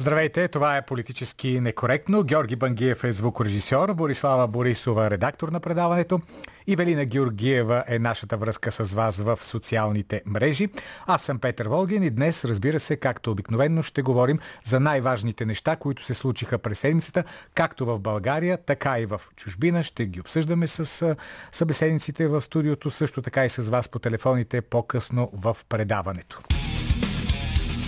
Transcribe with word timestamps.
Здравейте, 0.00 0.48
това 0.48 0.76
е 0.76 0.86
политически 0.86 1.60
некоректно. 1.60 2.22
Георги 2.22 2.56
Бангиев 2.56 3.04
е 3.04 3.12
звукорежисьор, 3.12 3.94
Борислава 3.94 4.48
Борисова 4.48 5.10
редактор 5.10 5.48
на 5.48 5.60
предаването. 5.60 6.20
Велина 6.76 7.04
Георгиева 7.04 7.84
е 7.88 7.98
нашата 7.98 8.36
връзка 8.36 8.72
с 8.72 8.94
вас 8.94 9.20
в 9.20 9.38
социалните 9.42 10.22
мрежи. 10.26 10.68
Аз 11.06 11.22
съм 11.22 11.38
Петър 11.38 11.68
Волгин 11.68 12.02
и 12.02 12.10
днес, 12.10 12.44
разбира 12.44 12.80
се, 12.80 12.96
както 12.96 13.30
обикновенно, 13.30 13.82
ще 13.82 14.02
говорим 14.02 14.38
за 14.64 14.80
най-важните 14.80 15.46
неща, 15.46 15.76
които 15.76 16.04
се 16.04 16.14
случиха 16.14 16.58
през 16.58 16.78
седмицата, 16.78 17.24
както 17.54 17.86
в 17.86 17.98
България, 17.98 18.58
така 18.66 19.00
и 19.00 19.06
в 19.06 19.20
чужбина. 19.36 19.82
Ще 19.82 20.06
ги 20.06 20.20
обсъждаме 20.20 20.68
с 20.68 21.16
събеседниците 21.52 22.28
в 22.28 22.42
студиото, 22.42 22.90
също 22.90 23.22
така 23.22 23.44
и 23.44 23.48
с 23.48 23.68
вас 23.68 23.88
по 23.88 23.98
телефоните 23.98 24.60
по-късно 24.60 25.30
в 25.32 25.56
предаването. 25.68 26.40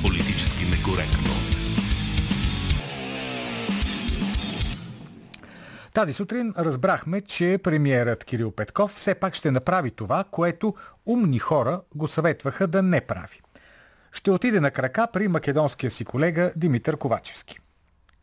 Политически 0.03 0.65
некоректно. 0.65 1.42
Тази 5.95 6.13
сутрин 6.13 6.55
разбрахме, 6.59 7.21
че 7.21 7.59
премиерът 7.63 8.25
Кирил 8.25 8.51
Петков 8.51 8.93
все 8.93 9.15
пак 9.15 9.35
ще 9.35 9.51
направи 9.51 9.91
това, 9.91 10.25
което 10.31 10.75
умни 11.07 11.39
хора 11.39 11.81
го 11.95 12.09
съветваха 12.09 12.67
да 12.67 12.83
не 12.83 13.01
прави. 13.01 13.41
Ще 14.13 14.31
отиде 14.31 14.61
на 14.61 14.71
крака 14.71 15.07
при 15.13 15.29
македонския 15.29 15.91
си 15.91 16.05
колега 16.05 16.53
Димитър 16.57 16.97
Ковачевски. 16.97 17.61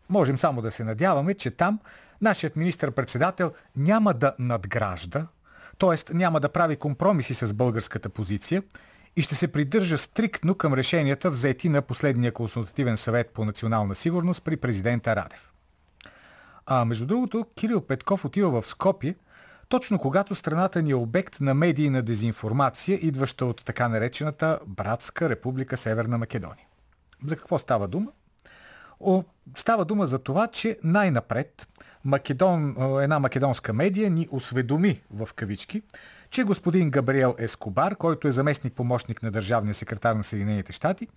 Можем 0.09 0.37
само 0.37 0.61
да 0.61 0.71
се 0.71 0.83
надяваме, 0.83 1.33
че 1.33 1.51
там 1.51 1.79
нашият 2.21 2.55
министр-председател 2.55 3.51
няма 3.75 4.13
да 4.13 4.35
надгражда, 4.39 5.27
т.е. 5.79 6.13
няма 6.13 6.39
да 6.39 6.49
прави 6.49 6.75
компромиси 6.75 7.33
с 7.33 7.53
българската 7.53 8.09
позиция 8.09 8.63
и 9.15 9.21
ще 9.21 9.35
се 9.35 9.47
придържа 9.47 9.97
стриктно 9.97 10.55
към 10.55 10.73
решенията 10.73 11.31
взети 11.31 11.69
на 11.69 11.81
последния 11.81 12.31
консултативен 12.31 12.97
съвет 12.97 13.29
по 13.29 13.45
национална 13.45 13.95
сигурност 13.95 14.43
при 14.43 14.57
президента 14.57 15.15
Радев. 15.15 15.48
А 16.71 16.85
между 16.85 17.05
другото, 17.05 17.45
Кирил 17.55 17.81
Петков 17.81 18.25
отива 18.25 18.61
в 18.61 18.67
Скопие, 18.67 19.15
точно 19.69 19.99
когато 19.99 20.35
страната 20.35 20.81
ни 20.81 20.91
е 20.91 20.95
обект 20.95 21.41
на 21.41 21.53
медийна 21.53 22.01
дезинформация, 22.01 22.99
идваща 23.01 23.45
от 23.45 23.65
така 23.65 23.87
наречената 23.87 24.59
Братска 24.67 25.29
република 25.29 25.77
Северна 25.77 26.17
Македония. 26.17 26.65
За 27.25 27.35
какво 27.35 27.59
става 27.59 27.87
дума? 27.87 28.11
О, 28.99 29.23
става 29.55 29.85
дума 29.85 30.07
за 30.07 30.19
това, 30.19 30.47
че 30.47 30.79
най-напред 30.83 31.67
Македон, 32.05 32.75
една 33.01 33.19
македонска 33.19 33.73
медия 33.73 34.09
ни 34.09 34.27
осведоми 34.31 35.01
в 35.11 35.29
кавички, 35.35 35.81
че 36.29 36.43
господин 36.43 36.91
Габриел 36.91 37.35
Ескобар, 37.37 37.95
който 37.95 38.27
е 38.27 38.31
заместник 38.31 38.73
помощник 38.73 39.23
на 39.23 39.31
държавния 39.31 39.73
секретар 39.73 40.15
на 40.15 40.23
Съединените 40.23 40.71
щати, 40.71 41.07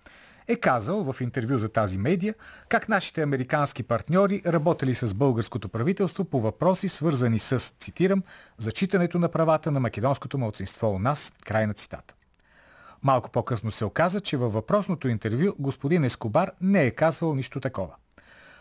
е 0.47 0.55
казал 0.55 1.13
в 1.13 1.21
интервю 1.21 1.57
за 1.57 1.69
тази 1.69 1.97
медия 1.97 2.35
как 2.69 2.89
нашите 2.89 3.21
американски 3.21 3.83
партньори 3.83 4.41
работили 4.45 4.95
с 4.95 5.13
българското 5.13 5.69
правителство 5.69 6.25
по 6.25 6.41
въпроси 6.41 6.89
свързани 6.89 7.39
с, 7.39 7.59
цитирам, 7.79 8.23
зачитането 8.57 9.19
на 9.19 9.29
правата 9.29 9.71
на 9.71 9.79
македонското 9.79 10.37
младсинство 10.37 10.95
у 10.95 10.99
нас, 10.99 11.33
край 11.45 11.67
на 11.67 11.73
цитата. 11.73 12.13
Малко 13.03 13.29
по-късно 13.29 13.71
се 13.71 13.85
оказа, 13.85 14.19
че 14.19 14.37
във 14.37 14.53
въпросното 14.53 15.07
интервю 15.07 15.53
господин 15.59 16.03
Ескобар 16.03 16.51
не 16.61 16.85
е 16.85 16.91
казвал 16.91 17.35
нищо 17.35 17.59
такова. 17.59 17.95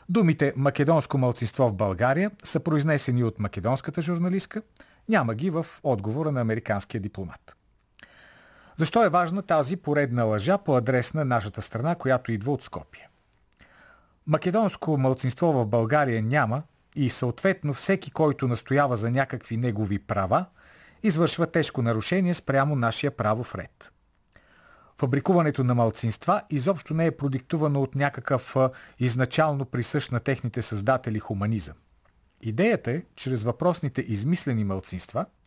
Думите 0.09 0.53
«македонско 0.57 1.19
мълцинство 1.19 1.69
в 1.69 1.75
България» 1.75 2.31
са 2.45 2.61
произнесени 2.61 3.25
от 3.25 3.39
македонската 3.39 4.03
журналистка, 4.03 4.63
няма 5.09 5.35
ги 5.35 5.51
в 5.51 5.67
отговора 5.83 6.33
на 6.33 6.41
американския 6.41 7.01
дипломат. 7.01 7.57
Защо 8.77 9.05
е 9.05 9.09
важна 9.09 9.43
тази 9.43 9.77
поредна 9.77 10.25
лъжа 10.25 10.59
по 10.59 10.77
адрес 10.77 11.15
на 11.15 11.25
нашата 11.25 11.63
страна, 11.63 11.95
която 11.95 12.33
идва 12.33 12.53
от 12.53 12.63
Скопие? 12.63 13.09
Македонско 14.27 14.99
мълцинство 14.99 15.53
в 15.53 15.67
България 15.67 16.23
няма 16.23 16.63
и 16.97 17.11
съответно 17.11 17.75
всеки, 17.75 18.11
който 18.11 18.49
настоява 18.49 18.97
за 18.97 19.11
някакви 19.11 19.57
негови 19.57 19.99
права, 19.99 20.47
извършва 21.03 21.47
тежко 21.47 21.83
нарушение 21.83 22.35
спрямо 22.35 22.77
нашия 22.77 23.11
правов 23.17 23.55
ред. 23.55 23.93
Фабрикуването 24.99 25.65
на 25.65 25.75
малцинства 25.75 26.43
изобщо 26.51 26.95
не 26.95 27.07
е 27.07 27.17
продиктувано 27.17 27.83
от 27.83 27.95
някакъв 27.95 28.57
изначално 28.99 29.65
присъщ 29.65 30.13
на 30.13 30.21
техните 30.21 30.63
създатели 30.63 31.19
хуманизъм. 31.19 31.77
Идеята 32.41 32.91
е, 32.91 33.03
чрез 33.17 33.43
въпросните 33.43 34.01
измислени 34.01 34.65
малцинства– 34.65 35.27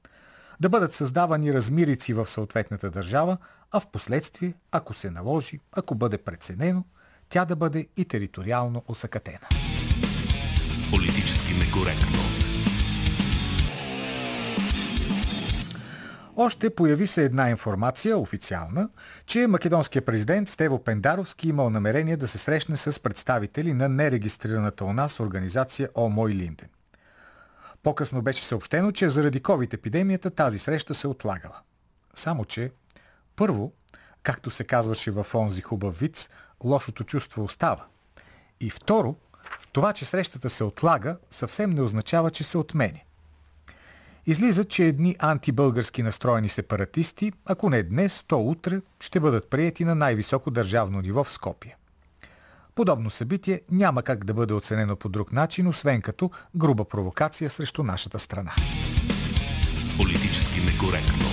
да 0.59 0.69
бъдат 0.69 0.93
създавани 0.93 1.53
размирици 1.53 2.13
в 2.13 2.27
съответната 2.27 2.89
държава, 2.89 3.37
а 3.71 3.79
в 3.79 3.87
последствие, 3.87 4.53
ако 4.71 4.93
се 4.93 5.11
наложи, 5.11 5.59
ако 5.71 5.95
бъде 5.95 6.17
преценено, 6.17 6.83
тя 7.29 7.45
да 7.45 7.55
бъде 7.55 7.87
и 7.97 8.05
териториално 8.05 8.83
осъкатена. 8.87 9.47
Политически 10.91 11.53
некоректно. 11.53 12.25
Още 16.37 16.69
появи 16.69 17.07
се 17.07 17.23
една 17.23 17.49
информация, 17.49 18.17
официална, 18.17 18.89
че 19.25 19.47
македонският 19.47 20.05
президент 20.05 20.49
Стево 20.49 20.83
Пендаровски 20.83 21.49
имал 21.49 21.69
намерение 21.69 22.17
да 22.17 22.27
се 22.27 22.37
срещне 22.37 22.77
с 22.77 22.99
представители 22.99 23.73
на 23.73 23.89
нерегистрираната 23.89 24.85
у 24.85 24.93
нас 24.93 25.19
организация 25.19 25.89
О 25.95 26.09
Мой 26.09 26.31
Линден. 26.31 26.69
По-късно 27.85 28.21
беше 28.21 28.43
съобщено, 28.43 28.91
че 28.91 29.09
заради 29.09 29.41
COVID-епидемията 29.41 30.29
тази 30.29 30.59
среща 30.59 30.93
се 30.93 31.07
отлагала. 31.07 31.59
Само, 32.15 32.45
че 32.45 32.71
първо, 33.35 33.73
както 34.23 34.51
се 34.51 34.63
казваше 34.63 35.11
в 35.11 35.27
онзи 35.35 35.61
хубав 35.61 35.99
виц, 35.99 36.29
лошото 36.63 37.03
чувство 37.03 37.43
остава. 37.43 37.85
И 38.59 38.69
второ, 38.69 39.15
това, 39.71 39.93
че 39.93 40.05
срещата 40.05 40.49
се 40.49 40.63
отлага, 40.63 41.17
съвсем 41.31 41.69
не 41.69 41.81
означава, 41.81 42.29
че 42.29 42.43
се 42.43 42.57
отмене. 42.57 43.05
Излиза, 44.25 44.65
че 44.65 44.85
едни 44.85 45.15
антибългарски 45.19 46.03
настроени 46.03 46.49
сепаратисти, 46.49 47.31
ако 47.45 47.69
не 47.69 47.83
днес, 47.83 48.23
то 48.27 48.39
утре, 48.39 48.81
ще 48.99 49.19
бъдат 49.19 49.49
приети 49.49 49.85
на 49.85 49.95
най-високо 49.95 50.51
държавно 50.51 51.01
ниво 51.01 51.23
в 51.23 51.31
Скопие. 51.31 51.77
Подобно 52.75 53.09
събитие 53.09 53.61
няма 53.71 54.03
как 54.03 54.25
да 54.25 54.33
бъде 54.33 54.53
оценено 54.53 54.95
по 54.95 55.09
друг 55.09 55.31
начин, 55.31 55.67
освен 55.67 56.01
като 56.01 56.31
груба 56.55 56.85
провокация 56.85 57.49
срещу 57.49 57.83
нашата 57.83 58.19
страна. 58.19 58.53
Политически 59.97 60.59
некоректно. 60.59 61.25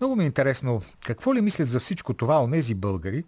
Много 0.00 0.16
ми 0.16 0.22
е 0.22 0.26
интересно, 0.26 0.82
какво 1.06 1.34
ли 1.34 1.40
мислят 1.40 1.68
за 1.68 1.80
всичко 1.80 2.14
това 2.14 2.42
о 2.42 2.46
нези 2.46 2.74
българи, 2.74 3.24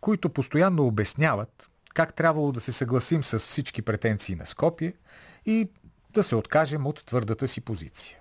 които 0.00 0.30
постоянно 0.30 0.86
обясняват 0.86 1.68
как 1.94 2.14
трябвало 2.14 2.52
да 2.52 2.60
се 2.60 2.72
съгласим 2.72 3.22
с 3.22 3.38
всички 3.38 3.82
претенции 3.82 4.34
на 4.34 4.46
Скопие 4.46 4.92
и 5.46 5.70
да 6.10 6.22
се 6.22 6.36
откажем 6.36 6.86
от 6.86 7.04
твърдата 7.06 7.48
си 7.48 7.60
позиция. 7.60 8.18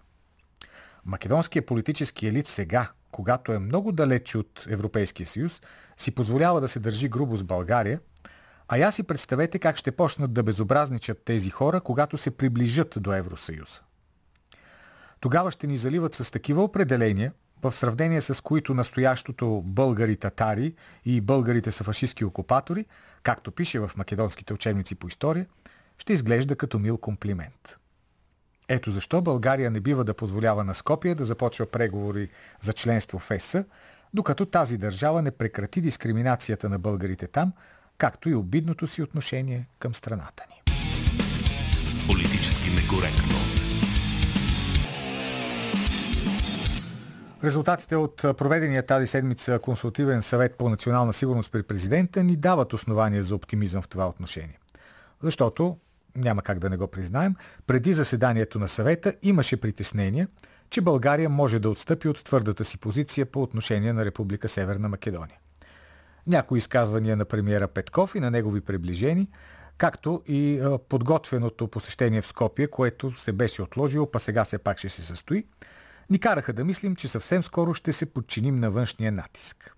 Македонският 1.05 1.65
политически 1.65 2.27
елит 2.27 2.47
сега, 2.47 2.91
когато 3.11 3.53
е 3.53 3.59
много 3.59 3.91
далеч 3.91 4.35
от 4.35 4.65
Европейския 4.69 5.25
съюз, 5.25 5.61
си 5.97 6.11
позволява 6.11 6.61
да 6.61 6.67
се 6.67 6.79
държи 6.79 7.09
грубо 7.09 7.37
с 7.37 7.43
България, 7.43 7.99
а 8.67 8.77
я 8.77 8.91
си 8.91 9.03
представете 9.03 9.59
как 9.59 9.77
ще 9.77 9.91
почнат 9.91 10.33
да 10.33 10.43
безобразничат 10.43 11.23
тези 11.25 11.49
хора, 11.49 11.81
когато 11.81 12.17
се 12.17 12.31
приближат 12.31 12.97
до 12.99 13.13
Евросъюза. 13.13 13.81
Тогава 15.19 15.51
ще 15.51 15.67
ни 15.67 15.77
заливат 15.77 16.13
с 16.13 16.31
такива 16.31 16.63
определения, 16.63 17.33
в 17.63 17.71
сравнение 17.71 18.21
с 18.21 18.43
които 18.43 18.73
настоящото 18.73 19.61
българи-татари 19.65 20.73
и 21.05 21.21
българите 21.21 21.71
са 21.71 21.83
фашистски 21.83 22.25
окупатори, 22.25 22.85
както 23.23 23.51
пише 23.51 23.79
в 23.79 23.91
македонските 23.97 24.53
учебници 24.53 24.95
по 24.95 25.07
история, 25.07 25.45
ще 25.97 26.13
изглежда 26.13 26.55
като 26.55 26.79
мил 26.79 26.97
комплимент. 26.97 27.77
Ето 28.69 28.91
защо 28.91 29.21
България 29.21 29.71
не 29.71 29.79
бива 29.79 30.03
да 30.03 30.13
позволява 30.13 30.63
на 30.63 30.75
Скопия 30.75 31.15
да 31.15 31.25
започва 31.25 31.65
преговори 31.65 32.29
за 32.61 32.73
членство 32.73 33.19
в 33.19 33.31
ЕС, 33.31 33.55
докато 34.13 34.45
тази 34.45 34.77
държава 34.77 35.21
не 35.21 35.31
прекрати 35.31 35.81
дискриминацията 35.81 36.69
на 36.69 36.79
българите 36.79 37.27
там, 37.27 37.53
както 37.97 38.29
и 38.29 38.35
обидното 38.35 38.87
си 38.87 39.01
отношение 39.01 39.67
към 39.79 39.93
страната 39.93 40.43
ни. 40.49 40.73
Политически 42.07 42.69
некоректно. 42.69 43.37
Резултатите 47.43 47.95
от 47.95 48.15
проведения 48.15 48.85
тази 48.85 49.07
седмица 49.07 49.59
консултивен 49.59 50.21
съвет 50.21 50.55
по 50.55 50.69
национална 50.69 51.13
сигурност 51.13 51.51
при 51.51 51.63
президента 51.63 52.23
ни 52.23 52.35
дават 52.35 52.73
основания 52.73 53.23
за 53.23 53.35
оптимизъм 53.35 53.81
в 53.81 53.87
това 53.87 54.07
отношение. 54.07 54.59
Защото 55.23 55.77
няма 56.17 56.41
как 56.41 56.59
да 56.59 56.69
не 56.69 56.77
го 56.77 56.87
признаем, 56.87 57.35
преди 57.67 57.93
заседанието 57.93 58.59
на 58.59 58.67
съвета 58.67 59.13
имаше 59.23 59.61
притеснения, 59.61 60.27
че 60.69 60.81
България 60.81 61.29
може 61.29 61.59
да 61.59 61.69
отстъпи 61.69 62.07
от 62.07 62.23
твърдата 62.23 62.65
си 62.65 62.77
позиция 62.77 63.25
по 63.25 63.41
отношение 63.41 63.93
на 63.93 64.05
Република 64.05 64.49
Северна 64.49 64.89
Македония. 64.89 65.37
Някои 66.27 66.57
изказвания 66.57 67.17
на 67.17 67.25
премиера 67.25 67.67
Петков 67.67 68.15
и 68.15 68.19
на 68.19 68.31
негови 68.31 68.61
приближени, 68.61 69.27
както 69.77 70.21
и 70.27 70.61
подготвеното 70.89 71.67
посещение 71.67 72.21
в 72.21 72.27
Скопие, 72.27 72.67
което 72.67 73.19
се 73.19 73.31
беше 73.31 73.61
отложило, 73.61 74.11
па 74.11 74.19
сега 74.19 74.45
се 74.45 74.57
пак 74.57 74.77
ще 74.77 74.89
се 74.89 75.01
състои, 75.01 75.45
ни 76.09 76.19
караха 76.19 76.53
да 76.53 76.65
мислим, 76.65 76.95
че 76.95 77.07
съвсем 77.07 77.43
скоро 77.43 77.73
ще 77.73 77.91
се 77.91 78.05
подчиним 78.05 78.59
на 78.59 78.71
външния 78.71 79.11
натиск. 79.11 79.75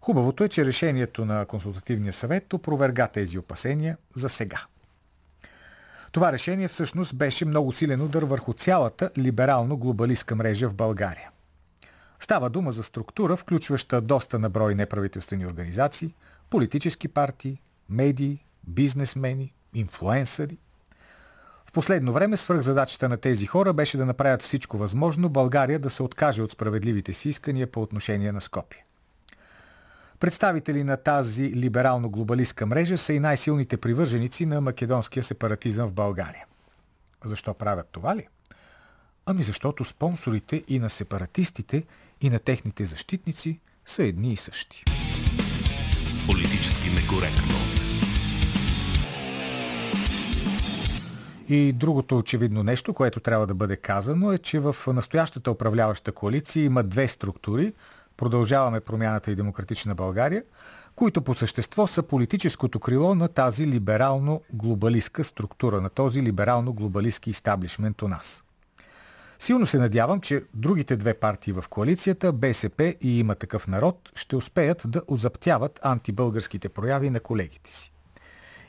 Хубавото 0.00 0.44
е, 0.44 0.48
че 0.48 0.64
решението 0.64 1.24
на 1.24 1.46
консултативния 1.46 2.12
съвет 2.12 2.52
опроверга 2.52 3.08
тези 3.08 3.38
опасения 3.38 3.96
за 4.14 4.28
сега. 4.28 4.66
Това 6.12 6.32
решение 6.32 6.68
всъщност 6.68 7.16
беше 7.16 7.44
много 7.44 7.72
силен 7.72 8.00
удар 8.00 8.22
върху 8.22 8.52
цялата 8.52 9.10
либерално-глобалистка 9.18 10.34
мрежа 10.34 10.68
в 10.68 10.74
България. 10.74 11.30
Става 12.20 12.50
дума 12.50 12.72
за 12.72 12.82
структура, 12.82 13.36
включваща 13.36 14.00
доста 14.00 14.38
на 14.38 14.50
брой 14.50 14.74
неправителствени 14.74 15.46
организации, 15.46 16.14
политически 16.50 17.08
партии, 17.08 17.60
медии, 17.88 18.44
бизнесмени, 18.64 19.52
инфлуенсъри. 19.74 20.58
В 21.66 21.72
последно 21.72 22.12
време 22.12 22.36
свръхзадачата 22.36 23.08
на 23.08 23.16
тези 23.16 23.46
хора 23.46 23.72
беше 23.72 23.98
да 23.98 24.06
направят 24.06 24.42
всичко 24.42 24.78
възможно 24.78 25.28
България 25.28 25.78
да 25.78 25.90
се 25.90 26.02
откаже 26.02 26.42
от 26.42 26.50
справедливите 26.50 27.12
си 27.12 27.28
искания 27.28 27.66
по 27.66 27.82
отношение 27.82 28.32
на 28.32 28.40
Скопие. 28.40 28.84
Представители 30.22 30.84
на 30.84 30.96
тази 30.96 31.52
либерално-глобалистка 31.56 32.66
мрежа 32.66 32.98
са 32.98 33.12
и 33.12 33.20
най-силните 33.20 33.76
привърженици 33.76 34.46
на 34.46 34.60
македонския 34.60 35.22
сепаратизъм 35.22 35.88
в 35.88 35.92
България. 35.92 36.44
Защо 37.24 37.54
правят 37.54 37.88
това 37.92 38.16
ли? 38.16 38.28
Ами 39.26 39.42
защото 39.42 39.84
спонсорите 39.84 40.62
и 40.68 40.78
на 40.78 40.90
сепаратистите, 40.90 41.84
и 42.20 42.30
на 42.30 42.38
техните 42.38 42.84
защитници 42.84 43.60
са 43.86 44.04
едни 44.04 44.32
и 44.32 44.36
същи. 44.36 44.84
Политически 46.26 46.90
некоректно. 46.90 47.54
И 51.48 51.72
другото 51.72 52.18
очевидно 52.18 52.62
нещо, 52.62 52.94
което 52.94 53.20
трябва 53.20 53.46
да 53.46 53.54
бъде 53.54 53.76
казано 53.76 54.32
е, 54.32 54.38
че 54.38 54.60
в 54.60 54.76
настоящата 54.86 55.50
управляваща 55.50 56.12
коалиция 56.12 56.64
има 56.64 56.82
две 56.82 57.08
структури– 57.08 57.72
Продължаваме 58.16 58.80
промяната 58.80 59.30
и 59.30 59.36
демократична 59.36 59.94
България, 59.94 60.42
които 60.94 61.22
по 61.22 61.34
същество 61.34 61.86
са 61.86 62.02
политическото 62.02 62.80
крило 62.80 63.14
на 63.14 63.28
тази 63.28 63.66
либерално-глобалистка 63.66 65.22
структура, 65.22 65.80
на 65.80 65.90
този 65.90 66.22
либерално-глобалистски 66.22 67.30
истаблишмент 67.30 68.02
у 68.02 68.08
нас. 68.08 68.44
Силно 69.38 69.66
се 69.66 69.78
надявам, 69.78 70.20
че 70.20 70.44
другите 70.54 70.96
две 70.96 71.14
партии 71.14 71.52
в 71.52 71.64
коалицията, 71.70 72.32
БСП 72.32 72.94
и 73.00 73.18
има 73.18 73.34
такъв 73.34 73.66
народ, 73.66 74.10
ще 74.14 74.36
успеят 74.36 74.82
да 74.86 75.02
озаптяват 75.06 75.80
антибългарските 75.82 76.68
прояви 76.68 77.10
на 77.10 77.20
колегите 77.20 77.72
си. 77.72 77.92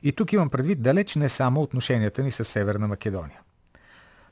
И 0.03 0.11
тук 0.11 0.33
имам 0.33 0.49
предвид 0.49 0.81
далеч 0.81 1.15
не 1.15 1.29
само 1.29 1.61
отношенията 1.61 2.23
ни 2.23 2.31
с 2.31 2.45
Северна 2.45 2.87
Македония. 2.87 3.39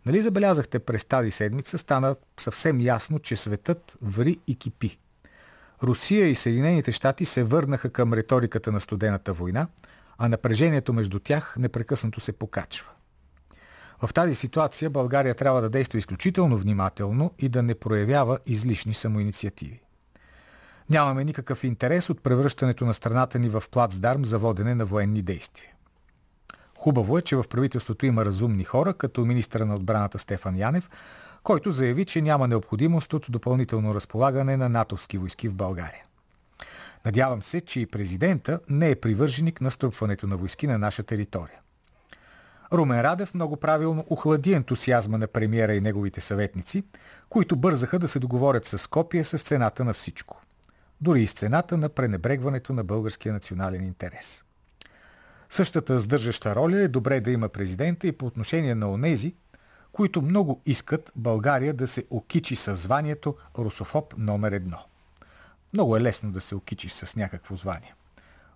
Нали 0.05 0.21
забелязахте 0.21 0.79
през 0.79 1.05
тази 1.05 1.31
седмица, 1.31 1.77
стана 1.77 2.15
съвсем 2.39 2.81
ясно, 2.81 3.19
че 3.19 3.35
светът 3.35 3.97
ври 4.01 4.39
и 4.47 4.55
кипи. 4.55 4.99
Русия 5.83 6.27
и 6.27 6.35
Съединените 6.35 6.91
щати 6.91 7.25
се 7.25 7.43
върнаха 7.43 7.89
към 7.89 8.13
риториката 8.13 8.71
на 8.71 8.81
студената 8.81 9.33
война, 9.33 9.67
а 10.17 10.29
напрежението 10.29 10.93
между 10.93 11.19
тях 11.19 11.55
непрекъснато 11.59 12.19
се 12.19 12.31
покачва. 12.31 12.91
В 14.01 14.13
тази 14.13 14.35
ситуация 14.35 14.89
България 14.89 15.35
трябва 15.35 15.61
да 15.61 15.69
действа 15.69 15.99
изключително 15.99 16.57
внимателно 16.57 17.31
и 17.39 17.49
да 17.49 17.63
не 17.63 17.75
проявява 17.75 18.39
излишни 18.45 18.93
самоинициативи. 18.93 19.81
Нямаме 20.89 21.23
никакъв 21.23 21.63
интерес 21.63 22.09
от 22.09 22.23
превръщането 22.23 22.85
на 22.85 22.93
страната 22.93 23.39
ни 23.39 23.49
в 23.49 23.63
плацдарм 23.71 24.25
за 24.25 24.39
водене 24.39 24.75
на 24.75 24.85
военни 24.85 25.21
действия. 25.21 25.69
Хубаво 26.77 27.17
е, 27.17 27.21
че 27.21 27.35
в 27.35 27.45
правителството 27.49 28.05
има 28.05 28.25
разумни 28.25 28.63
хора, 28.63 28.93
като 28.93 29.25
министра 29.25 29.65
на 29.65 29.75
отбраната 29.75 30.19
Стефан 30.19 30.57
Янев, 30.57 30.89
който 31.43 31.71
заяви, 31.71 32.05
че 32.05 32.21
няма 32.21 32.47
необходимост 32.47 33.13
от 33.13 33.25
допълнително 33.29 33.95
разполагане 33.95 34.57
на 34.57 34.69
натовски 34.69 35.17
войски 35.17 35.47
в 35.47 35.53
България. 35.53 36.03
Надявам 37.05 37.41
се, 37.41 37.61
че 37.61 37.79
и 37.79 37.85
президента 37.85 38.59
не 38.69 38.89
е 38.89 38.95
привърженик 38.95 39.61
на 39.61 39.71
стъпването 39.71 40.27
на 40.27 40.37
войски 40.37 40.67
на 40.67 40.77
наша 40.77 41.03
територия. 41.03 41.59
Румен 42.73 43.01
Радев 43.01 43.33
много 43.33 43.57
правилно 43.57 44.05
охлади 44.09 44.53
ентусиазма 44.53 45.17
на 45.17 45.27
премиера 45.27 45.73
и 45.73 45.81
неговите 45.81 46.21
съветници, 46.21 46.83
които 47.29 47.55
бързаха 47.55 47.99
да 47.99 48.07
се 48.07 48.19
договорят 48.19 48.65
с 48.65 48.77
Скопия 48.77 49.25
с 49.25 49.37
цената 49.37 49.83
на 49.85 49.93
всичко. 49.93 50.41
Дори 51.01 51.21
и 51.21 51.27
с 51.27 51.33
цената 51.33 51.77
на 51.77 51.89
пренебрегването 51.89 52.73
на 52.73 52.83
българския 52.83 53.33
национален 53.33 53.83
интерес. 53.83 54.43
Същата 55.49 55.99
сдържаща 55.99 56.55
роля 56.55 56.77
е 56.77 56.87
добре 56.87 57.21
да 57.21 57.31
има 57.31 57.49
президента 57.49 58.07
и 58.07 58.11
по 58.11 58.25
отношение 58.25 58.75
на 58.75 58.91
онези, 58.91 59.35
които 59.91 60.21
много 60.21 60.61
искат 60.65 61.11
България 61.15 61.73
да 61.73 61.87
се 61.87 62.05
окичи 62.09 62.55
със 62.55 62.79
званието 62.79 63.35
русофоб 63.57 64.13
номер 64.17 64.51
едно. 64.51 64.77
Много 65.73 65.97
е 65.97 66.01
лесно 66.01 66.31
да 66.31 66.41
се 66.41 66.55
окичиш 66.55 66.91
с 66.91 67.15
някакво 67.15 67.55
звание. 67.55 67.95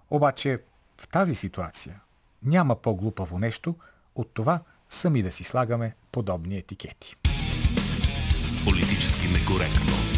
Обаче 0.09 0.61
в 0.97 1.07
тази 1.07 1.35
ситуация 1.35 2.01
няма 2.43 2.75
по-глупаво 2.75 3.39
нещо 3.39 3.75
от 4.15 4.29
това 4.33 4.59
сами 4.89 5.23
да 5.23 5.31
си 5.31 5.43
слагаме 5.43 5.95
подобни 6.11 6.57
етикети. 6.57 7.15
Политически 8.65 9.27
некоректно. 9.27 10.14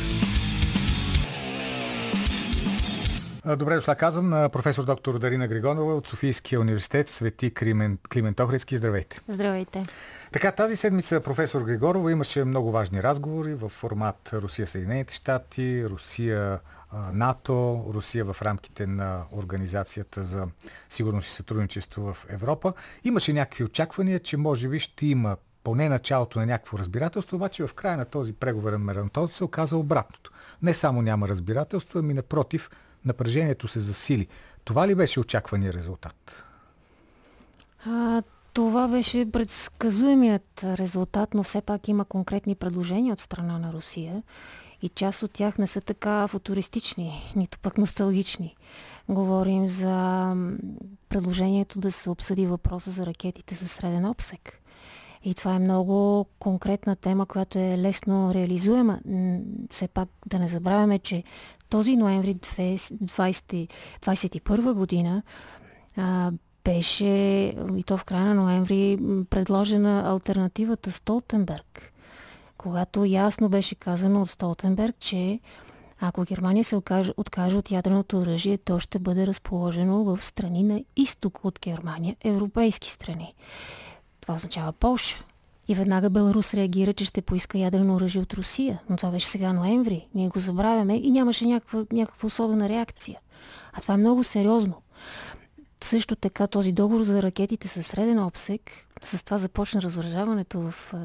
Добре 3.56 3.76
дошла, 3.76 3.96
казвам 3.96 4.30
на 4.30 4.50
професор 4.50 4.86
доктор 4.86 5.20
Дарина 5.20 5.48
Григонова 5.48 5.96
от 5.96 6.08
Софийския 6.08 6.62
университет 6.62 7.10
Свети 7.10 7.54
Климент 7.54 8.40
Охридски. 8.40 8.78
Здравейте. 8.78 9.20
Здравейте. 9.28 9.86
Така, 10.32 10.52
тази 10.52 10.76
седмица 10.76 11.20
професор 11.20 11.62
Григорова 11.62 12.12
имаше 12.12 12.44
много 12.44 12.72
важни 12.72 13.04
разговори 13.04 13.56
в 13.56 13.70
формат 13.70 14.30
Русия-Съединените 14.34 15.14
щати, 15.14 15.86
Русия 15.90 16.60
НАТО, 17.14 17.86
Русия 17.94 18.26
в 18.26 18.42
рамките 18.42 18.88
на 18.88 19.24
Организацията 19.32 20.24
за 20.24 20.48
сигурност 20.90 21.28
и 21.28 21.32
сътрудничество 21.32 22.14
в 22.14 22.26
Европа. 22.30 22.74
Имаше 23.04 23.34
някакви 23.34 23.64
очаквания, 23.64 24.20
че 24.20 24.38
може 24.38 24.70
би 24.70 24.80
ще 24.80 25.06
има 25.06 25.38
поне 25.64 25.90
началото 25.90 26.40
на 26.40 26.46
някакво 26.46 26.78
разбирателство, 26.78 27.36
обаче 27.36 27.68
в 27.68 27.74
края 27.74 27.98
на 27.98 28.06
този 28.06 28.34
преговорен 28.34 28.82
маратон 28.82 29.30
се 29.30 29.44
оказа 29.44 29.78
обратното. 29.78 30.32
Не 30.62 30.74
само 30.74 31.02
няма 31.02 31.28
разбирателство, 31.28 32.00
ами 32.00 32.14
напротив, 32.14 32.70
напрежението 33.08 33.68
се 33.68 33.80
засили. 33.80 34.28
Това 34.64 34.88
ли 34.88 34.96
беше 34.96 35.20
очаквания 35.20 35.74
резултат? 35.74 36.44
А, 37.86 38.22
това 38.54 38.88
беше 38.88 39.32
предсказуемият 39.32 40.64
резултат, 40.64 41.34
но 41.34 41.44
все 41.44 41.62
пак 41.62 41.88
има 41.88 42.06
конкретни 42.06 42.56
предложения 42.56 43.14
от 43.14 43.20
страна 43.20 43.60
на 43.60 43.74
Русия 43.74 44.24
и 44.82 44.90
част 44.90 45.24
от 45.24 45.32
тях 45.32 45.58
не 45.58 45.68
са 45.68 45.82
така 45.82 46.28
футуристични, 46.28 47.34
нито 47.36 47.60
пък 47.60 47.78
носталгични. 47.78 48.56
Говорим 49.10 49.68
за 49.68 50.36
предложението 51.10 51.80
да 51.80 51.92
се 51.92 52.10
обсъди 52.10 52.46
въпроса 52.46 52.92
за 52.92 53.06
ракетите 53.06 53.56
за 53.56 53.68
среден 53.68 54.06
обсек. 54.06 54.62
И 55.24 55.34
това 55.34 55.54
е 55.54 55.60
много 55.60 56.26
конкретна 56.40 56.96
тема, 56.96 57.26
която 57.26 57.60
е 57.60 57.78
лесно 57.78 58.34
реализуема. 58.34 59.00
Все 59.72 59.88
пак 59.88 60.10
да 60.26 60.40
не 60.40 60.48
забравяме, 60.48 61.00
че 61.00 61.24
този 61.70 61.96
ноември 61.96 62.36
2021 62.36 64.74
година 64.74 65.24
а, 65.98 66.32
беше, 66.64 67.06
и 67.76 67.84
то 67.86 67.98
в 67.98 68.06
края 68.06 68.26
на 68.26 68.34
ноември, 68.34 68.98
предложена 69.30 70.12
альтернативата 70.12 70.92
Столтенберг, 70.92 71.94
когато 72.58 73.06
ясно 73.06 73.50
беше 73.50 73.76
казано 73.76 74.22
от 74.22 74.30
Столтенберг, 74.30 74.96
че 75.00 75.40
ако 76.00 76.24
Германия 76.24 76.64
се 76.64 76.76
окаже, 76.76 77.12
откаже 77.18 77.58
от 77.58 77.72
ядреното 77.72 78.20
оръжие, 78.20 78.58
то 78.58 78.80
ще 78.80 79.00
бъде 79.00 79.28
разположено 79.28 80.04
в 80.04 80.26
страни 80.26 80.64
на 80.64 80.84
изток 80.96 81.46
от 81.46 81.60
Германия, 81.60 82.16
европейски 82.24 82.90
страни. 82.90 83.34
Това 84.22 84.34
означава 84.34 84.74
Полша. 84.74 85.24
И 85.68 85.76
веднага 85.76 86.10
Беларус 86.10 86.54
реагира, 86.54 86.94
че 86.94 87.06
ще 87.06 87.22
поиска 87.22 87.58
ядрено 87.58 87.96
оръжие 87.96 88.22
от 88.22 88.34
Русия. 88.34 88.82
Но 88.90 88.98
това 88.98 89.12
беше 89.12 89.28
сега 89.28 89.54
ноември. 89.54 90.08
Ние 90.16 90.30
го 90.30 90.40
забравяме 90.40 90.96
и 90.96 91.12
нямаше 91.12 91.46
някаква, 91.46 91.86
някаква 91.92 92.28
особена 92.28 92.70
реакция. 92.70 93.20
А 93.74 93.82
това 93.82 93.94
е 93.94 93.98
много 93.98 94.24
сериозно. 94.24 94.74
Също 95.84 96.16
така 96.16 96.48
този 96.48 96.72
договор 96.72 97.04
за 97.04 97.22
ракетите 97.22 97.68
със 97.68 97.88
среден 97.88 98.24
обсек, 98.24 98.62
с 99.04 99.24
това 99.24 99.38
започна 99.38 99.82
разоръжаването 99.82 100.60
в 100.60 100.94
е, 100.94 100.98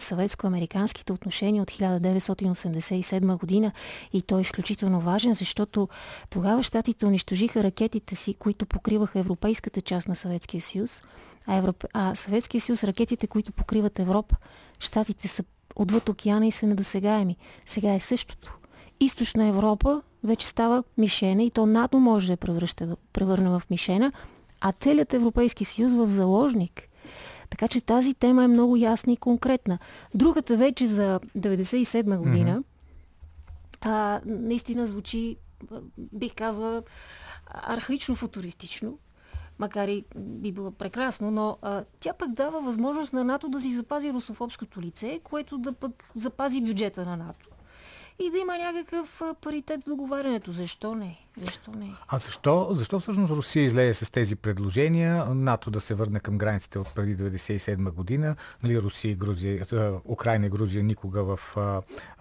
съветско-американските 0.00 1.12
отношения 1.12 1.62
от 1.62 1.70
1987 1.70 3.38
година 3.38 3.72
и 4.12 4.22
той 4.22 4.38
е 4.38 4.42
изключително 4.42 5.00
важен, 5.00 5.34
защото 5.34 5.88
тогава 6.30 6.62
щатите 6.62 7.06
унищожиха 7.06 7.62
ракетите 7.62 8.14
си, 8.14 8.34
които 8.34 8.66
покриваха 8.66 9.18
европейската 9.18 9.80
част 9.80 10.08
на 10.08 10.16
Съветския 10.16 10.60
съюз, 10.60 11.02
а, 11.46 11.56
Европ... 11.56 11.84
а 11.94 12.14
Съветския 12.14 12.60
съюз 12.60 12.84
ракетите, 12.84 13.26
които 13.26 13.52
покриват 13.52 13.98
Европа, 13.98 14.36
щатите 14.78 15.28
са 15.28 15.44
отвъд 15.76 16.08
океана 16.08 16.46
и 16.46 16.52
са 16.52 16.66
недосегаеми. 16.66 17.36
Сега 17.66 17.94
е 17.94 18.00
същото. 18.00 18.58
Източна 19.00 19.46
Европа 19.46 20.02
вече 20.24 20.46
става 20.46 20.84
мишена 20.98 21.42
и 21.42 21.50
то 21.50 21.66
НАТО 21.66 21.98
може 21.98 22.26
да 22.26 22.32
я 22.32 22.36
превръща, 22.36 22.96
превърне 23.12 23.48
в 23.48 23.62
мишена, 23.70 24.12
а 24.60 24.72
целият 24.72 25.14
Европейски 25.14 25.64
съюз 25.64 25.92
в 25.92 26.08
заложник. 26.08 26.82
Така 27.50 27.68
че 27.68 27.80
тази 27.80 28.14
тема 28.14 28.44
е 28.44 28.48
много 28.48 28.76
ясна 28.76 29.12
и 29.12 29.16
конкретна. 29.16 29.78
Другата 30.14 30.56
вече 30.56 30.86
за 30.86 31.20
97 31.38 32.16
година 32.16 32.62
mm-hmm. 32.62 32.64
а, 33.80 34.20
наистина 34.26 34.86
звучи, 34.86 35.36
бих 35.98 36.34
казала, 36.34 36.82
архаично 37.46 38.14
футуристично, 38.14 38.98
макар 39.58 39.88
и 39.88 40.04
би 40.16 40.52
било 40.52 40.70
прекрасно, 40.70 41.30
но 41.30 41.58
а, 41.62 41.84
тя 42.00 42.12
пък 42.12 42.32
дава 42.32 42.60
възможност 42.60 43.12
на 43.12 43.24
НАТО 43.24 43.48
да 43.48 43.60
си 43.60 43.72
запази 43.72 44.12
русофобското 44.12 44.80
лице, 44.80 45.20
което 45.24 45.58
да 45.58 45.72
пък 45.72 46.04
запази 46.14 46.60
бюджета 46.60 47.04
на 47.04 47.16
НАТО 47.16 47.50
и 48.20 48.30
да 48.30 48.38
има 48.38 48.58
някакъв 48.58 49.22
паритет 49.40 49.82
в 49.82 49.88
договарянето. 49.88 50.52
Защо 50.52 50.94
не? 50.94 51.18
Защо 51.36 51.70
не? 51.70 51.94
А 52.08 52.18
защо, 52.18 52.68
защо 52.70 53.00
всъщност 53.00 53.32
Русия 53.32 53.64
излезе 53.64 54.04
с 54.04 54.10
тези 54.10 54.36
предложения? 54.36 55.24
НАТО 55.24 55.70
да 55.70 55.80
се 55.80 55.94
върне 55.94 56.20
към 56.20 56.38
границите 56.38 56.78
от 56.78 56.94
преди 56.94 57.16
1997 57.16 57.90
година. 57.90 58.36
Нали, 58.62 58.82
Русия 58.82 59.10
и 59.10 59.14
Грузия, 59.14 59.66
Украина 60.04 60.46
и 60.46 60.50
Грузия 60.50 60.84
никога 60.84 61.24
в 61.24 61.56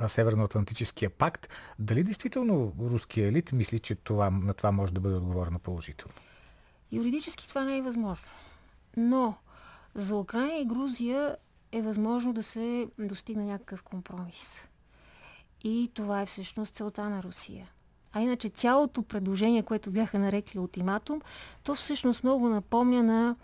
Северноатлантическия 0.07 1.09
пакт. 1.09 1.49
Дали 1.79 2.03
действително 2.03 2.73
руския 2.81 3.27
елит 3.27 3.51
мисли, 3.51 3.79
че 3.79 3.95
това, 3.95 4.29
на 4.29 4.53
това 4.53 4.71
може 4.71 4.93
да 4.93 4.99
бъде 4.99 5.15
отговорено 5.15 5.59
положително? 5.59 6.13
Юридически 6.91 7.47
това 7.47 7.63
не 7.63 7.77
е 7.77 7.81
възможно. 7.81 8.29
Но 8.97 9.37
за 9.95 10.15
Украина 10.15 10.53
и 10.53 10.65
Грузия 10.65 11.37
е 11.71 11.81
възможно 11.81 12.33
да 12.33 12.43
се 12.43 12.87
достигне 12.99 13.45
някакъв 13.45 13.83
компромис. 13.83 14.67
И 15.63 15.91
това 15.93 16.21
е 16.21 16.25
всъщност 16.25 16.75
целта 16.75 17.09
на 17.09 17.23
Русия. 17.23 17.69
А 18.13 18.21
иначе 18.21 18.49
цялото 18.49 19.03
предложение, 19.03 19.63
което 19.63 19.91
бяха 19.91 20.19
нарекли 20.19 20.59
ултиматум, 20.59 21.21
то 21.63 21.75
всъщност 21.75 22.23
много 22.23 22.49
напомня 22.49 23.03
на 23.03 23.35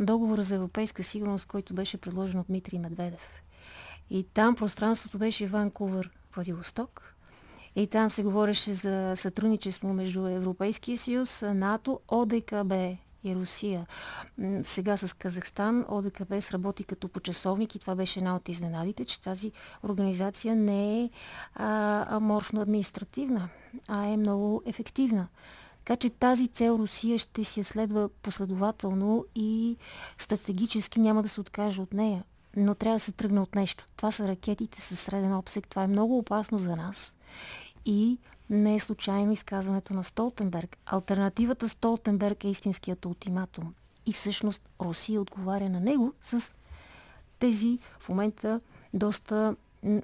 договора 0.00 0.42
за 0.42 0.54
европейска 0.54 1.02
сигурност, 1.02 1.46
който 1.46 1.74
беше 1.74 1.98
предложен 1.98 2.40
от 2.40 2.46
Дмитрий 2.46 2.78
Медведев. 2.78 3.42
И 4.10 4.24
там 4.24 4.54
пространството 4.54 5.18
беше 5.18 5.46
Ванкувър, 5.46 6.10
Владивосток. 6.34 7.14
И 7.76 7.86
там 7.86 8.10
се 8.10 8.22
говореше 8.22 8.72
за 8.72 9.12
сътрудничество 9.16 9.92
между 9.92 10.26
Европейския 10.26 10.98
съюз, 10.98 11.42
НАТО, 11.42 12.00
ОДКБ, 12.08 12.72
и 13.24 13.34
Русия. 13.34 13.86
Сега 14.62 14.96
с 14.96 15.16
Казахстан 15.16 15.84
ОДКБ 15.88 16.40
сработи 16.40 16.84
като 16.84 17.08
почасовник 17.08 17.74
и 17.74 17.78
това 17.78 17.94
беше 17.94 18.18
една 18.18 18.36
от 18.36 18.48
изненадите, 18.48 19.04
че 19.04 19.20
тази 19.20 19.52
организация 19.82 20.56
не 20.56 21.02
е 21.02 21.10
а, 21.54 22.16
аморфно 22.16 22.60
административна, 22.60 23.48
а 23.88 24.04
е 24.04 24.16
много 24.16 24.62
ефективна. 24.66 25.28
Така 25.84 25.96
че 25.96 26.10
тази 26.10 26.48
цел 26.48 26.76
Русия 26.78 27.18
ще 27.18 27.44
си 27.44 27.60
я 27.60 27.64
следва 27.64 28.08
последователно 28.08 29.24
и 29.34 29.76
стратегически 30.18 31.00
няма 31.00 31.22
да 31.22 31.28
се 31.28 31.40
откаже 31.40 31.82
от 31.82 31.92
нея. 31.92 32.24
Но 32.56 32.74
трябва 32.74 32.96
да 32.96 33.00
се 33.00 33.12
тръгне 33.12 33.40
от 33.40 33.54
нещо. 33.54 33.86
Това 33.96 34.10
са 34.10 34.28
ракетите 34.28 34.80
със 34.80 35.00
среден 35.00 35.34
обсек. 35.34 35.68
Това 35.68 35.82
е 35.82 35.86
много 35.86 36.18
опасно 36.18 36.58
за 36.58 36.76
нас. 36.76 37.14
И 37.84 38.18
не 38.50 38.74
е 38.74 38.80
случайно 38.80 39.32
изказването 39.32 39.94
на 39.94 40.04
Столтенберг. 40.04 40.76
Альтернативата 40.86 41.68
Столтенберг 41.68 42.44
е 42.44 42.48
истинският 42.48 43.06
ултиматум. 43.06 43.74
И 44.06 44.12
всъщност 44.12 44.70
Русия 44.80 45.20
отговаря 45.20 45.68
на 45.68 45.80
него 45.80 46.12
с 46.22 46.52
тези 47.38 47.78
в 48.00 48.08
момента 48.08 48.60
доста 48.94 49.56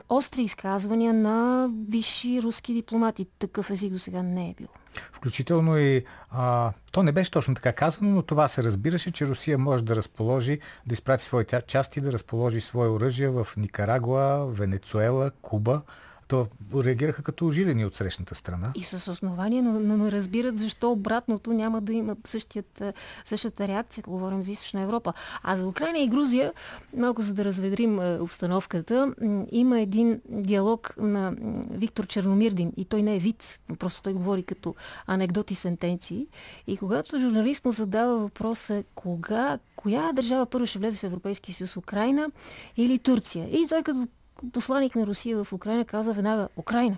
остри 0.09 0.43
изказвания 0.43 1.15
на 1.15 1.69
висши 1.89 2.43
руски 2.43 2.75
дипломати. 2.75 3.27
Такъв 3.39 3.71
език 3.71 3.93
до 3.93 3.99
сега 3.99 4.23
не 4.23 4.51
е 4.51 4.55
бил. 4.55 4.67
Включително 5.13 5.79
и 5.79 6.05
а, 6.31 6.73
то 6.93 7.03
не 7.03 7.13
беше 7.13 7.31
точно 7.31 7.55
така 7.55 7.73
казано, 7.73 8.11
но 8.11 8.23
това 8.23 8.49
се 8.49 8.63
разбираше, 8.63 9.13
че 9.13 9.27
Русия 9.27 9.59
може 9.59 9.85
да 9.85 9.97
разположи, 9.97 10.61
да 10.87 10.93
изпрати 10.93 11.25
своите 11.25 11.63
части, 11.67 12.01
да 12.01 12.13
разположи 12.13 12.61
свое 12.61 12.89
оръжие 12.89 13.29
в 13.29 13.49
Никарагуа, 13.57 14.47
Венецуела, 14.47 15.31
Куба 15.43 15.83
то 16.29 16.47
реагираха 16.75 17.23
като 17.23 17.51
жилени 17.51 17.85
от 17.85 17.95
срещната 17.95 18.35
страна. 18.35 18.73
И 18.75 18.83
с 18.83 19.11
основание, 19.13 19.63
но, 19.63 19.81
но 19.81 19.97
не 19.97 20.13
разбират 20.13 20.59
защо 20.59 20.93
обратното 20.93 21.53
няма 21.53 21.81
да 21.81 21.93
има 21.93 22.17
същият, 22.27 22.83
същата 23.25 23.69
реакция, 23.69 24.03
ако 24.03 24.11
говорим 24.11 24.45
за 24.45 24.53
Източна 24.53 24.81
Европа. 24.81 25.13
А 25.43 25.57
за 25.57 25.67
Украина 25.67 25.99
и 25.99 26.09
Грузия, 26.09 26.53
малко 26.97 27.23
за 27.23 27.35
да 27.35 27.45
разведрим 27.45 27.99
обстановката, 28.21 29.15
има 29.53 29.81
един 29.81 30.21
диалог 30.29 30.95
на 30.99 31.35
Виктор 31.71 32.07
Черномирдин 32.07 32.73
и 32.77 32.85
той 32.85 33.03
не 33.03 33.17
е 33.17 33.19
вид, 33.19 33.61
просто 33.79 34.03
той 34.03 34.13
говори 34.13 34.43
като 34.43 34.75
анекдоти 35.07 35.55
сентенции. 35.55 36.27
И 36.67 36.77
когато 36.77 37.19
журналист 37.19 37.65
му 37.65 37.73
задава 37.73 38.19
въпроса 38.19 38.85
кога, 38.95 39.59
коя 39.77 40.13
държава 40.13 40.47
първо 40.47 40.67
ще 40.67 40.79
влезе 40.79 40.99
в 40.99 41.05
Европейския 41.05 41.55
съюз, 41.55 41.77
Украина 41.77 42.31
или 42.77 42.99
Турция? 42.99 43.49
И 43.49 43.67
той 43.69 43.83
като 43.83 44.09
посланник 44.53 44.95
на 44.95 45.07
Русия 45.07 45.45
в 45.45 45.53
Украина 45.53 45.85
каза 45.85 46.13
веднага 46.13 46.49
Украина. 46.57 46.97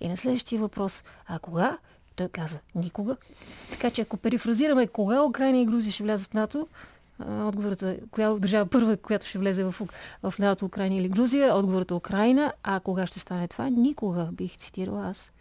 И 0.00 0.08
на 0.08 0.16
следващия 0.16 0.60
въпрос, 0.60 1.04
а 1.26 1.38
кога? 1.38 1.78
Той 2.16 2.28
каза 2.28 2.58
никога. 2.74 3.16
Така 3.70 3.90
че 3.90 4.02
ако 4.02 4.16
перифразираме 4.16 4.86
кога 4.86 5.22
Украина 5.22 5.58
и 5.58 5.66
Грузия 5.66 5.92
ще 5.92 6.02
влязат 6.02 6.30
в 6.30 6.34
НАТО, 6.34 6.68
отговорът 7.26 7.82
е 7.82 8.00
коя 8.10 8.30
държава 8.32 8.66
първа, 8.66 8.96
която 8.96 9.26
ще 9.26 9.38
влезе 9.38 9.64
в, 9.64 9.74
в 10.22 10.34
НАТО, 10.38 10.64
Украина 10.64 10.94
или 10.94 11.08
Грузия, 11.08 11.54
отговорът 11.54 11.90
е 11.90 11.94
Украина, 11.94 12.52
а 12.62 12.80
кога 12.80 13.06
ще 13.06 13.18
стане 13.18 13.48
това? 13.48 13.68
Никога 13.68 14.28
бих 14.32 14.56
цитирала 14.56 15.08
аз. 15.08 15.32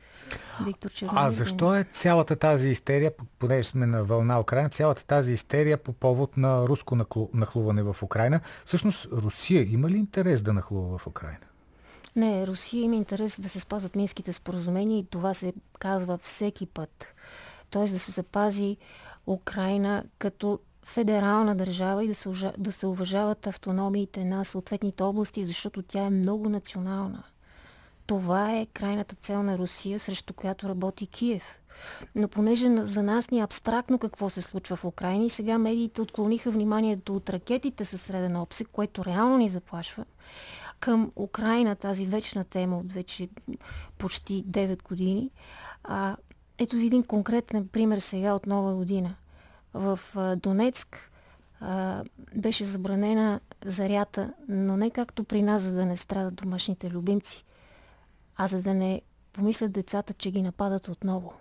Виктор 0.65 0.91
Чернов. 0.91 1.15
А 1.17 1.31
защо 1.31 1.75
е 1.75 1.83
цялата 1.83 2.36
тази 2.36 2.69
истерия, 2.69 3.12
понеже 3.39 3.69
сме 3.69 3.86
на 3.86 4.03
вълна 4.03 4.39
Украина, 4.39 4.69
цялата 4.69 5.05
тази 5.05 5.33
истерия 5.33 5.77
по 5.77 5.93
повод 5.93 6.38
на 6.38 6.67
руско 6.67 6.97
нахлуване 7.33 7.83
в 7.83 7.95
Украина? 8.03 8.39
Всъщност 8.65 9.07
Русия 9.12 9.74
има 9.74 9.89
ли 9.89 9.97
интерес 9.97 10.41
да 10.41 10.53
нахлува 10.53 10.97
в 10.97 11.07
Украина? 11.07 11.45
Не, 12.15 12.47
Русия 12.47 12.83
има 12.83 12.95
интерес 12.95 13.39
да 13.41 13.50
се 13.50 13.59
спазват 13.59 13.95
минските 13.95 14.33
споразумения 14.33 15.00
и 15.00 15.05
това 15.09 15.33
се 15.33 15.53
казва 15.79 16.17
всеки 16.17 16.65
път. 16.65 17.05
Тоест 17.69 17.93
да 17.93 18.00
се 18.00 18.12
запази 18.12 18.77
Украина 19.27 20.03
като 20.17 20.59
федерална 20.86 21.55
държава 21.55 22.03
и 22.03 22.07
да 22.07 22.15
се, 22.15 22.51
да 22.57 22.71
се 22.71 22.88
уважават 22.88 23.47
автономиите 23.47 24.25
на 24.25 24.45
съответните 24.45 25.03
области, 25.03 25.45
защото 25.45 25.81
тя 25.81 26.01
е 26.01 26.09
много 26.09 26.50
национална. 26.50 27.24
Това 28.07 28.53
е 28.53 28.65
крайната 28.65 29.15
цел 29.15 29.43
на 29.43 29.57
Русия, 29.57 29.99
срещу 29.99 30.33
която 30.33 30.69
работи 30.69 31.07
Киев. 31.07 31.59
Но 32.15 32.27
понеже 32.27 32.85
за 32.85 33.03
нас 33.03 33.31
ни 33.31 33.39
е 33.39 33.43
абстрактно 33.43 33.99
какво 33.99 34.29
се 34.29 34.41
случва 34.41 34.75
в 34.75 34.85
Украина 34.85 35.25
и 35.25 35.29
сега 35.29 35.57
медиите 35.57 36.01
отклониха 36.01 36.51
вниманието 36.51 37.15
от 37.15 37.29
ракетите 37.29 37.85
със 37.85 38.01
среден 38.01 38.35
обсек, 38.35 38.67
което 38.71 39.05
реално 39.05 39.37
ни 39.37 39.49
заплашва, 39.49 40.05
към 40.79 41.11
Украина, 41.15 41.75
тази 41.75 42.05
вечна 42.05 42.43
тема 42.43 42.77
от 42.77 42.93
вече 42.93 43.29
почти 43.97 44.45
9 44.45 44.83
години. 44.83 45.31
А, 45.83 46.15
ето 46.57 46.75
ви 46.75 46.85
един 46.85 47.03
конкретен 47.03 47.67
пример 47.67 47.99
сега 47.99 48.33
от 48.33 48.45
нова 48.45 48.75
година. 48.75 49.15
В 49.73 49.99
а, 50.15 50.35
Донецк 50.35 51.11
а, 51.61 52.03
беше 52.35 52.63
забранена 52.63 53.39
зарята, 53.65 54.33
но 54.47 54.77
не 54.77 54.89
както 54.89 55.23
при 55.23 55.41
нас, 55.41 55.61
за 55.61 55.73
да 55.73 55.85
не 55.85 55.97
страдат 55.97 56.35
домашните 56.35 56.89
любимци, 56.89 57.45
а 58.38 58.48
за 58.48 58.62
да 58.62 58.74
не 58.74 59.01
помислят 59.34 59.72
децата, 59.72 60.13
че 60.13 60.32
ги 60.32 60.41
нападат 60.41 60.88
отново. 60.88 61.34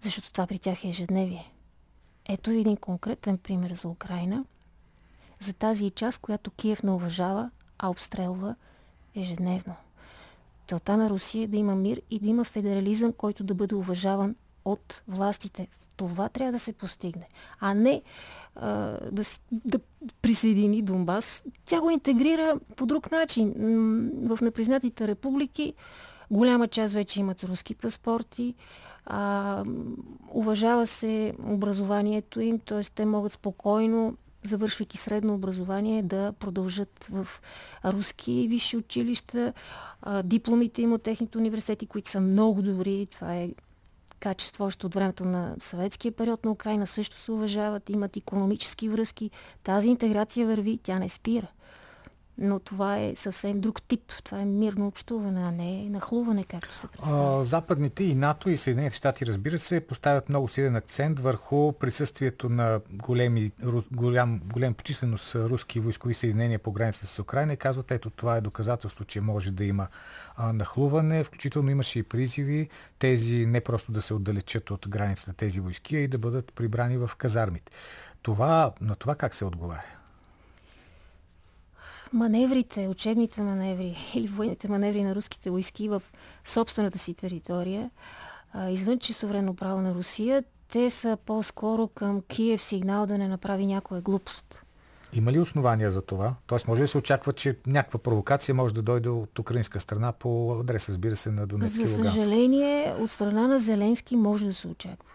Защото 0.00 0.32
това 0.32 0.46
при 0.46 0.58
тях 0.58 0.84
е 0.84 0.88
ежедневие. 0.88 1.52
Ето 2.28 2.50
един 2.50 2.76
конкретен 2.76 3.38
пример 3.38 3.74
за 3.74 3.88
Украина, 3.88 4.44
за 5.40 5.52
тази 5.52 5.90
част, 5.90 6.18
която 6.18 6.50
Киев 6.50 6.82
не 6.82 6.90
уважава, 6.90 7.50
а 7.78 7.90
обстрелва 7.90 8.54
ежедневно. 9.14 9.74
Целта 10.66 10.96
на 10.96 11.10
Русия 11.10 11.44
е 11.44 11.46
да 11.46 11.56
има 11.56 11.74
мир 11.74 12.02
и 12.10 12.18
да 12.18 12.28
има 12.28 12.44
федерализъм, 12.44 13.12
който 13.12 13.44
да 13.44 13.54
бъде 13.54 13.74
уважаван 13.74 14.36
от 14.64 15.02
властите. 15.08 15.68
Това 15.98 16.28
трябва 16.28 16.52
да 16.52 16.58
се 16.58 16.72
постигне, 16.72 17.28
а 17.60 17.74
не 17.74 18.02
а, 18.56 18.98
да, 19.12 19.22
да 19.52 19.78
присъедини 20.22 20.82
Донбас. 20.82 21.44
Тя 21.66 21.80
го 21.80 21.90
интегрира 21.90 22.54
по 22.76 22.86
друг 22.86 23.10
начин. 23.10 23.54
В 24.26 24.38
непризнатите 24.42 25.08
републики 25.08 25.74
голяма 26.30 26.68
част 26.68 26.94
вече 26.94 27.20
имат 27.20 27.44
руски 27.44 27.74
паспорти. 27.74 28.54
А, 29.06 29.64
уважава 30.28 30.86
се 30.86 31.32
образованието 31.46 32.40
им, 32.40 32.58
т.е. 32.58 32.82
те 32.82 33.06
могат 33.06 33.32
спокойно 33.32 34.16
завършвайки 34.42 34.96
средно 34.96 35.34
образование, 35.34 36.02
да 36.02 36.32
продължат 36.32 37.08
в 37.10 37.28
руски 37.84 38.46
висши 38.50 38.76
училища. 38.76 39.52
Дипломите 40.24 40.82
им 40.82 40.92
от 40.92 41.02
техните 41.02 41.38
университети, 41.38 41.86
които 41.86 42.10
са 42.10 42.20
много 42.20 42.62
добри, 42.62 43.06
това 43.10 43.34
е 43.34 43.50
качество 44.20 44.64
още 44.64 44.86
от 44.86 44.94
времето 44.94 45.24
на 45.24 45.56
съветския 45.60 46.12
период 46.12 46.44
на 46.44 46.50
Украина, 46.50 46.86
също 46.86 47.16
се 47.16 47.32
уважават, 47.32 47.90
имат 47.90 48.16
економически 48.16 48.88
връзки. 48.88 49.30
Тази 49.62 49.88
интеграция 49.88 50.46
върви, 50.46 50.78
тя 50.82 50.98
не 50.98 51.08
спира 51.08 51.46
но 52.38 52.58
това 52.58 52.98
е 52.98 53.16
съвсем 53.16 53.60
друг 53.60 53.82
тип. 53.82 54.00
Това 54.24 54.40
е 54.40 54.44
мирно 54.44 54.86
общуване, 54.86 55.40
а 55.40 55.50
не 55.50 55.88
нахлуване, 55.90 56.44
както 56.44 56.74
се 56.74 56.86
представя. 56.86 57.44
Западните 57.44 58.04
и 58.04 58.14
НАТО 58.14 58.50
и 58.50 58.56
Съединените 58.56 58.96
щати, 58.96 59.26
разбира 59.26 59.58
се, 59.58 59.80
поставят 59.80 60.28
много 60.28 60.48
силен 60.48 60.76
акцент 60.76 61.20
върху 61.20 61.72
присъствието 61.72 62.48
на 62.48 62.80
големи, 62.90 63.52
голям, 63.92 64.40
голям 64.44 64.74
почисленост 64.74 65.34
руски 65.34 65.80
войскови 65.80 66.14
съединения 66.14 66.58
по 66.58 66.72
границата 66.72 67.06
с 67.06 67.18
Украина 67.18 67.52
и 67.52 67.56
казват, 67.56 67.90
ето 67.90 68.10
това 68.10 68.36
е 68.36 68.40
доказателство, 68.40 69.04
че 69.04 69.20
може 69.20 69.50
да 69.50 69.64
има 69.64 69.88
а, 70.36 70.52
нахлуване. 70.52 71.24
Включително 71.24 71.70
имаше 71.70 71.98
и 71.98 72.02
призиви 72.02 72.68
тези 72.98 73.46
не 73.46 73.60
просто 73.60 73.92
да 73.92 74.02
се 74.02 74.14
отдалечат 74.14 74.70
от 74.70 74.88
границата 74.88 75.32
тези 75.32 75.60
войски, 75.60 75.96
а 75.96 76.00
и 76.00 76.08
да 76.08 76.18
бъдат 76.18 76.52
прибрани 76.52 76.96
в 76.96 77.10
казармите. 77.18 77.72
Това, 78.22 78.72
на 78.80 78.94
това 78.94 79.14
как 79.14 79.34
се 79.34 79.44
отговаря? 79.44 79.97
Маневрите, 82.12 82.88
учебните 82.88 83.42
маневри 83.42 83.96
или 84.14 84.26
военните 84.26 84.68
маневри 84.68 85.02
на 85.02 85.14
руските 85.14 85.50
войски 85.50 85.88
в 85.88 86.02
собствената 86.44 86.98
си 86.98 87.14
територия, 87.14 87.90
извън 88.68 88.98
часоврено 88.98 89.54
право 89.54 89.80
на 89.80 89.94
Русия, 89.94 90.44
те 90.72 90.90
са 90.90 91.18
по-скоро 91.26 91.88
към 91.88 92.22
Киев 92.28 92.62
сигнал 92.62 93.06
да 93.06 93.18
не 93.18 93.28
направи 93.28 93.66
някоя 93.66 94.00
глупост. 94.00 94.64
Има 95.12 95.32
ли 95.32 95.40
основания 95.40 95.90
за 95.90 96.02
това? 96.02 96.34
Тоест 96.46 96.68
може 96.68 96.82
да 96.82 96.88
се 96.88 96.98
очаква, 96.98 97.32
че 97.32 97.56
някаква 97.66 97.98
провокация 97.98 98.54
може 98.54 98.74
да 98.74 98.82
дойде 98.82 99.08
от 99.08 99.38
украинска 99.38 99.80
страна 99.80 100.12
по 100.12 100.58
адрес, 100.60 100.88
разбира 100.88 101.16
се, 101.16 101.30
на 101.30 101.46
Донецк 101.46 101.76
и 101.76 101.86
За 101.86 102.04
съжаление, 102.04 102.94
от 102.98 103.10
страна 103.10 103.48
на 103.48 103.58
Зеленски 103.58 104.16
може 104.16 104.46
да 104.46 104.54
се 104.54 104.68
очаква. 104.68 105.10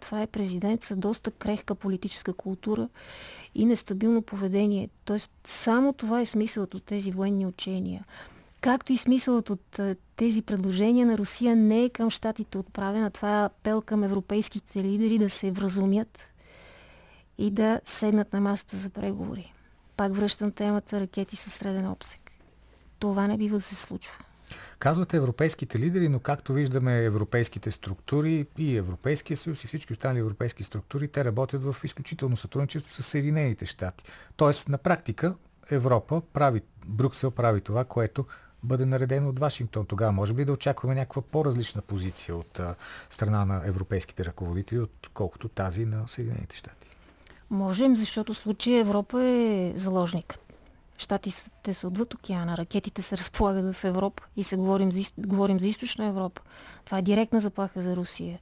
Това 0.00 0.22
е 0.22 0.26
президент 0.26 0.82
с 0.82 0.96
доста 0.96 1.30
крехка 1.30 1.74
политическа 1.74 2.32
култура 2.32 2.88
и 3.54 3.66
нестабилно 3.66 4.22
поведение. 4.22 4.88
Тоест, 5.04 5.30
само 5.44 5.92
това 5.92 6.20
е 6.20 6.26
смисълът 6.26 6.74
от 6.74 6.84
тези 6.84 7.10
военни 7.10 7.46
учения. 7.46 8.04
Както 8.60 8.92
и 8.92 8.96
смисълът 8.96 9.50
от 9.50 9.80
тези 10.16 10.42
предложения 10.42 11.06
на 11.06 11.18
Русия 11.18 11.56
не 11.56 11.84
е 11.84 11.90
към 11.90 12.10
щатите 12.10 12.58
отправена. 12.58 13.10
Това 13.10 13.40
е 13.40 13.44
апел 13.44 13.82
към 13.82 14.04
европейските 14.04 14.84
лидери 14.84 15.18
да 15.18 15.30
се 15.30 15.50
вразумят 15.50 16.30
и 17.38 17.50
да 17.50 17.80
седнат 17.84 18.32
на 18.32 18.40
масата 18.40 18.76
за 18.76 18.90
преговори. 18.90 19.52
Пак 19.96 20.16
връщам 20.16 20.52
темата 20.52 21.00
ракети 21.00 21.36
със 21.36 21.54
среден 21.54 21.90
обсек. 21.90 22.30
Това 22.98 23.26
не 23.26 23.38
бива 23.38 23.56
да 23.56 23.62
се 23.62 23.74
случва. 23.74 24.24
Казвате 24.78 25.16
европейските 25.16 25.78
лидери, 25.78 26.08
но 26.08 26.20
както 26.20 26.52
виждаме 26.52 27.04
европейските 27.04 27.70
структури 27.70 28.46
и 28.58 28.76
Европейския 28.76 29.36
съюз 29.36 29.64
и 29.64 29.66
всички 29.66 29.92
останали 29.92 30.18
европейски 30.18 30.62
структури, 30.62 31.08
те 31.08 31.24
работят 31.24 31.62
в 31.62 31.76
изключително 31.84 32.36
сътрудничество 32.36 33.02
с 33.02 33.06
Съединените 33.06 33.66
щати. 33.66 34.04
Тоест, 34.36 34.68
на 34.68 34.78
практика 34.78 35.34
Европа 35.70 36.22
прави, 36.32 36.62
Брюксел 36.86 37.30
прави 37.30 37.60
това, 37.60 37.84
което 37.84 38.26
бъде 38.62 38.86
наредено 38.86 39.28
от 39.28 39.38
Вашингтон. 39.38 39.86
Тогава 39.86 40.12
може 40.12 40.34
би 40.34 40.44
да 40.44 40.52
очакваме 40.52 40.94
някаква 40.94 41.22
по-различна 41.22 41.82
позиция 41.82 42.36
от 42.36 42.60
а, 42.60 42.74
страна 43.10 43.44
на 43.44 43.62
европейските 43.66 44.24
ръководители, 44.24 44.80
отколкото 44.80 45.48
тази 45.48 45.86
на 45.86 46.08
Съединените 46.08 46.56
щати. 46.56 46.88
Можем, 47.50 47.96
защото 47.96 48.34
в 48.34 48.36
случая 48.36 48.80
Европа 48.80 49.24
е 49.24 49.72
заложникът. 49.76 50.43
Штатите 50.98 51.74
са 51.74 51.86
отвъд 51.86 52.14
океана, 52.14 52.56
ракетите 52.56 53.02
се 53.02 53.18
разполагат 53.18 53.74
в 53.74 53.84
Европа 53.84 54.22
и 54.36 54.42
се 54.42 54.56
говорим 54.56 54.92
за, 54.92 55.10
говорим 55.18 55.60
за 55.60 55.66
източна 55.66 56.06
Европа. 56.06 56.42
Това 56.84 56.98
е 56.98 57.02
директна 57.02 57.40
заплаха 57.40 57.82
за 57.82 57.96
Русия. 57.96 58.38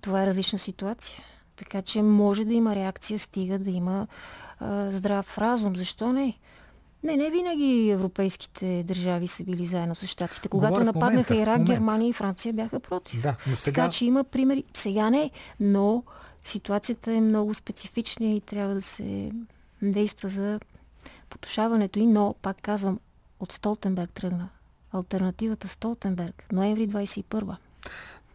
Това 0.00 0.22
е 0.22 0.26
различна 0.26 0.58
ситуация. 0.58 1.22
Така 1.56 1.82
че 1.82 2.02
може 2.02 2.44
да 2.44 2.54
има 2.54 2.74
реакция, 2.74 3.18
стига 3.18 3.58
да 3.58 3.70
има 3.70 4.06
а, 4.60 4.92
здрав 4.92 5.38
разум. 5.38 5.76
Защо 5.76 6.12
не? 6.12 6.38
Не, 7.04 7.16
не 7.16 7.30
винаги 7.30 7.90
европейските 7.90 8.84
държави 8.86 9.28
са 9.28 9.44
били 9.44 9.66
заедно 9.66 9.94
с 9.94 10.06
щатите. 10.06 10.48
Когато 10.48 10.70
Говоря 10.72 10.84
нападнаха 10.84 11.36
Ирак, 11.36 11.64
Германия 11.64 12.08
и 12.08 12.12
Франция 12.12 12.52
бяха 12.52 12.80
против. 12.80 13.22
Да, 13.22 13.36
но 13.46 13.56
сега... 13.56 13.82
Така 13.82 13.92
че 13.92 14.04
има 14.04 14.24
примери. 14.24 14.64
Сега 14.74 15.10
не, 15.10 15.30
но 15.60 16.02
ситуацията 16.44 17.12
е 17.12 17.20
много 17.20 17.54
специфична 17.54 18.26
и 18.26 18.40
трябва 18.40 18.74
да 18.74 18.82
се 18.82 19.30
действа 19.82 20.28
за 20.28 20.60
потушаването 21.34 21.98
и, 21.98 22.06
но, 22.06 22.34
пак 22.42 22.56
казвам, 22.62 23.00
от 23.40 23.52
Столтенберг 23.52 24.10
тръгна. 24.10 24.48
Альтернативата 24.92 25.68
Столтенберг, 25.68 26.46
ноември 26.52 26.88
21 26.88 27.56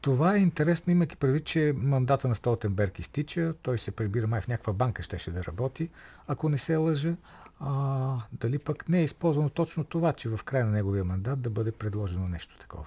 това 0.02 0.36
е 0.36 0.40
интересно, 0.40 0.92
имайки 0.92 1.16
предвид, 1.16 1.46
че 1.46 1.74
мандата 1.78 2.28
на 2.28 2.36
Столтенберг 2.36 3.00
изтича, 3.00 3.54
той 3.62 3.78
се 3.78 3.92
прибира 3.92 4.28
май 4.28 4.42
в 4.42 4.48
някаква 4.48 4.74
банка, 4.74 5.04
щеше 5.04 5.32
да 5.32 5.44
работи, 5.44 5.90
ако 6.28 6.50
не 6.50 6.58
се 6.58 6.76
лъжа. 6.76 7.16
А, 7.60 8.16
дали 8.34 8.60
пък 8.60 8.90
не 8.90 9.00
е 9.00 9.04
използвано 9.04 9.50
точно 9.50 9.84
това, 9.84 10.14
че 10.14 10.30
в 10.30 10.40
края 10.46 10.66
на 10.66 10.72
неговия 10.72 11.06
мандат 11.06 11.42
да 11.42 11.50
бъде 11.50 11.72
предложено 11.72 12.28
нещо 12.28 12.58
такова? 12.60 12.86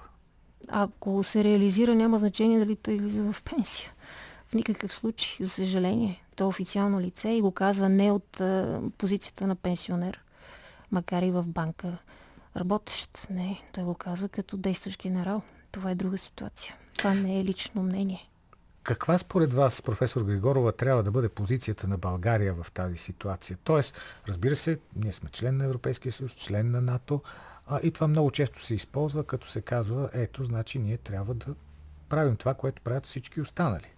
Ако 0.67 1.23
се 1.23 1.43
реализира, 1.43 1.95
няма 1.95 2.19
значение 2.19 2.59
дали 2.59 2.75
той 2.75 2.93
излиза 2.93 3.33
в 3.33 3.43
пенсия. 3.43 3.91
Никакъв 4.53 4.93
случай, 4.93 5.45
за 5.45 5.49
съжаление. 5.49 6.23
То 6.35 6.43
е 6.43 6.47
официално 6.47 7.01
лице 7.01 7.29
и 7.29 7.41
го 7.41 7.51
казва 7.51 7.89
не 7.89 8.11
от 8.11 8.41
а, 8.41 8.81
позицията 8.97 9.47
на 9.47 9.55
пенсионер, 9.55 10.23
макар 10.91 11.21
и 11.21 11.31
в 11.31 11.43
банка 11.47 11.97
работещ. 12.57 13.27
Не, 13.29 13.61
той 13.73 13.83
го 13.83 13.95
казва 13.95 14.29
като 14.29 14.57
действащ 14.57 15.01
генерал. 15.01 15.41
Това 15.71 15.91
е 15.91 15.95
друга 15.95 16.17
ситуация. 16.17 16.75
Това 16.97 17.13
не 17.13 17.39
е 17.39 17.43
лично 17.43 17.83
мнение. 17.83 18.29
Каква 18.83 19.17
според 19.17 19.53
вас, 19.53 19.81
професор 19.81 20.21
Григорова, 20.21 20.71
трябва 20.71 21.03
да 21.03 21.11
бъде 21.11 21.29
позицията 21.29 21.87
на 21.87 21.97
България 21.97 22.53
в 22.53 22.71
тази 22.71 22.97
ситуация? 22.97 23.57
Тоест, 23.63 23.97
разбира 24.27 24.55
се, 24.55 24.79
ние 24.95 25.13
сме 25.13 25.29
член 25.29 25.57
на 25.57 25.65
Европейския 25.65 26.11
съюз, 26.11 26.35
член 26.35 26.71
на 26.71 26.81
НАТО, 26.81 27.21
а, 27.67 27.79
и 27.83 27.91
това 27.91 28.07
много 28.07 28.31
често 28.31 28.63
се 28.63 28.73
използва, 28.73 29.23
като 29.23 29.47
се 29.47 29.61
казва, 29.61 30.09
ето, 30.13 30.43
значи 30.43 30.79
ние 30.79 30.97
трябва 30.97 31.33
да 31.33 31.55
правим 32.09 32.35
това, 32.35 32.53
което 32.53 32.81
правят 32.81 33.05
всички 33.05 33.41
останали. 33.41 33.92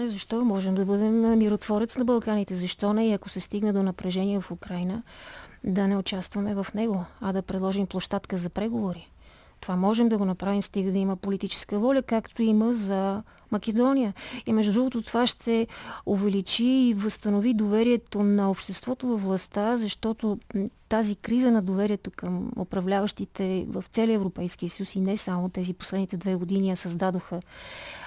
Е, 0.00 0.08
защо 0.08 0.44
можем 0.44 0.74
да 0.74 0.84
бъдем 0.84 1.38
миротворец 1.38 1.96
на 1.96 2.04
Балканите? 2.04 2.54
Защо 2.54 2.92
не? 2.92 3.08
И 3.08 3.12
ако 3.12 3.28
се 3.28 3.40
стигне 3.40 3.72
до 3.72 3.82
напрежение 3.82 4.40
в 4.40 4.50
Украина, 4.50 5.02
да 5.64 5.88
не 5.88 5.96
участваме 5.96 6.54
в 6.54 6.66
него, 6.74 7.04
а 7.20 7.32
да 7.32 7.42
предложим 7.42 7.86
площадка 7.86 8.36
за 8.36 8.50
преговори. 8.50 9.08
Това 9.60 9.76
можем 9.76 10.08
да 10.08 10.18
го 10.18 10.24
направим, 10.24 10.62
стига 10.62 10.92
да 10.92 10.98
има 10.98 11.16
политическа 11.16 11.78
воля, 11.78 12.02
както 12.02 12.42
има 12.42 12.74
за 12.74 13.22
Македония. 13.50 14.14
И 14.46 14.52
между 14.52 14.72
другото 14.72 15.02
това 15.02 15.26
ще 15.26 15.66
увеличи 16.06 16.64
и 16.64 16.94
възстанови 16.94 17.54
доверието 17.54 18.22
на 18.22 18.50
обществото 18.50 19.06
във 19.06 19.22
властта, 19.22 19.76
защото 19.76 20.38
тази 20.88 21.16
криза 21.16 21.50
на 21.50 21.62
доверието 21.62 22.10
към 22.16 22.52
управляващите 22.58 23.66
в 23.68 23.84
целия 23.92 24.14
Европейския 24.14 24.70
съюз 24.70 24.94
и 24.94 25.00
не 25.00 25.16
само 25.16 25.48
тези 25.48 25.74
последните 25.74 26.16
две 26.16 26.34
години 26.34 26.70
я 26.70 26.76
създадоха 26.76 27.40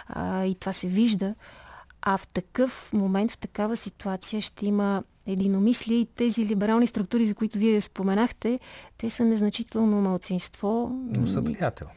а, 0.07 0.45
и 0.45 0.55
това 0.55 0.73
се 0.73 0.87
вижда, 0.87 1.35
а 2.05 2.17
в 2.17 2.27
такъв 2.27 2.93
момент, 2.93 3.31
в 3.31 3.37
такава 3.37 3.75
ситуация 3.75 4.41
ще 4.41 4.65
има 4.65 5.03
единомислие 5.27 5.97
и 5.97 6.05
тези 6.05 6.45
либерални 6.45 6.87
структури, 6.87 7.25
за 7.25 7.35
които 7.35 7.57
вие 7.57 7.81
споменахте, 7.81 8.59
те 8.97 9.09
са 9.09 9.25
незначително 9.25 10.01
малцинство. 10.01 10.91
Но 10.93 11.27
са 11.27 11.41
влиятел. 11.41 11.87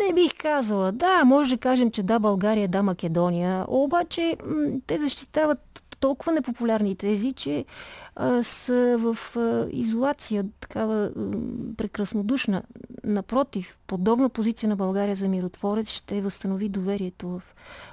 Не 0.00 0.14
бих 0.14 0.32
казала. 0.38 0.92
Да, 0.92 1.24
може 1.24 1.54
да 1.54 1.60
кажем, 1.60 1.90
че 1.90 2.02
да, 2.02 2.18
България, 2.18 2.68
да, 2.68 2.82
Македония. 2.82 3.64
Обаче 3.68 4.36
те 4.86 4.98
защитават 4.98 5.82
толкова 6.00 6.32
непопулярни 6.32 6.96
тези, 6.96 7.32
че 7.32 7.64
а, 8.16 8.42
са 8.42 8.96
в 8.98 9.36
а, 9.36 9.66
изолация, 9.70 10.44
такава 10.60 11.04
а, 11.04 11.30
прекраснодушна. 11.76 12.62
Напротив, 13.04 13.78
подобна 13.86 14.28
позиция 14.28 14.68
на 14.68 14.76
България 14.76 15.16
за 15.16 15.28
миротворец 15.28 15.90
ще 15.90 16.20
възстанови 16.20 16.68
доверието 16.68 17.28
в 17.28 17.42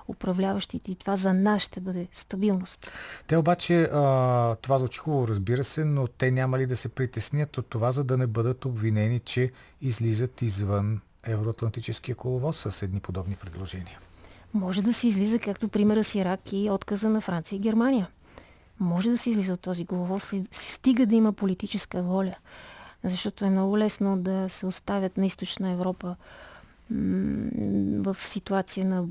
управляващите 0.07 0.91
и 0.91 0.95
това 0.95 1.15
за 1.15 1.33
нас 1.33 1.61
ще 1.61 1.79
бъде 1.79 2.07
стабилност. 2.11 2.91
Те 3.27 3.37
обаче, 3.37 3.83
а, 3.83 4.55
това 4.55 4.79
звучи 4.79 4.99
хубаво, 4.99 5.27
разбира 5.27 5.63
се, 5.63 5.85
но 5.85 6.07
те 6.07 6.31
няма 6.31 6.59
ли 6.59 6.65
да 6.65 6.77
се 6.77 6.89
притеснят 6.89 7.57
от 7.57 7.67
това, 7.67 7.91
за 7.91 8.03
да 8.03 8.17
не 8.17 8.27
бъдат 8.27 8.65
обвинени, 8.65 9.19
че 9.19 9.51
излизат 9.81 10.41
извън 10.41 11.01
евроатлантическия 11.23 12.15
коловоз 12.15 12.57
с 12.57 12.81
едни 12.81 12.99
подобни 12.99 13.35
предложения? 13.35 13.99
Може 14.55 14.81
да 14.81 14.93
се 14.93 15.07
излиза, 15.07 15.39
както 15.39 15.67
примера 15.67 16.03
с 16.03 16.15
Ирак 16.15 16.53
и 16.53 16.69
отказа 16.69 17.09
на 17.09 17.21
Франция 17.21 17.57
и 17.57 17.59
Германия. 17.59 18.09
Може 18.79 19.09
да 19.09 19.17
се 19.17 19.29
излиза 19.29 19.53
от 19.53 19.61
този 19.61 19.85
головоз, 19.85 20.31
стига 20.51 21.05
да 21.05 21.15
има 21.15 21.33
политическа 21.33 22.03
воля. 22.03 22.35
Защото 23.03 23.45
е 23.45 23.49
много 23.49 23.77
лесно 23.77 24.17
да 24.17 24.49
се 24.49 24.65
оставят 24.65 25.17
на 25.17 25.25
източна 25.25 25.71
Европа 25.71 26.15
в 27.99 28.17
ситуация 28.21 28.85
на 28.85 29.05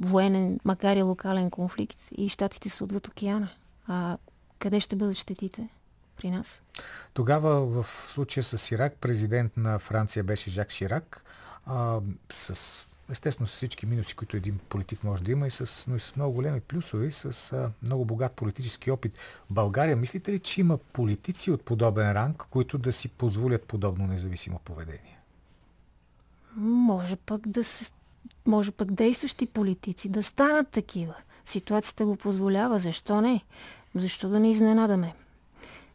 военен, 0.00 0.60
макар 0.64 0.96
и 0.96 1.02
локален 1.02 1.50
конфликт 1.50 1.98
и 2.16 2.28
щатите 2.28 2.68
са 2.68 2.84
отвъд 2.84 3.08
океана. 3.08 3.48
А 3.88 4.18
къде 4.58 4.80
ще 4.80 4.96
бъдат 4.96 5.16
щетите? 5.16 5.68
При 6.16 6.30
нас. 6.30 6.62
Тогава 7.14 7.82
в 7.82 8.06
случая 8.08 8.44
с 8.44 8.70
Ирак 8.70 8.94
президент 8.94 9.56
на 9.56 9.78
Франция 9.78 10.24
беше 10.24 10.50
Жак 10.50 10.70
Ширак, 10.70 11.24
а, 11.66 12.00
с 12.30 12.88
естествено 13.10 13.46
с 13.46 13.52
всички 13.52 13.86
минуси, 13.86 14.14
които 14.14 14.36
един 14.36 14.58
политик 14.68 15.04
може 15.04 15.22
да 15.22 15.32
има, 15.32 15.46
и 15.46 15.50
с, 15.50 15.84
но 15.88 15.96
и 15.96 16.00
с 16.00 16.16
много 16.16 16.32
големи 16.32 16.60
плюсове, 16.60 17.06
и 17.06 17.12
с 17.12 17.52
а, 17.52 17.70
много 17.82 18.04
богат 18.04 18.32
политически 18.32 18.90
опит. 18.90 19.18
България, 19.50 19.96
мислите 19.96 20.32
ли, 20.32 20.38
че 20.38 20.60
има 20.60 20.78
политици 20.78 21.50
от 21.50 21.62
подобен 21.62 22.12
ранг, 22.12 22.44
които 22.50 22.78
да 22.78 22.92
си 22.92 23.08
позволят 23.08 23.64
подобно 23.64 24.06
независимо 24.06 24.60
поведение? 24.64 25.18
Може 26.56 27.16
пък 27.16 27.48
да 27.48 27.64
се 27.64 27.90
може 28.46 28.70
пък 28.70 28.92
действащи 28.92 29.46
политици 29.46 30.08
да 30.08 30.22
станат 30.22 30.68
такива. 30.68 31.14
Ситуацията 31.44 32.06
го 32.06 32.16
позволява. 32.16 32.78
Защо 32.78 33.20
не? 33.20 33.44
Защо 33.94 34.28
да 34.28 34.40
не 34.40 34.50
изненадаме 34.50 35.14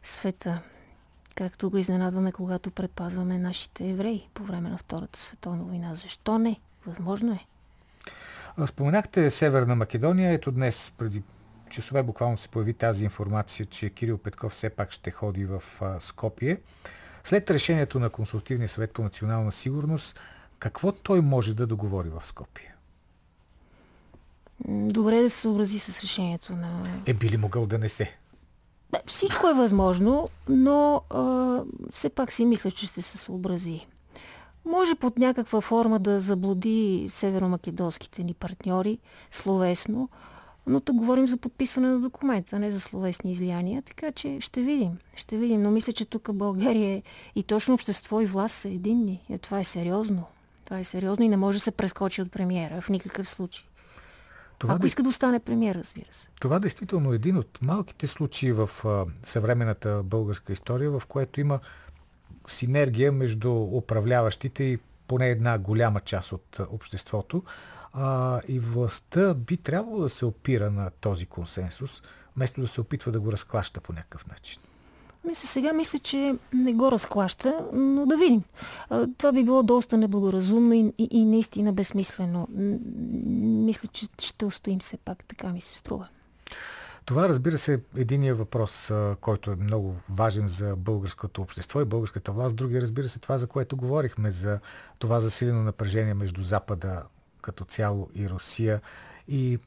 света? 0.02 0.62
Както 1.34 1.70
го 1.70 1.78
изненадваме, 1.78 2.32
когато 2.32 2.70
предпазваме 2.70 3.38
нашите 3.38 3.90
евреи 3.90 4.28
по 4.34 4.44
време 4.44 4.70
на 4.70 4.78
Втората 4.78 5.18
световна 5.18 5.64
война. 5.64 5.94
Защо 5.94 6.38
не? 6.38 6.60
Възможно 6.86 7.32
е. 7.32 7.46
Споменахте 8.66 9.30
Северна 9.30 9.76
Македония. 9.76 10.32
Ето 10.32 10.52
днес, 10.52 10.92
преди 10.98 11.22
часове 11.70 12.02
буквално 12.02 12.36
се 12.36 12.48
появи 12.48 12.74
тази 12.74 13.04
информация, 13.04 13.66
че 13.66 13.90
Кирил 13.90 14.18
Петков 14.18 14.52
все 14.52 14.70
пак 14.70 14.90
ще 14.90 15.10
ходи 15.10 15.44
в 15.44 15.62
Скопие. 16.00 16.60
След 17.24 17.50
решението 17.50 18.00
на 18.00 18.10
Консултивния 18.10 18.68
съвет 18.68 18.92
по 18.92 19.02
национална 19.02 19.52
сигурност, 19.52 20.20
какво 20.58 20.92
той 20.92 21.20
може 21.20 21.54
да 21.54 21.66
договори 21.66 22.08
в 22.08 22.22
Скопие? 22.26 22.74
Добре 24.68 25.22
да 25.22 25.30
се 25.30 25.40
съобрази 25.40 25.78
с 25.78 26.00
решението 26.00 26.56
на... 26.56 26.80
Е, 27.06 27.14
би 27.14 27.30
ли 27.30 27.36
могъл 27.36 27.66
да 27.66 27.78
не 27.78 27.88
се? 27.88 28.16
Всичко 29.06 29.48
е 29.48 29.54
възможно, 29.54 30.28
но 30.48 31.02
а, 31.10 31.60
все 31.92 32.08
пак 32.08 32.32
си 32.32 32.44
мисля, 32.44 32.70
че 32.70 32.86
ще 32.86 33.02
се 33.02 33.18
съобрази. 33.18 33.86
Може 34.64 34.94
под 34.94 35.18
някаква 35.18 35.60
форма 35.60 35.98
да 35.98 36.20
заблуди 36.20 37.06
северомакедонските 37.08 38.22
ни 38.22 38.34
партньори 38.34 38.98
словесно, 39.30 40.08
но 40.66 40.80
тук 40.80 40.96
говорим 40.96 41.28
за 41.28 41.36
подписване 41.36 41.88
на 41.88 42.00
документа, 42.00 42.56
а 42.56 42.58
не 42.58 42.72
за 42.72 42.80
словесни 42.80 43.32
излияния, 43.32 43.82
така 43.82 44.12
че 44.12 44.40
ще 44.40 44.62
видим. 44.62 44.98
Ще 45.16 45.38
видим, 45.38 45.62
но 45.62 45.70
мисля, 45.70 45.92
че 45.92 46.04
тук 46.04 46.32
България 46.32 46.90
е 46.90 47.02
и 47.34 47.42
точно 47.42 47.74
общество 47.74 48.20
и 48.20 48.26
власт 48.26 48.54
са 48.54 48.68
единни. 48.68 49.20
И 49.28 49.38
това 49.38 49.60
е 49.60 49.64
сериозно. 49.64 50.24
Това 50.64 50.78
е 50.78 50.84
сериозно 50.84 51.24
и 51.24 51.28
не 51.28 51.36
може 51.36 51.58
да 51.58 51.62
се 51.62 51.70
прескочи 51.70 52.22
от 52.22 52.32
премиера 52.32 52.80
в 52.80 52.88
никакъв 52.88 53.28
случай. 53.28 53.64
Това 54.58 54.74
Ако 54.74 54.86
иска 54.86 55.02
да 55.02 55.08
остане 55.08 55.40
премиер, 55.40 55.74
разбира 55.74 56.06
се. 56.10 56.28
Това 56.40 56.58
действително 56.58 57.12
е 57.12 57.16
един 57.16 57.36
от 57.36 57.58
малките 57.62 58.06
случаи 58.06 58.52
в 58.52 58.70
а, 58.84 59.06
съвременната 59.22 60.02
българска 60.04 60.52
история, 60.52 60.90
в 60.90 61.02
което 61.08 61.40
има 61.40 61.60
синергия 62.46 63.12
между 63.12 63.52
управляващите 63.52 64.64
и 64.64 64.78
поне 65.08 65.28
една 65.28 65.58
голяма 65.58 66.00
част 66.00 66.32
от 66.32 66.60
обществото. 66.70 67.42
А, 67.92 68.40
и 68.48 68.58
властта 68.58 69.34
би 69.34 69.56
трябвало 69.56 70.00
да 70.00 70.08
се 70.08 70.26
опира 70.26 70.70
на 70.70 70.90
този 70.90 71.26
консенсус, 71.26 72.02
вместо 72.36 72.60
да 72.60 72.68
се 72.68 72.80
опитва 72.80 73.12
да 73.12 73.20
го 73.20 73.32
разклаща 73.32 73.80
по 73.80 73.92
някакъв 73.92 74.26
начин. 74.26 74.62
Мисля, 75.24 75.48
сега 75.48 75.72
мисля, 75.72 75.98
че 75.98 76.34
не 76.52 76.72
го 76.72 76.92
разклаща, 76.92 77.66
но 77.72 78.06
да 78.06 78.16
видим. 78.16 78.42
Това 79.18 79.32
би 79.32 79.44
било 79.44 79.62
доста 79.62 79.96
неблагоразумно 79.96 80.72
и, 80.72 80.92
и, 80.98 81.08
и 81.10 81.24
наистина 81.24 81.72
безсмислено. 81.72 82.48
Мисля, 83.66 83.88
че 83.92 84.06
ще 84.18 84.44
устоим 84.44 84.78
все 84.78 84.96
пак, 84.96 85.24
така 85.24 85.48
ми 85.48 85.60
се 85.60 85.78
струва. 85.78 86.08
Това, 87.04 87.28
разбира 87.28 87.58
се, 87.58 87.74
е 87.74 87.78
единия 87.96 88.34
въпрос, 88.34 88.92
който 89.20 89.50
е 89.50 89.56
много 89.56 89.96
важен 90.10 90.46
за 90.46 90.76
българското 90.76 91.42
общество 91.42 91.80
и 91.80 91.84
българската 91.84 92.32
власт. 92.32 92.56
Другия, 92.56 92.82
разбира 92.82 93.08
се, 93.08 93.18
това, 93.18 93.38
за 93.38 93.46
което 93.46 93.76
говорихме, 93.76 94.30
за 94.30 94.60
това 94.98 95.20
засилено 95.20 95.62
напрежение 95.62 96.14
между 96.14 96.42
Запада 96.42 97.02
като 97.42 97.64
цяло 97.64 98.10
и 98.14 98.28
Русия. 98.28 98.80
И 99.28 99.58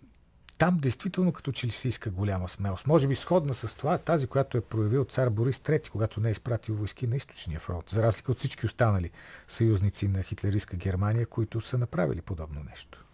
там 0.58 0.78
действително 0.78 1.34
като 1.34 1.52
че 1.52 1.68
ли 1.68 1.72
се 1.72 1.88
иска 1.88 2.10
голяма 2.10 2.50
смелост. 2.50 2.88
Може 2.88 3.08
би 3.08 3.16
сходна 3.16 3.54
с 3.54 3.76
това, 3.76 3.98
тази, 3.98 4.28
която 4.28 4.58
е 4.58 4.62
проявил 4.62 5.06
цар 5.06 5.30
Борис 5.30 5.58
III, 5.58 5.90
когато 5.90 6.22
не 6.22 6.28
е 6.28 6.32
изпратил 6.32 6.76
войски 6.76 7.08
на 7.08 7.16
източния 7.16 7.60
фронт, 7.60 7.90
за 7.90 8.04
разлика 8.04 8.32
от 8.32 8.38
всички 8.38 8.66
останали 8.66 9.12
съюзници 9.48 10.08
на 10.08 10.24
хитлеристка 10.24 10.78
Германия, 10.78 11.26
които 11.26 11.62
са 11.62 11.78
направили 11.78 12.22
подобно 12.22 12.64
нещо. 12.70 13.05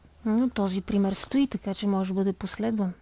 Този 0.54 0.82
пример 0.82 1.14
стои, 1.14 1.48
така 1.48 1.74
че 1.74 1.88
може 1.88 2.10
да 2.10 2.14
бъде 2.14 2.34
последван. 2.34 2.94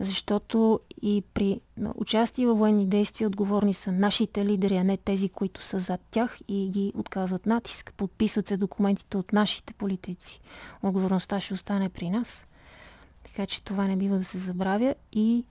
Защото 0.00 0.80
и 1.02 1.22
при 1.34 1.60
участие 1.94 2.46
във 2.46 2.58
военни 2.58 2.86
действия 2.86 3.26
отговорни 3.26 3.74
са 3.74 3.92
нашите 3.92 4.44
лидери, 4.44 4.76
а 4.76 4.84
не 4.84 4.96
тези, 4.96 5.28
които 5.28 5.62
са 5.62 5.80
зад 5.80 6.00
тях 6.10 6.38
и 6.48 6.68
ги 6.68 6.92
отказват 6.94 7.46
натиск. 7.46 7.92
Подписват 7.96 8.48
се 8.48 8.56
документите 8.56 9.16
от 9.16 9.32
нашите 9.32 9.72
политици. 9.72 10.40
Отговорността 10.82 11.40
ще 11.40 11.54
остане 11.54 11.88
при 11.88 12.10
нас. 12.10 12.46
Така 13.22 13.46
че 13.46 13.62
това 13.62 13.84
не 13.84 13.96
бива 13.96 14.18
да 14.18 14.24
се 14.24 14.38
забравя 14.38 14.94
и 15.12 15.44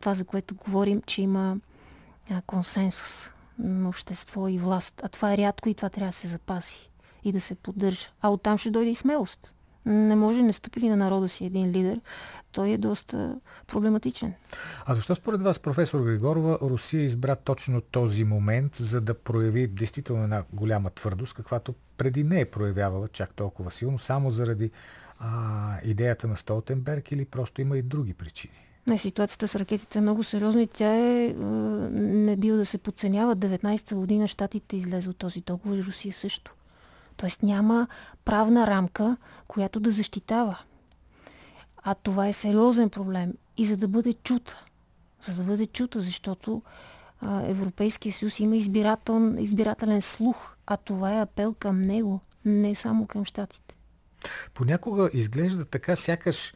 това, 0.00 0.14
за 0.14 0.24
което 0.24 0.54
говорим, 0.54 1.02
че 1.06 1.22
има 1.22 1.56
консенсус 2.46 3.30
на 3.58 3.88
общество 3.88 4.48
и 4.48 4.58
власт. 4.58 5.00
А 5.04 5.08
това 5.08 5.32
е 5.32 5.36
рядко 5.36 5.68
и 5.68 5.74
това 5.74 5.88
трябва 5.88 6.10
да 6.10 6.16
се 6.16 6.28
запаси 6.28 6.90
и 7.24 7.32
да 7.32 7.40
се 7.40 7.54
поддържа. 7.54 8.08
А 8.20 8.28
оттам 8.28 8.58
ще 8.58 8.70
дойде 8.70 8.90
и 8.90 8.94
смелост. 8.94 9.52
Не 9.86 10.16
може, 10.16 10.42
не 10.42 10.52
стъпи 10.52 10.80
ли 10.80 10.88
на 10.88 10.96
народа 10.96 11.28
си 11.28 11.44
един 11.44 11.70
лидер, 11.70 12.00
той 12.52 12.70
е 12.70 12.78
доста 12.78 13.36
проблематичен. 13.66 14.34
А 14.86 14.94
защо 14.94 15.14
според 15.14 15.42
вас, 15.42 15.58
професор 15.58 16.00
Григорова, 16.00 16.58
Русия 16.62 17.02
избра 17.02 17.36
точно 17.36 17.80
този 17.80 18.24
момент, 18.24 18.76
за 18.76 19.00
да 19.00 19.14
прояви 19.14 19.66
действително 19.66 20.24
една 20.24 20.42
голяма 20.52 20.90
твърдост, 20.90 21.34
каквато 21.34 21.74
преди 21.96 22.24
не 22.24 22.40
е 22.40 22.44
проявявала 22.44 23.08
чак 23.08 23.34
толкова 23.34 23.70
силно, 23.70 23.98
само 23.98 24.30
заради 24.30 24.70
а, 25.18 25.78
идеята 25.84 26.26
на 26.26 26.36
Столтенберг 26.36 27.12
или 27.12 27.24
просто 27.24 27.60
има 27.60 27.78
и 27.78 27.82
други 27.82 28.14
причини? 28.14 28.54
Не, 28.86 28.98
ситуацията 28.98 29.48
с 29.48 29.56
ракетите 29.56 29.98
е 29.98 30.02
много 30.02 30.24
сериозна 30.24 30.62
и 30.62 30.66
тя 30.66 30.94
е, 30.94 31.26
е 31.26 31.34
не 31.92 32.36
бива 32.36 32.56
да 32.56 32.66
се 32.66 32.78
подценява. 32.78 33.36
19-та 33.36 33.96
година 33.96 34.28
щатите 34.28 34.76
излезе 34.76 35.08
от 35.08 35.16
този 35.16 35.40
договор 35.40 35.76
и 35.76 35.84
Русия 35.84 36.14
също. 36.14 36.54
Тоест 37.16 37.42
няма 37.42 37.88
правна 38.24 38.66
рамка, 38.66 39.16
която 39.48 39.80
да 39.80 39.90
защитава. 39.90 40.58
А 41.82 41.94
това 41.94 42.26
е 42.26 42.32
сериозен 42.32 42.90
проблем. 42.90 43.34
И 43.56 43.66
за 43.66 43.76
да 43.76 43.88
бъде 43.88 44.12
чута, 44.12 44.64
за 45.20 45.34
да 45.34 45.42
бъде 45.42 45.66
чута, 45.66 46.00
защото 46.00 46.62
а, 47.20 47.42
Европейския 47.42 48.12
съюз 48.12 48.40
има 48.40 48.56
избирател, 48.56 49.34
избирателен 49.38 50.02
слух, 50.02 50.56
а 50.66 50.76
това 50.76 51.14
е 51.14 51.20
апел 51.20 51.54
към 51.54 51.82
него, 51.82 52.20
не 52.44 52.74
само 52.74 53.06
към 53.06 53.24
щатите. 53.24 53.76
Понякога 54.54 55.10
изглежда 55.12 55.64
така, 55.64 55.96
сякаш 55.96 56.54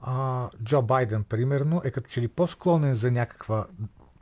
а, 0.00 0.48
Джо 0.64 0.82
Байден, 0.82 1.24
примерно, 1.24 1.80
е 1.84 1.90
като 1.90 2.08
че 2.08 2.20
ли 2.20 2.28
по-склонен 2.28 2.94
за, 2.94 3.10
някаква, 3.10 3.66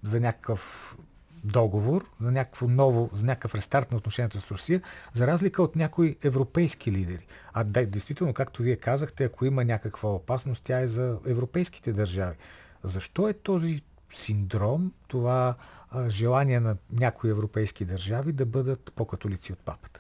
за 0.03 0.21
някакъв 0.21 0.97
договор, 1.45 2.05
за 2.21 2.33
някакво 2.33 2.69
ново, 2.69 3.11
за 3.13 3.25
някакъв 3.25 3.55
рестарт 3.55 3.91
на 3.91 3.97
отношението 3.97 4.41
с 4.41 4.51
Русия, 4.51 4.83
за 5.13 5.27
разлика 5.27 5.63
от 5.63 5.77
някои 5.77 6.17
европейски 6.25 6.93
лидери. 6.93 7.27
А 7.53 7.65
да, 7.65 7.87
действително, 7.87 8.35
както 8.35 8.63
вие 8.63 8.77
казахте, 8.77 9.25
ако 9.25 9.45
има 9.45 9.65
някаква 9.65 10.11
опасност, 10.11 10.65
тя 10.65 10.81
е 10.81 10.89
за 10.89 11.19
европейските 11.27 11.93
държави. 11.93 12.37
Защо 12.85 13.29
е 13.29 13.33
този 13.33 13.83
синдром, 14.13 14.93
това 15.09 15.55
а, 15.91 16.09
желание 16.09 16.61
на 16.61 16.77
някои 16.93 17.31
европейски 17.31 17.85
държави 17.85 18.33
да 18.33 18.47
бъдат 18.47 18.93
по-католици 18.97 19.53
от 19.53 19.59
папата? 19.59 20.00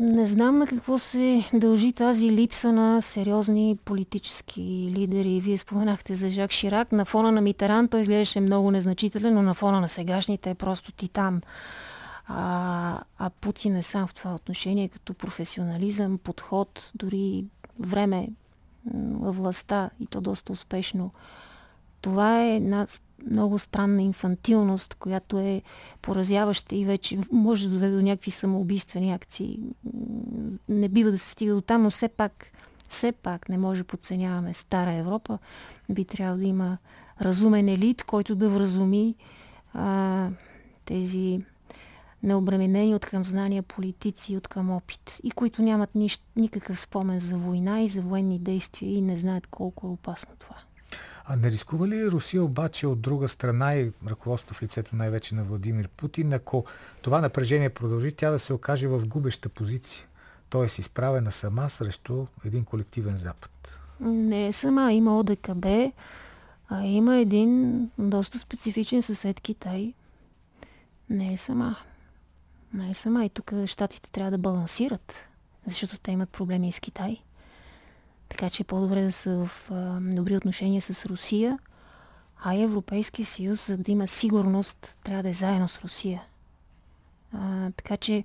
Не 0.00 0.26
знам 0.26 0.58
на 0.58 0.66
какво 0.66 0.98
се 0.98 1.44
дължи 1.54 1.92
тази 1.92 2.30
липса 2.30 2.72
на 2.72 3.02
сериозни 3.02 3.78
политически 3.84 4.92
лидери. 4.96 5.40
Вие 5.40 5.58
споменахте 5.58 6.14
за 6.14 6.30
Жак 6.30 6.52
Ширак. 6.52 6.92
На 6.92 7.04
фона 7.04 7.32
на 7.32 7.40
Митеран 7.40 7.88
той 7.88 8.00
изглеждаше 8.00 8.40
много 8.40 8.70
незначителен, 8.70 9.34
но 9.34 9.42
на 9.42 9.54
фона 9.54 9.80
на 9.80 9.88
сегашните 9.88 10.50
е 10.50 10.54
просто 10.54 10.92
титан. 10.92 11.40
А, 12.26 13.00
а 13.18 13.30
Путин 13.30 13.76
е 13.76 13.82
сам 13.82 14.06
в 14.06 14.14
това 14.14 14.34
отношение 14.34 14.88
като 14.88 15.14
професионализъм, 15.14 16.18
подход, 16.18 16.90
дори 16.94 17.44
време 17.80 18.28
във 18.94 19.36
властта 19.36 19.90
и 20.00 20.06
то 20.06 20.20
доста 20.20 20.52
успешно. 20.52 21.10
Това 22.00 22.42
е 22.42 22.56
една 22.56 22.86
много 23.30 23.58
странна 23.58 24.02
инфантилност, 24.02 24.94
която 24.94 25.38
е 25.38 25.62
поразяваща 26.02 26.76
и 26.76 26.84
вече 26.84 27.18
може 27.32 27.68
да 27.68 27.74
доведе 27.74 27.96
до 27.96 28.02
някакви 28.02 28.30
самоубийствени 28.30 29.12
акции. 29.12 29.60
Не 30.68 30.88
бива 30.88 31.10
да 31.10 31.18
се 31.18 31.30
стига 31.30 31.54
до 31.54 31.60
там, 31.60 31.82
но 31.82 31.90
все 31.90 32.08
пак, 32.08 32.46
все 32.88 33.12
пак 33.12 33.48
не 33.48 33.58
може 33.58 33.82
да 33.82 33.86
подценяваме 33.86 34.54
Стара 34.54 34.92
Европа. 34.92 35.38
Би 35.90 36.04
трябвало 36.04 36.38
да 36.38 36.44
има 36.44 36.78
разумен 37.20 37.68
елит, 37.68 38.04
който 38.04 38.34
да 38.34 38.48
вразуми 38.48 39.14
а, 39.74 40.28
тези 40.84 41.40
необременени 42.22 42.94
от 42.94 43.06
към 43.06 43.24
знания 43.24 43.62
политици 43.62 44.32
и 44.32 44.36
от 44.36 44.48
към 44.48 44.70
опит 44.70 45.20
и 45.22 45.30
които 45.30 45.62
нямат 45.62 45.94
нищ, 45.94 46.22
никакъв 46.36 46.80
спомен 46.80 47.18
за 47.18 47.36
война 47.36 47.80
и 47.80 47.88
за 47.88 48.02
военни 48.02 48.38
действия 48.38 48.94
и 48.94 49.00
не 49.00 49.18
знаят 49.18 49.46
колко 49.46 49.86
е 49.86 49.90
опасно 49.90 50.34
това. 50.38 50.56
А 51.28 51.36
не 51.36 51.50
рискува 51.50 51.88
ли 51.88 52.10
Русия 52.10 52.44
обаче 52.44 52.86
от 52.86 53.00
друга 53.00 53.28
страна 53.28 53.74
и 53.74 53.92
ръководство 54.06 54.54
в 54.54 54.62
лицето 54.62 54.96
най-вече 54.96 55.34
на 55.34 55.44
Владимир 55.44 55.88
Путин, 55.88 56.32
ако 56.32 56.64
това 57.02 57.20
напрежение 57.20 57.70
продължи, 57.70 58.12
тя 58.12 58.30
да 58.30 58.38
се 58.38 58.52
окаже 58.52 58.88
в 58.88 59.08
губеща 59.08 59.48
позиция? 59.48 60.06
Т.е. 60.50 60.64
изправена 60.64 61.32
сама 61.32 61.70
срещу 61.70 62.26
един 62.44 62.64
колективен 62.64 63.16
Запад. 63.16 63.78
Не 64.00 64.46
е 64.46 64.52
сама. 64.52 64.92
Има 64.92 65.18
ОДКБ, 65.18 65.66
а 66.68 66.84
има 66.84 67.16
един 67.16 67.82
доста 67.98 68.38
специфичен 68.38 69.02
съсед 69.02 69.40
Китай. 69.40 69.94
Не 71.10 71.32
е 71.32 71.36
сама. 71.36 71.76
Не 72.74 72.90
е 72.90 72.94
сама. 72.94 73.24
И 73.24 73.28
тук 73.28 73.52
щатите 73.66 74.10
трябва 74.10 74.30
да 74.30 74.38
балансират, 74.38 75.28
защото 75.66 75.98
те 75.98 76.10
имат 76.10 76.30
проблеми 76.30 76.72
с 76.72 76.80
Китай. 76.80 77.22
Така 78.28 78.50
че 78.50 78.62
е 78.62 78.66
по-добре 78.66 79.02
да 79.02 79.12
са 79.12 79.46
в 79.46 79.70
а, 79.70 80.00
добри 80.00 80.36
отношения 80.36 80.82
с 80.82 81.06
Русия, 81.06 81.58
а 82.44 82.54
и 82.54 82.62
Европейския 82.62 83.26
съюз, 83.26 83.66
за 83.66 83.76
да 83.76 83.92
има 83.92 84.06
сигурност, 84.06 84.96
трябва 85.04 85.22
да 85.22 85.28
е 85.28 85.32
заедно 85.32 85.68
с 85.68 85.80
Русия. 85.80 86.22
А, 87.32 87.70
така 87.70 87.96
че 87.96 88.24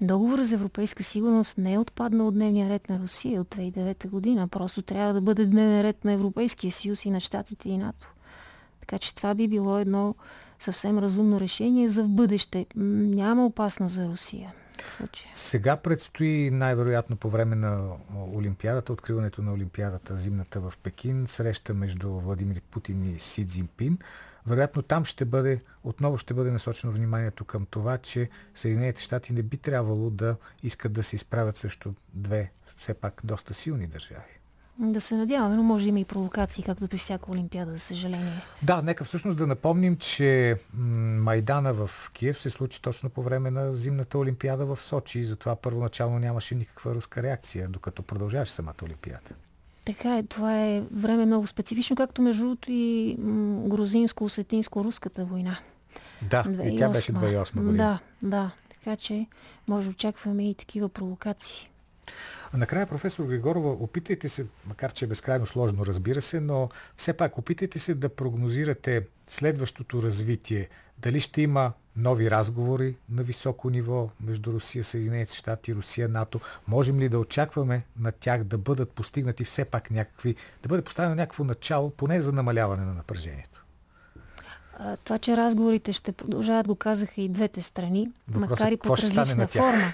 Договор 0.00 0.42
за 0.42 0.54
европейска 0.54 1.02
сигурност 1.02 1.58
не 1.58 1.72
е 1.72 1.78
отпаднал 1.78 2.28
от 2.28 2.34
дневния 2.34 2.68
ред 2.68 2.88
на 2.88 2.98
Русия 2.98 3.40
от 3.40 3.48
2009 3.48 4.08
година. 4.08 4.48
Просто 4.48 4.82
трябва 4.82 5.14
да 5.14 5.20
бъде 5.20 5.46
дневен 5.46 5.80
ред 5.80 6.04
на 6.04 6.12
Европейския 6.12 6.72
съюз 6.72 7.04
и 7.04 7.10
на 7.10 7.20
Штатите 7.20 7.68
и 7.68 7.78
НАТО. 7.78 8.12
Така 8.80 8.98
че 8.98 9.14
това 9.14 9.34
би 9.34 9.48
било 9.48 9.78
едно 9.78 10.14
съвсем 10.58 10.98
разумно 10.98 11.40
решение 11.40 11.88
за 11.88 12.02
в 12.04 12.08
бъдеще. 12.08 12.66
Няма 12.76 13.46
опасност 13.46 13.94
за 13.94 14.08
Русия. 14.08 14.52
Сега 15.34 15.76
предстои 15.76 16.50
най-вероятно 16.50 17.16
по 17.16 17.30
време 17.30 17.56
на 17.56 17.90
Олимпиадата, 18.34 18.92
откриването 18.92 19.42
на 19.42 19.52
Олимпиадата 19.52 20.16
зимната 20.16 20.60
в 20.60 20.72
Пекин, 20.82 21.26
среща 21.26 21.74
между 21.74 22.12
Владимир 22.12 22.60
Путин 22.70 23.14
и 23.14 23.18
Си 23.18 23.46
Цзинпин. 23.46 23.98
Вероятно 24.46 24.82
там 24.82 25.04
ще 25.04 25.24
бъде, 25.24 25.60
отново 25.84 26.18
ще 26.18 26.34
бъде 26.34 26.50
насочено 26.50 26.92
вниманието 26.92 27.44
към 27.44 27.66
това, 27.66 27.98
че 27.98 28.30
Съединените 28.54 29.02
щати 29.02 29.32
не 29.32 29.42
би 29.42 29.56
трябвало 29.56 30.10
да 30.10 30.36
искат 30.62 30.92
да 30.92 31.02
се 31.02 31.16
изправят 31.16 31.56
срещу 31.56 31.92
две 32.14 32.52
все 32.76 32.94
пак 32.94 33.20
доста 33.24 33.54
силни 33.54 33.86
държави. 33.86 34.35
Да 34.78 35.00
се 35.00 35.16
надяваме, 35.16 35.56
но 35.56 35.62
може 35.62 35.84
да 35.84 35.88
има 35.88 36.00
и 36.00 36.04
провокации, 36.04 36.64
както 36.64 36.88
при 36.88 36.98
всяка 36.98 37.30
Олимпиада, 37.30 37.72
за 37.72 37.78
съжаление. 37.78 38.42
Да, 38.62 38.82
нека 38.82 39.04
всъщност 39.04 39.38
да 39.38 39.46
напомним, 39.46 39.96
че 39.96 40.56
Майдана 40.74 41.72
в 41.74 41.90
Киев 42.12 42.40
се 42.40 42.50
случи 42.50 42.82
точно 42.82 43.10
по 43.10 43.22
време 43.22 43.50
на 43.50 43.74
зимната 43.74 44.18
Олимпиада 44.18 44.66
в 44.66 44.78
Сочи 44.80 45.18
и 45.18 45.24
затова 45.24 45.56
първоначално 45.56 46.18
нямаше 46.18 46.54
никаква 46.54 46.94
руска 46.94 47.22
реакция, 47.22 47.68
докато 47.68 48.02
продължаваше 48.02 48.52
самата 48.52 48.74
Олимпиада. 48.84 49.30
Така 49.84 50.18
е, 50.18 50.22
това 50.22 50.60
е 50.60 50.82
време 50.92 51.26
много 51.26 51.46
специфично, 51.46 51.96
както 51.96 52.22
между 52.22 52.42
другото 52.42 52.68
и 52.70 53.16
грузинско-осетинско-руската 53.68 55.24
война. 55.24 55.58
Да, 56.22 56.44
2008. 56.44 56.72
и 56.72 56.76
тя 56.76 56.88
беше 56.88 57.12
2008 57.12 57.54
година. 57.54 57.72
Да, 57.72 57.98
да. 58.28 58.50
Така 58.68 58.96
че 58.96 59.26
може 59.68 59.88
да 59.88 59.90
очакваме 59.90 60.50
и 60.50 60.54
такива 60.54 60.88
провокации. 60.88 61.70
А 62.52 62.56
накрая, 62.56 62.86
професор 62.86 63.24
Григорова, 63.24 63.70
опитайте 63.70 64.28
се, 64.28 64.46
макар 64.66 64.92
че 64.92 65.04
е 65.04 65.08
безкрайно 65.08 65.46
сложно, 65.46 65.86
разбира 65.86 66.22
се, 66.22 66.40
но 66.40 66.68
все 66.96 67.12
пак 67.12 67.38
опитайте 67.38 67.78
се 67.78 67.94
да 67.94 68.08
прогнозирате 68.08 69.06
следващото 69.28 70.02
развитие. 70.02 70.68
Дали 70.98 71.20
ще 71.20 71.42
има 71.42 71.72
нови 71.96 72.30
разговори 72.30 72.96
на 73.10 73.22
високо 73.22 73.70
ниво 73.70 74.10
между 74.20 74.52
Русия, 74.52 74.84
Съединените 74.84 75.36
щати, 75.36 75.74
Русия, 75.74 76.08
НАТО. 76.08 76.40
Можем 76.68 77.00
ли 77.00 77.08
да 77.08 77.18
очакваме 77.18 77.84
на 77.98 78.12
тях 78.12 78.44
да 78.44 78.58
бъдат 78.58 78.90
постигнати 78.90 79.44
все 79.44 79.64
пак 79.64 79.90
някакви, 79.90 80.36
да 80.62 80.68
бъде 80.68 80.82
поставено 80.82 81.14
някакво 81.14 81.44
начало, 81.44 81.90
поне 81.90 82.22
за 82.22 82.32
намаляване 82.32 82.84
на 82.84 82.94
напрежението? 82.94 83.64
Това, 85.04 85.18
че 85.18 85.36
разговорите 85.36 85.92
ще 85.92 86.12
продължават, 86.12 86.66
го 86.66 86.74
казаха 86.74 87.20
и 87.20 87.28
двете 87.28 87.62
страни, 87.62 88.10
Въпросът, 88.28 88.50
макар 88.50 88.72
и 88.72 88.76
под 88.76 88.98
различна 88.98 89.46
форма. 89.48 89.92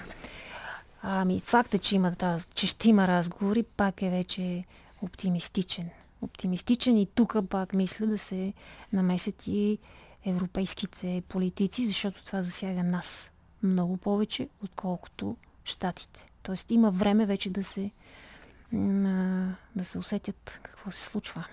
Ами, 1.05 1.39
факта, 1.39 1.77
че, 1.77 1.95
има, 1.95 2.11
че 2.55 2.67
ще 2.67 2.89
има 2.89 3.07
разговори, 3.07 3.63
пак 3.63 4.01
е 4.01 4.09
вече 4.09 4.63
оптимистичен. 5.01 5.89
Оптимистичен 6.21 6.97
и 6.97 7.05
тук 7.05 7.35
пак 7.49 7.73
мисля 7.73 8.07
да 8.07 8.17
се 8.17 8.53
намесят 8.93 9.47
и 9.47 9.77
европейските 10.25 11.23
политици, 11.29 11.85
защото 11.85 12.25
това 12.25 12.41
засяга 12.41 12.83
нас 12.83 13.31
много 13.63 13.97
повече, 13.97 14.49
отколкото 14.63 15.35
щатите. 15.65 16.27
Тоест 16.43 16.71
има 16.71 16.91
време 16.91 17.25
вече 17.25 17.49
да 17.49 17.63
се, 17.63 17.91
да 19.75 19.83
се 19.83 19.97
усетят 19.97 20.59
какво 20.63 20.91
се 20.91 21.03
случва. 21.03 21.45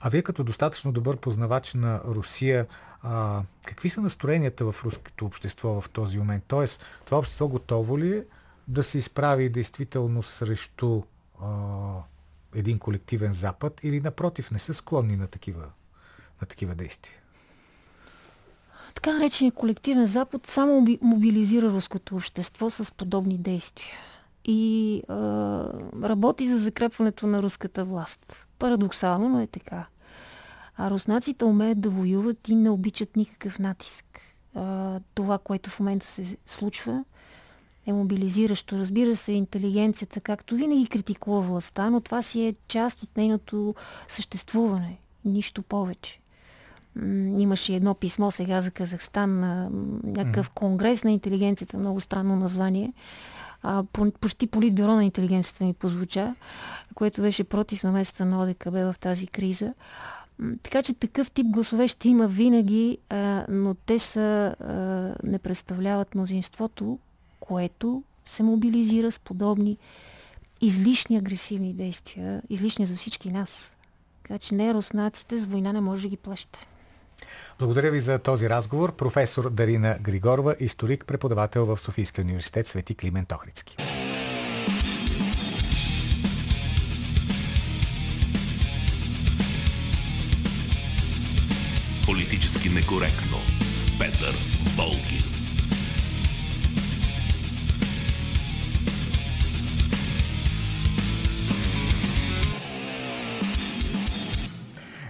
А 0.00 0.08
вие 0.08 0.22
като 0.22 0.44
достатъчно 0.44 0.92
добър 0.92 1.16
познавач 1.16 1.74
на 1.74 2.00
Русия, 2.04 2.66
а, 3.02 3.42
какви 3.66 3.90
са 3.90 4.00
настроенията 4.00 4.72
в 4.72 4.84
руското 4.84 5.26
общество 5.26 5.80
в 5.80 5.90
този 5.90 6.18
момент? 6.18 6.44
Тоест, 6.48 6.84
това 7.04 7.18
общество 7.18 7.48
готово 7.48 7.98
ли 7.98 8.16
е 8.16 8.24
да 8.68 8.82
се 8.82 8.98
изправи 8.98 9.48
действително 9.48 10.22
срещу 10.22 11.02
а, 11.42 11.48
един 12.54 12.78
колективен 12.78 13.32
Запад 13.32 13.80
или 13.82 14.00
напротив 14.00 14.50
не 14.50 14.58
са 14.58 14.74
склонни 14.74 15.16
на 15.16 15.26
такива, 15.26 15.66
на 16.40 16.46
такива 16.46 16.74
действия? 16.74 17.14
Така 18.94 19.12
наречения 19.12 19.52
колективен 19.52 20.06
Запад 20.06 20.46
само 20.46 20.86
мобилизира 21.02 21.72
руското 21.72 22.16
общество 22.16 22.70
с 22.70 22.92
подобни 22.94 23.38
действия 23.38 23.94
и 24.44 25.02
а, 25.08 25.14
работи 26.02 26.48
за 26.48 26.58
закрепването 26.58 27.26
на 27.26 27.42
руската 27.42 27.84
власт. 27.84 28.46
Парадоксално, 28.58 29.28
но 29.28 29.40
е 29.40 29.46
така. 29.46 29.86
А 30.76 30.90
руснаците 30.90 31.44
умеят 31.44 31.80
да 31.80 31.90
воюват 31.90 32.48
и 32.48 32.54
не 32.54 32.70
обичат 32.70 33.16
никакъв 33.16 33.58
натиск. 33.58 34.20
А, 34.54 35.00
това, 35.14 35.38
което 35.38 35.70
в 35.70 35.80
момента 35.80 36.06
се 36.06 36.36
случва, 36.46 37.04
е 37.86 37.92
мобилизиращо. 37.92 38.78
Разбира 38.78 39.16
се, 39.16 39.32
интелигенцията, 39.32 40.20
както 40.20 40.54
винаги 40.54 40.86
критикува 40.86 41.40
властта, 41.40 41.90
но 41.90 42.00
това 42.00 42.22
си 42.22 42.46
е 42.46 42.54
част 42.68 43.02
от 43.02 43.16
нейното 43.16 43.74
съществуване. 44.08 44.98
Нищо 45.24 45.62
повече. 45.62 46.20
Имаше 47.38 47.74
едно 47.74 47.94
писмо 47.94 48.30
сега 48.30 48.60
за 48.60 48.70
Казахстан 48.70 49.40
на 49.40 49.70
някакъв 50.04 50.50
конгрес 50.50 51.04
на 51.04 51.12
интелигенцията, 51.12 51.78
много 51.78 52.00
странно 52.00 52.36
название. 52.36 52.92
А, 53.62 53.84
по, 53.92 54.10
почти 54.10 54.46
политбюро 54.46 54.92
на 54.92 55.04
интелигенцията 55.04 55.64
ми 55.64 55.72
позвуча, 55.72 56.34
което 56.94 57.22
беше 57.22 57.44
против 57.44 57.84
намесата 57.84 58.24
на 58.24 58.42
ОДКБ 58.42 58.72
в 58.72 58.94
тази 59.00 59.26
криза. 59.26 59.74
Така 60.62 60.82
че 60.82 60.94
такъв 60.94 61.30
тип 61.30 61.46
гласове 61.46 61.88
ще 61.88 62.08
има 62.08 62.28
винаги, 62.28 62.98
а, 63.08 63.44
но 63.48 63.74
те 63.74 63.98
са, 63.98 64.54
а, 64.60 64.72
не 65.28 65.38
представляват 65.38 66.14
мнозинството, 66.14 66.98
което 67.46 68.02
се 68.24 68.42
мобилизира 68.42 69.10
с 69.10 69.18
подобни 69.18 69.78
излишни 70.60 71.16
агресивни 71.16 71.74
действия, 71.74 72.42
излишни 72.50 72.86
за 72.86 72.96
всички 72.96 73.30
нас. 73.30 73.76
Така 74.22 74.38
че 74.38 74.54
не 74.54 74.74
руснаците 74.74 75.38
с 75.38 75.46
война 75.46 75.72
не 75.72 75.80
може 75.80 76.02
да 76.02 76.08
ги 76.08 76.16
плащате. 76.16 76.66
Благодаря 77.58 77.90
ви 77.90 78.00
за 78.00 78.18
този 78.18 78.48
разговор. 78.48 78.96
Професор 78.96 79.50
Дарина 79.50 79.96
Григорова, 80.00 80.56
историк, 80.60 81.06
преподавател 81.06 81.66
в 81.66 81.76
Софийския 81.76 82.24
университет 82.24 82.66
Свети 82.66 82.94
Климент 82.94 83.32
Охридски. 83.32 83.76
Политически 92.06 92.68
некоректно 92.68 93.38
с 93.70 93.98
Петър 93.98 94.34
Волгин. 94.76 95.33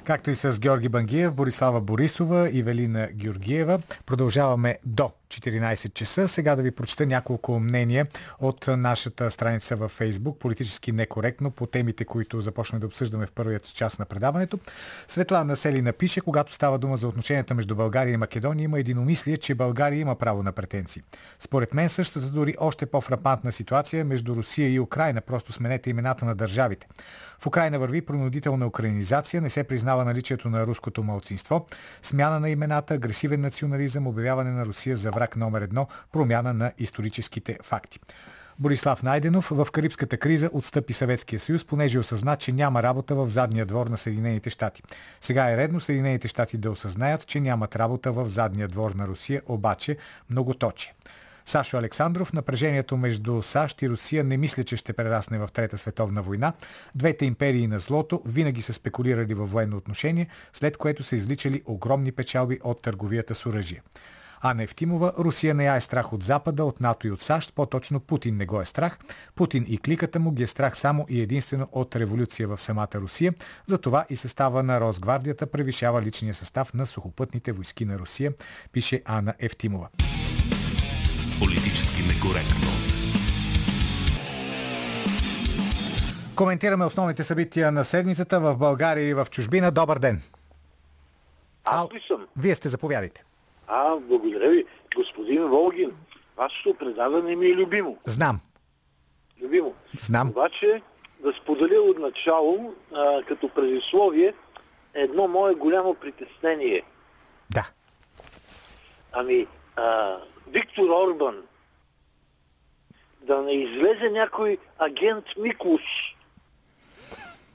Както 0.05 0.31
и 0.31 0.35
с 0.35 0.61
Георги 0.61 0.88
Бангиев, 0.88 1.35
Борислава 1.35 1.81
Борисова 1.81 2.51
и 2.51 2.62
Велина 2.62 3.09
Георгиева. 3.12 3.81
Продължаваме 4.07 4.79
до 4.87 5.11
14 5.40 5.94
часа. 5.94 6.29
Сега 6.29 6.57
да 6.57 6.62
ви 6.62 6.70
прочета 6.70 7.07
няколко 7.07 7.61
мнения 7.61 8.07
от 8.38 8.66
нашата 8.66 9.31
страница 9.31 9.77
във 9.77 9.90
Фейсбук, 9.90 10.38
политически 10.38 10.92
некоректно, 10.92 11.51
по 11.51 11.66
темите, 11.66 12.05
които 12.05 12.40
започнем 12.40 12.81
да 12.81 12.87
обсъждаме 12.87 13.27
в 13.27 13.33
първият 13.33 13.75
част 13.75 13.99
на 13.99 14.05
предаването. 14.05 14.59
Светлана 15.09 15.57
Сели 15.57 15.83
напише, 15.83 16.20
когато 16.20 16.53
става 16.53 16.79
дума 16.79 16.97
за 16.97 17.09
отношенията 17.09 17.55
между 17.55 17.77
България 17.77 18.12
и 18.12 18.16
Македония, 18.16 18.64
има 18.64 18.79
единомислие, 18.79 19.37
че 19.37 19.55
България 19.55 20.01
има 20.01 20.14
право 20.14 20.42
на 20.42 20.53
претенции. 20.53 21.03
Според 21.38 21.75
мен 21.75 21.88
същата 21.88 22.27
дори 22.27 22.55
още 22.59 22.87
по-фрапантна 22.87 23.53
ситуация 23.53 24.05
между 24.05 24.35
Русия 24.35 24.68
и 24.70 24.81
Украина. 24.81 25.20
Просто 25.20 25.53
сменете 25.53 25.90
имената 25.90 26.25
на 26.25 26.35
държавите. 26.35 26.87
В 27.38 27.47
Украина 27.47 27.79
върви 27.79 28.03
принудителна 28.03 28.66
украинизация, 28.66 29.42
не 29.42 29.51
се 29.51 29.64
признава 29.64 30.05
наличието 30.05 30.49
на 30.49 30.66
руското 30.66 31.03
малцинство, 31.03 31.66
смяна 32.03 32.40
на 32.40 32.51
имената, 32.51 32.94
агресивен 32.94 33.40
национализъм, 33.40 34.07
обявяване 34.07 34.51
на 34.51 34.66
Русия 34.66 34.97
за 34.97 35.11
враг 35.11 35.23
брак 35.24 35.37
номер 35.37 35.62
едно– 35.62 35.87
промяна 36.12 36.54
на 36.54 36.72
историческите 36.78 37.58
факти. 37.62 38.00
Борислав 38.58 39.02
Найденов 39.02 39.48
в 39.50 39.68
Карибската 39.72 40.18
криза 40.18 40.50
отстъпи 40.52 40.92
Съветския 40.92 41.40
съюз, 41.40 41.64
понеже 41.64 41.98
осъзна, 41.98 42.37
че 42.37 42.52
няма 42.52 42.82
работа 42.82 43.14
в 43.14 43.28
задния 43.28 43.66
двор 43.66 43.87
на 43.87 43.96
Съединените 43.96 44.50
щати. 44.50 44.82
Сега 45.20 45.50
е 45.50 45.56
редно 45.56 45.80
Съединените 45.80 46.28
щати 46.28 46.58
да 46.58 46.70
осъзнаят, 46.70 47.26
че 47.26 47.40
нямат 47.40 47.76
работа 47.76 48.12
в 48.12 48.28
задния 48.28 48.68
двор 48.68 48.90
на 48.90 49.08
Русия, 49.08 49.42
обаче 49.46 49.96
много 50.30 50.54
точе. 50.54 50.92
Сашо 51.44 51.76
Александров, 51.76 52.32
напрежението 52.32 52.96
между 52.96 53.42
САЩ 53.42 53.82
и 53.82 53.88
Русия 53.88 54.24
не 54.24 54.37
мисля, 54.37 54.64
че 54.64 54.76
ще 54.76 54.92
прерасне 54.92 55.38
в 55.38 55.48
Трета 55.52 55.78
световна 55.78 56.22
война. 56.22 56.52
Двете 56.94 57.24
империи 57.24 57.66
на 57.66 57.78
злото 57.78 58.22
винаги 58.26 58.62
са 58.62 58.72
спекулирали 58.72 59.34
във 59.34 59.50
военно 59.50 59.76
отношение, 59.76 60.28
след 60.52 60.76
което 60.76 61.02
са 61.02 61.16
извличали 61.16 61.62
огромни 61.66 62.12
печалби 62.12 62.58
от 62.64 62.82
търговията 62.82 63.34
с 63.34 63.46
оръжие. 63.46 63.82
Ана 64.46 64.62
Евтимова, 64.62 65.12
Русия 65.18 65.54
не 65.54 65.64
я 65.64 65.76
е 65.76 65.80
страх 65.80 66.12
от 66.12 66.22
Запада, 66.22 66.64
от 66.64 66.80
НАТО 66.80 67.07
и 67.07 67.11
от 67.11 67.20
САЩ, 67.20 67.54
по-точно 67.54 68.00
Путин 68.00 68.37
не 68.37 68.46
го 68.46 68.61
е 68.61 68.64
страх. 68.64 68.98
Путин 69.35 69.64
и 69.68 69.78
кликата 69.78 70.20
му 70.20 70.30
ги 70.30 70.42
е 70.42 70.46
страх 70.46 70.76
само 70.76 71.07
и 71.09 71.20
единствено 71.20 71.68
от 71.72 71.96
революция 71.96 72.48
в 72.48 72.61
самата 72.61 72.88
Русия. 72.94 73.35
Затова 73.66 74.07
и 74.11 74.16
състава 74.16 74.62
на 74.62 74.80
Росгвардията 74.80 75.46
превишава 75.46 76.02
личния 76.02 76.35
състав 76.35 76.74
на 76.74 76.87
сухопътните 76.87 77.52
войски 77.52 77.85
на 77.85 77.98
Русия, 77.98 78.33
пише 78.72 79.02
Ана 79.04 79.35
Евтимова. 79.38 79.88
Политически 81.38 82.02
некоректно. 82.02 82.68
Коментираме 86.37 86.85
основните 86.85 87.24
събития 87.24 87.72
на 87.72 87.85
седмицата 87.85 88.40
в 88.40 88.57
България 88.57 89.09
и 89.09 89.14
в 89.14 89.26
чужбина. 89.30 89.70
Добър 89.70 89.98
ден! 89.98 90.22
Аз 91.64 91.92
ли 91.94 92.00
съм? 92.09 92.26
Вие 92.37 92.54
сте, 92.54 92.68
заповядайте. 92.68 93.24
А, 93.66 93.96
благодаря 93.96 94.50
ви. 94.50 94.64
Господин 94.96 95.44
Волгин, 95.44 95.92
вашето 96.37 96.74
предаване 96.74 97.37
ми 97.37 97.46
е 97.46 97.55
любимо. 97.55 97.98
Знам. 98.05 98.40
Любимо. 99.42 99.74
Знам. 100.00 100.29
Обаче, 100.29 100.83
да 101.20 101.33
споделя 101.33 101.81
от 101.81 101.98
начало, 101.98 102.74
а, 102.94 103.22
като 103.22 103.48
предисловие, 103.48 104.35
едно 104.94 105.29
мое 105.29 105.55
голямо 105.55 105.94
притеснение. 105.94 106.83
Да. 107.50 107.70
Ами, 109.12 109.46
а, 109.77 110.16
Виктор 110.48 110.88
Орбан, 110.88 111.42
да 113.20 113.42
не 113.42 113.53
излезе 113.53 114.11
някой 114.11 114.59
агент 114.79 115.24
Миклуш. 115.38 116.16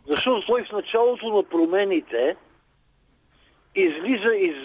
Защото 0.08 0.46
той 0.46 0.64
в 0.64 0.72
началото 0.72 1.36
на 1.36 1.44
промените 1.44 2.36
излиза 3.76 4.36
из, 4.36 4.56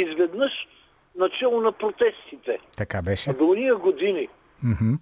изведнъж 0.00 0.68
начало 1.16 1.60
на 1.60 1.72
протестите. 1.72 2.58
Така 2.76 3.02
беше. 3.02 3.30
А 3.30 3.34
до 3.34 3.44
уния 3.44 3.76
години. 3.76 4.28
Мгм. 4.62 4.94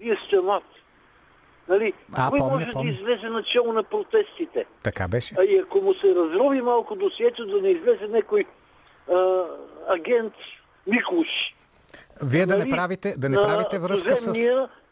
Вие 0.00 0.16
сте 0.26 0.40
млад. 0.40 0.62
Нали? 1.68 1.92
А, 2.12 2.30
Кой 2.30 2.38
помня, 2.38 2.54
може 2.54 2.72
помня. 2.72 2.92
да 2.92 2.98
излезе 2.98 3.28
начало 3.28 3.72
на 3.72 3.82
протестите? 3.82 4.64
Така 4.82 5.08
беше. 5.08 5.34
А 5.38 5.44
и 5.44 5.58
ако 5.58 5.80
му 5.80 5.94
се 5.94 6.14
разрови 6.14 6.62
малко 6.62 6.96
досието, 6.96 7.46
да 7.46 7.62
не 7.62 7.68
излезе 7.68 8.08
някой 8.08 8.44
а, 9.12 9.42
агент 9.88 10.32
Миклуш. 10.86 11.54
Вие 12.22 12.46
да 12.46 12.54
не 12.54 12.58
Нали? 12.58 12.70
правите, 12.70 13.14
да 13.18 13.28
не 13.28 13.36
правите 13.36 13.78
връзка 13.78 14.16
с... 14.16 14.32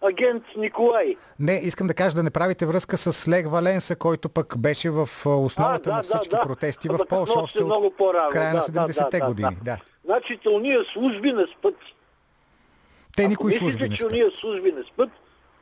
агент 0.03 0.45
Николай. 0.57 1.17
Не, 1.39 1.53
искам 1.55 1.87
да 1.87 1.95
кажа 1.95 2.17
да 2.17 2.23
не 2.23 2.31
правите 2.31 2.67
връзка 2.67 2.97
с 2.97 3.29
Лег 3.29 3.49
Валенса, 3.49 3.97
който 3.97 4.29
пък 4.29 4.59
беше 4.59 4.91
в 4.91 5.09
основата 5.27 5.91
А, 5.91 5.93
на 5.93 6.03
да, 6.03 6.09
всички 6.09 6.37
да, 6.37 6.43
протести 6.43 6.89
в 6.89 6.99
Польша 7.09 7.33
още 7.37 7.65
много 7.65 7.91
по-рано. 7.91 8.31
края 8.31 8.55
на 8.55 8.61
Да, 8.69 8.87
да, 8.87 8.93
70-те 8.93 9.19
да, 9.19 9.27
години. 9.27 9.57
Да. 9.63 9.77
Значи, 10.05 10.39
уния 10.49 10.85
служби 10.85 11.33
не 11.33 11.45
спът. 11.59 11.75
Те 13.17 13.23
Ако 13.25 13.47
мислите, 13.47 13.59
служби 13.59 13.83
не 13.83 13.91
че 13.91 14.03
спят. 14.03 14.13
уния 14.13 14.31
служби 14.31 14.73
не 14.73 14.83
спът, 14.85 15.11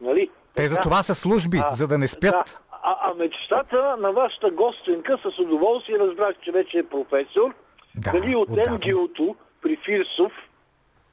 нали? 0.01 0.31
Те 0.55 0.69
за 0.69 0.77
това 0.77 1.03
са 1.03 1.15
служби, 1.15 1.61
А, 1.63 1.73
за 1.73 1.89
да 1.89 1.99
не 1.99 2.09
спят. 2.09 2.31
Да. 2.33 2.45
А, 2.83 2.97
а 3.03 3.15
мечтата 3.15 3.97
на 3.97 4.13
вашата 4.13 4.51
гостенка 4.51 5.19
с 5.25 5.39
удоволствие 5.39 5.99
разбрах, 5.99 6.35
че 6.41 6.53
вече 6.53 6.79
е 6.79 6.87
професор. 6.87 7.55
Да, 7.95 8.13
дали 8.13 8.37
от 8.37 8.49
отдавна. 8.51 8.79
МГУ-то 8.79 9.37
при 9.63 9.77
Фирсов, 9.77 10.33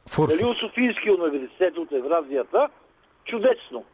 Фурсов. 0.08 0.38
дали 0.38 0.50
от 0.50 0.58
Софийския 0.58 1.14
университет 1.16 1.78
от 1.78 1.92
Евразията. 1.92 2.70
Чудесно. 3.26 3.86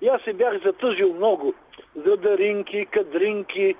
И 0.00 0.08
аз 0.08 0.22
се 0.22 0.32
бях 0.32 0.64
затъжил 0.64 1.14
много 1.14 1.54
за 1.96 2.16
даринки, 2.16 2.86
кадринки, 2.86 3.74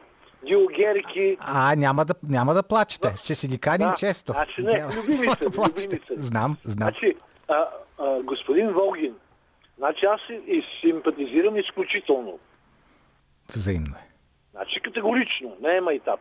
диогерки. 0.46 1.36
А, 1.40 1.74
няма 1.76 2.04
да, 2.04 2.14
няма 2.22 2.54
да 2.54 2.62
плачете. 2.62 3.14
Ще 3.16 3.34
си 3.34 3.48
ги 3.48 3.58
каним 3.58 3.88
Да, 3.88 3.94
често. 3.94 4.32
значи 4.32 4.62
не, 4.62 4.72
Няма 4.72 4.92
любими 4.92 5.26
да 5.40 5.50
плачете. 5.50 5.84
любими 5.86 6.00
са. 6.08 6.14
Знам, 6.16 6.56
знам. 6.64 6.88
Значи, 6.88 7.14
а, 7.48 7.66
а, 7.98 8.22
господин 8.22 8.72
Волгин, 8.72 9.14
значи 9.78 10.06
аз 10.06 10.20
и, 10.30 10.42
и 10.46 10.64
симпатизирам 10.80 11.56
изключително. 11.56 12.38
Взаимно 13.54 13.94
е. 13.96 14.08
Значи 14.50 14.80
категорично, 14.80 15.56
не 15.62 15.76
е 15.76 15.80
майтап. 15.80 16.20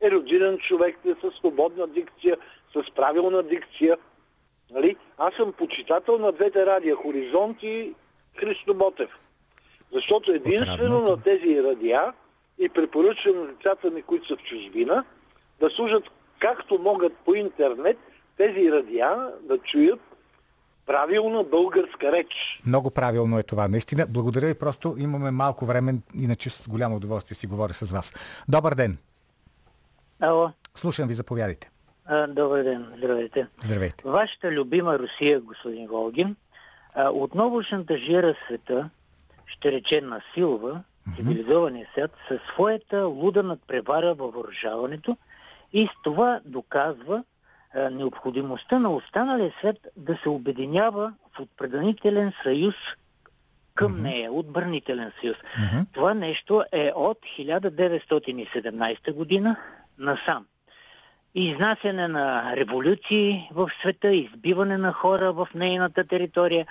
Еродиран 0.00 0.58
човек 0.58 0.98
е 1.04 1.14
със 1.20 1.34
свободна 1.34 1.86
дикция, 1.86 2.36
с 2.76 2.90
правилна 2.90 3.42
дикция. 3.42 3.96
Нали? 4.70 4.96
Аз 5.18 5.34
съм 5.34 5.52
почитател 5.52 6.18
на 6.18 6.32
двете 6.32 6.66
радия, 6.66 6.96
Хоризонт 6.96 7.62
и 7.62 7.94
Христо 8.36 8.74
Ботев. 8.74 9.10
Защото 9.92 10.32
единствено 10.32 11.00
на 11.02 11.22
тези 11.22 11.62
радиа 11.62 12.12
и 12.58 12.68
препоръчвам 12.68 13.38
на 13.38 13.46
децата 13.46 13.90
ми, 13.90 14.02
които 14.02 14.28
са 14.28 14.36
в 14.36 14.42
чужбина, 14.42 15.04
да 15.60 15.70
служат 15.70 16.04
както 16.38 16.78
могат 16.78 17.12
по 17.24 17.34
интернет 17.34 17.98
тези 18.36 18.72
радиа 18.72 19.30
да 19.42 19.58
чуят 19.58 20.00
правилна 20.86 21.44
българска 21.44 22.12
реч. 22.12 22.60
Много 22.66 22.90
правилно 22.90 23.38
е 23.38 23.42
това. 23.42 23.68
Наистина, 23.68 24.06
благодаря 24.08 24.46
ви. 24.46 24.54
Просто 24.54 24.94
имаме 24.98 25.30
малко 25.30 25.66
време, 25.66 25.94
иначе 26.14 26.50
с 26.50 26.68
голямо 26.68 26.96
удоволствие 26.96 27.34
си 27.34 27.46
говоря 27.46 27.74
с 27.74 27.92
вас. 27.92 28.12
Добър 28.48 28.74
ден. 28.74 28.98
Ало, 30.20 30.50
Слушам 30.74 31.08
ви, 31.08 31.14
заповядайте. 31.14 31.70
Добър 32.28 32.62
ден, 32.62 32.92
здравейте. 32.98 33.46
Здравейте. 33.64 34.08
Вашата 34.08 34.50
любима 34.50 34.98
Русия, 34.98 35.40
господин 35.40 35.86
Волгин, 35.88 36.36
отново 36.96 37.62
шантажира 37.62 38.34
света, 38.46 38.90
ще 39.46 39.72
рече 39.72 40.00
насилва, 40.00 40.82
цивилизования 41.16 41.86
свят, 41.92 42.10
със 42.28 42.40
своята 42.42 43.06
луда 43.06 43.42
надпревара 43.42 44.14
във 44.14 44.34
въоръжаването 44.34 45.16
и 45.72 45.86
с 45.86 45.90
това 46.02 46.40
доказва 46.44 47.24
а, 47.74 47.90
необходимостта 47.90 48.78
на 48.78 48.90
останалия 48.90 49.52
свят 49.58 49.76
да 49.96 50.18
се 50.22 50.28
обединява 50.28 51.12
в 51.36 51.40
отпреданителен 51.40 52.32
съюз 52.42 52.74
към 53.74 54.02
нея, 54.02 54.32
отбранителен 54.32 55.12
съюз. 55.20 55.36
Мгм. 55.58 55.82
Това 55.92 56.14
нещо 56.14 56.64
е 56.72 56.92
от 56.94 57.18
1917 57.38 59.12
година 59.12 59.56
насам. 59.98 60.46
Изнасяне 61.34 62.08
на 62.08 62.56
революции 62.56 63.48
в 63.54 63.70
света, 63.80 64.14
избиване 64.14 64.78
на 64.78 64.92
хора 64.92 65.32
в 65.32 65.48
нейната 65.54 66.04
територия. 66.04 66.66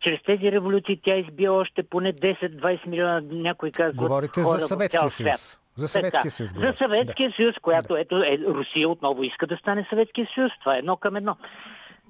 Чрез 0.00 0.18
тези 0.26 0.52
революции 0.52 1.00
тя 1.04 1.16
избива 1.16 1.54
още 1.54 1.82
поне 1.82 2.12
10-20 2.12 2.86
милиона, 2.86 3.22
някой 3.30 3.70
казва, 3.70 3.92
Говорите 3.92 4.42
хора 4.42 4.60
за 4.60 4.68
Съветския 4.68 5.10
съюз. 5.10 5.58
За 5.76 5.88
Съветския 5.88 6.30
съюз. 6.30 6.50
За. 6.60 6.74
Съветския 6.78 7.32
съюз, 7.32 7.54
която 7.62 7.96
ето 7.96 8.22
е, 8.22 8.38
Русия 8.38 8.88
отново 8.88 9.22
иска 9.22 9.46
да 9.46 9.56
стане 9.56 9.86
Съветския 9.90 10.28
съюз. 10.34 10.52
Това 10.60 10.74
е 10.74 10.78
едно 10.78 10.96
към 10.96 11.16
едно. 11.16 11.36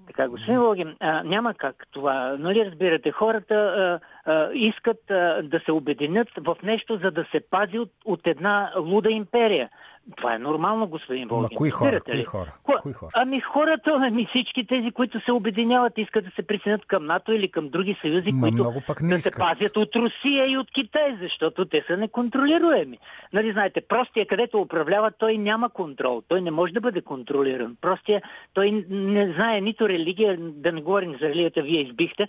Така, 0.06 0.28
господин 0.28 0.60
Логин, 0.62 0.96
а, 1.00 1.22
няма 1.22 1.54
как 1.54 1.86
това. 1.90 2.36
Нали 2.38 2.66
разбирате, 2.66 3.10
хората 3.12 3.54
а, 3.54 4.00
а, 4.32 4.50
искат 4.52 5.10
а, 5.10 5.42
да 5.42 5.60
се 5.64 5.72
обединят 5.72 6.28
в 6.38 6.56
нещо, 6.62 6.98
за 7.02 7.10
да 7.10 7.24
се 7.32 7.40
пази 7.50 7.78
от, 7.78 7.92
от 8.04 8.26
една 8.26 8.72
луда 8.76 9.10
империя. 9.10 9.68
Това 10.16 10.34
е 10.34 10.38
нормално, 10.38 10.86
господин 10.86 11.24
Ма 11.24 11.34
Волгин. 11.34 11.56
кои 11.56 11.70
хора? 11.70 12.00
Кои 12.02 12.24
хора? 12.24 12.52
Ко- 12.64 12.80
Кои 12.82 12.92
хора? 12.92 13.10
Ами 13.14 13.40
хората, 13.40 13.98
ами 14.02 14.26
всички 14.26 14.66
тези, 14.66 14.90
които 14.90 15.20
се 15.20 15.32
обединяват, 15.32 15.98
искат 15.98 16.24
да 16.24 16.30
се 16.30 16.42
присъединят 16.42 16.86
към 16.86 17.06
НАТО 17.06 17.32
или 17.32 17.50
към 17.50 17.68
други 17.68 17.96
съюзи, 18.00 18.32
Ма 18.32 18.40
които 18.40 18.54
много 18.54 18.82
пък 18.86 19.02
не 19.02 19.08
да 19.08 19.14
се 19.14 19.28
искат. 19.28 19.40
пазят 19.40 19.76
от 19.76 19.96
Русия 19.96 20.46
и 20.46 20.58
от 20.58 20.70
Китай, 20.70 21.16
защото 21.22 21.64
те 21.64 21.84
са 21.86 21.96
неконтролируеми. 21.96 22.98
Нали 23.32 23.52
знаете, 23.52 23.80
простия, 23.80 24.26
където 24.26 24.60
управлява, 24.60 25.10
той 25.10 25.38
няма 25.38 25.68
контрол. 25.70 26.22
Той 26.28 26.40
не 26.40 26.50
може 26.50 26.72
да 26.72 26.80
бъде 26.80 27.00
контролиран. 27.00 27.76
Простия, 27.80 28.22
той 28.54 28.84
не 28.90 29.32
знае 29.32 29.60
нито 29.60 29.88
религия, 29.88 30.36
да 30.40 30.72
не 30.72 30.82
говорим 30.82 31.12
за 31.12 31.28
религията, 31.28 31.62
вие 31.62 31.80
избихте. 31.80 32.28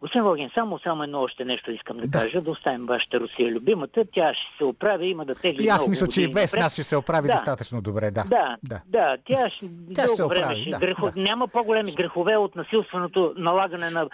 Господин 0.00 0.24
Волгин, 0.24 0.50
само, 0.54 0.78
само 0.78 1.02
едно 1.02 1.20
още 1.20 1.44
нещо 1.44 1.70
искам 1.70 1.96
да, 1.96 2.06
Да. 2.06 2.18
кажа. 2.20 2.40
Да 2.40 2.50
оставим 2.50 2.86
вашата 2.86 3.20
Русия 3.20 3.50
любимата. 3.50 4.04
Тя 4.06 4.34
ще 4.34 4.56
се 4.56 4.64
оправи, 4.64 5.06
има 5.06 5.24
да 5.24 5.34
тегли 5.34 5.64
И 5.64 5.68
аз 5.68 5.88
мисля, 5.88 6.08
че 6.08 6.22
и 6.22 6.28
без 6.28 6.52
нас 6.52 6.72
ще 6.72 6.82
се 6.82 6.96
оправи 6.96 7.28
Да. 7.28 7.34
достатъчно 7.34 7.80
добре. 7.80 8.10
Да. 8.10 8.24
Да, 8.24 8.56
да. 8.62 8.80
да, 8.86 9.16
тя, 9.26 9.48
ще, 9.48 9.66
Тя 9.94 10.02
ще 10.02 10.16
се 10.16 10.22
оправи, 10.24 10.56
ще 10.56 10.70
да, 10.70 10.78
грехо... 10.78 11.06
да. 11.06 11.20
Няма 11.22 11.48
по-големи 11.48 11.92
грехове 11.92 12.36
от 12.36 12.56
насилственото 12.56 13.34
налагане 13.36 13.90
на, 13.90 14.08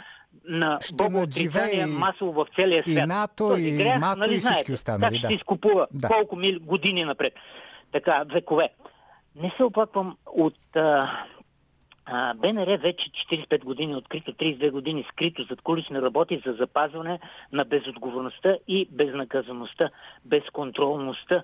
на 0.45 0.79
Ще 0.83 1.09
надживее 1.09 1.81
и- 1.81 1.87
масово 1.87 2.33
в 2.35 2.47
целия 2.57 2.83
и 2.87 2.93
свят. 2.93 3.09
НАТО, 3.09 3.49
Този 3.49 3.63
и 3.63 3.73
грях, 3.73 4.01
НАТО, 4.01 4.19
нали 4.19 4.31
и 4.31 4.39
всички 4.39 4.49
знаете, 4.49 4.73
останали, 4.73 5.03
Как 5.05 5.15
ще 5.15 5.23
да. 5.23 5.29
се 5.29 5.35
изкупува 5.35 5.87
Да. 5.93 6.09
колко 6.09 6.37
мили... 6.37 6.59
години 6.59 7.05
напред. 7.05 7.33
Така, 7.93 8.25
векове. 8.27 8.69
Не 9.37 9.53
се 9.57 9.65
опаквам 9.65 10.17
от 10.27 10.77
а, 10.77 11.11
а, 12.07 12.35
БНР 12.35 12.79
вече 12.79 13.11
45 13.11 13.65
години 13.65 13.97
открито, 13.97 14.33
32 14.33 14.71
години 14.71 15.07
скрито 15.09 15.43
зад 15.43 15.63
кулисно 15.63 16.03
работи 16.03 16.43
за 16.47 16.53
запазване 16.53 17.21
на 17.53 17.65
безотговорността 17.65 18.57
и 18.69 18.89
безнаказаността, 18.91 19.91
безконтролността 20.25 21.43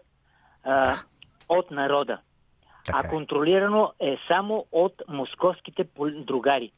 а, 0.65 0.97
от 1.49 1.71
народа. 1.71 2.19
Така 2.85 2.99
А 2.99 3.07
е. 3.07 3.11
контролирано 3.11 3.93
е 4.01 4.17
само 4.29 4.67
от 4.73 5.03
московските 5.09 5.85
другари. 6.17 6.73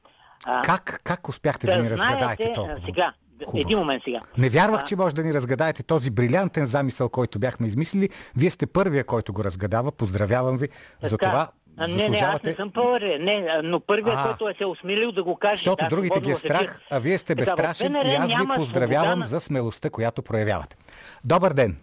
А, 0.45 0.62
Как, 0.62 1.01
как 1.05 1.28
успяхте 1.28 1.66
да, 1.66 1.83
ни 1.83 1.91
разгадаете 1.91 2.53
толкова? 2.53 2.81
сега, 2.87 3.12
Хубаво. 3.45 3.59
един 3.59 3.78
момент 3.78 4.03
сега. 4.05 4.20
Не 4.39 4.49
вярвах, 4.49 4.81
А, 4.81 4.85
че 4.85 4.97
може 4.97 5.14
да 5.14 5.22
ни 5.24 5.35
разгадаете 5.35 5.83
този 5.83 6.11
брилянтен 6.11 6.66
замисъл, 6.66 7.09
който 7.09 7.39
бяхме 7.39 7.66
измислили. 7.66 8.09
Вие 8.37 8.51
сте 8.51 8.66
първия, 8.66 9.05
който 9.05 9.33
го 9.33 9.45
разгадава. 9.45 9.93
Поздравявам 9.93 10.59
ви 10.59 10.68
за 11.03 11.18
Така. 11.18 11.31
това. 11.31 11.49
А, 11.77 11.89
Не, 11.89 12.09
не, 12.09 12.18
аз 12.18 12.43
не 12.43 12.55
съм 12.55 12.71
първия. 12.71 13.18
Не, 13.18 13.61
но 13.62 13.81
първият, 13.81 14.18
А. 14.18 14.25
който 14.25 14.49
е 14.49 14.55
се 14.55 14.66
осмелил 14.66 15.12
да 15.12 15.23
го 15.25 15.37
каже. 15.37 15.57
Защото 15.57 15.85
да, 15.85 15.89
другите 15.89 16.21
ги 16.21 16.31
е 16.31 16.37
страх, 16.37 16.81
а 16.91 16.99
вие 16.99 17.18
сте 17.18 17.35
в 17.35 17.37
безстрашен 17.37 17.95
и 17.97 18.14
аз 18.14 18.27
ви 18.29 18.47
поздравявам 18.57 19.18
на- 19.18 19.27
за 19.27 19.41
смелостта, 19.41 19.91
която 19.91 20.23
проявявате. 20.23 20.77
Добър 21.25 21.53
ден! 21.53 21.77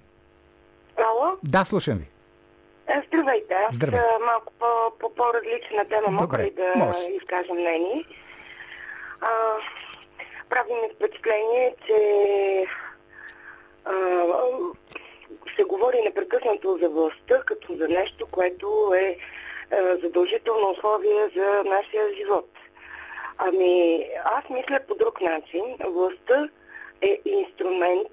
Ало? 1.00 1.32
Да, 1.44 1.64
слушам 1.64 1.98
ви. 1.98 2.10
Е, 2.88 3.02
Здравейте. 3.08 3.54
Аз 3.70 3.76
Здравейте. 3.76 4.06
а, 4.16 4.26
малко 4.26 4.54
по, 4.54 4.66
по 5.00 5.16
по-различна 5.16 5.86
тема 5.86 6.12
мога 6.12 6.38
ли 6.38 6.52
да 6.52 6.74
може. 6.76 7.00
изкажа 7.14 7.54
мнение. 7.54 8.06
А, 9.22 9.28
прави 10.50 10.74
ми 10.74 10.90
впечатление, 10.96 11.76
че 11.88 11.96
а, 13.86 13.94
се 15.56 15.64
говори 15.64 16.02
непрекъснато 16.02 16.78
за 16.82 16.90
властта 16.90 17.42
като 17.42 17.76
за 17.76 17.88
нещо, 17.90 18.28
което 18.28 18.68
е 18.98 19.18
задължително 20.04 20.70
условие 20.70 21.30
за 21.36 21.64
нашия 21.66 22.16
живот. 22.16 22.50
Ами, 23.38 24.04
аз 24.26 24.50
мисля 24.50 24.80
по 24.88 24.96
друг 24.96 25.22
начин. 25.22 25.78
Властта 25.86 26.50
е 27.02 27.20
инструмент 27.26 28.12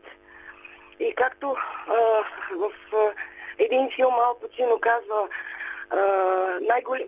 и 1.00 1.14
както 1.14 1.56
а, 1.86 1.94
в 2.56 2.72
а, 2.94 3.12
един 3.58 3.90
филм 3.90 4.14
Ал 4.14 4.38
Пачино 4.40 4.78
казва, 4.80 5.28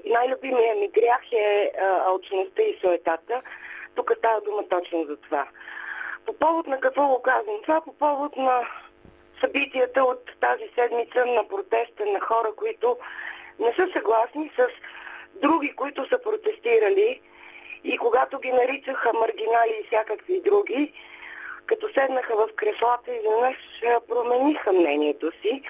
най-любимия 0.04 0.74
ми 0.74 0.88
грях 0.88 1.32
е 1.32 1.72
а, 1.78 2.08
алчността 2.08 2.62
и 2.62 2.78
суетата, 2.80 3.42
тук 3.94 4.12
става 4.18 4.40
дума 4.40 4.62
точно 4.68 5.04
за 5.04 5.16
това. 5.16 5.46
По 6.26 6.32
повод 6.32 6.66
на 6.66 6.80
какво 6.80 7.08
го 7.08 7.22
казвам? 7.22 7.56
Това 7.62 7.80
по 7.80 7.92
повод 7.92 8.36
на 8.36 8.68
събитията 9.40 10.04
от 10.04 10.30
тази 10.40 10.64
седмица 10.78 11.26
на 11.26 11.48
протеста 11.48 12.06
на 12.06 12.20
хора, 12.20 12.48
които 12.56 12.96
не 13.58 13.72
са 13.78 13.88
съгласни 13.92 14.50
с 14.58 14.66
други, 15.42 15.72
които 15.76 16.08
са 16.08 16.18
протестирали 16.22 17.20
и 17.84 17.98
когато 17.98 18.38
ги 18.38 18.52
наричаха 18.52 19.12
маргинали 19.12 19.80
и 19.80 19.86
всякакви 19.86 20.40
други, 20.40 20.92
като 21.66 21.88
седнаха 21.94 22.36
в 22.36 22.48
креслата, 22.56 23.10
изведнъж 23.14 23.56
промениха 24.08 24.72
мнението 24.72 25.30
си 25.42 25.62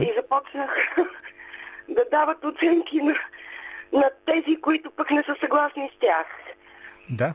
и 0.00 0.12
започнах 0.16 0.96
да 1.88 2.04
дават 2.10 2.44
оценки 2.44 3.02
на, 3.02 3.14
на 3.92 4.10
тези, 4.26 4.60
които 4.60 4.90
пък 4.90 5.10
не 5.10 5.22
са 5.22 5.36
съгласни 5.40 5.90
с 5.96 5.98
тях. 6.00 6.26
Да. 7.10 7.34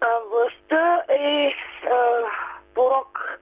А, 0.00 0.06
властта 0.30 1.02
е 1.08 1.54
а, 1.84 2.22
порок. 2.74 3.40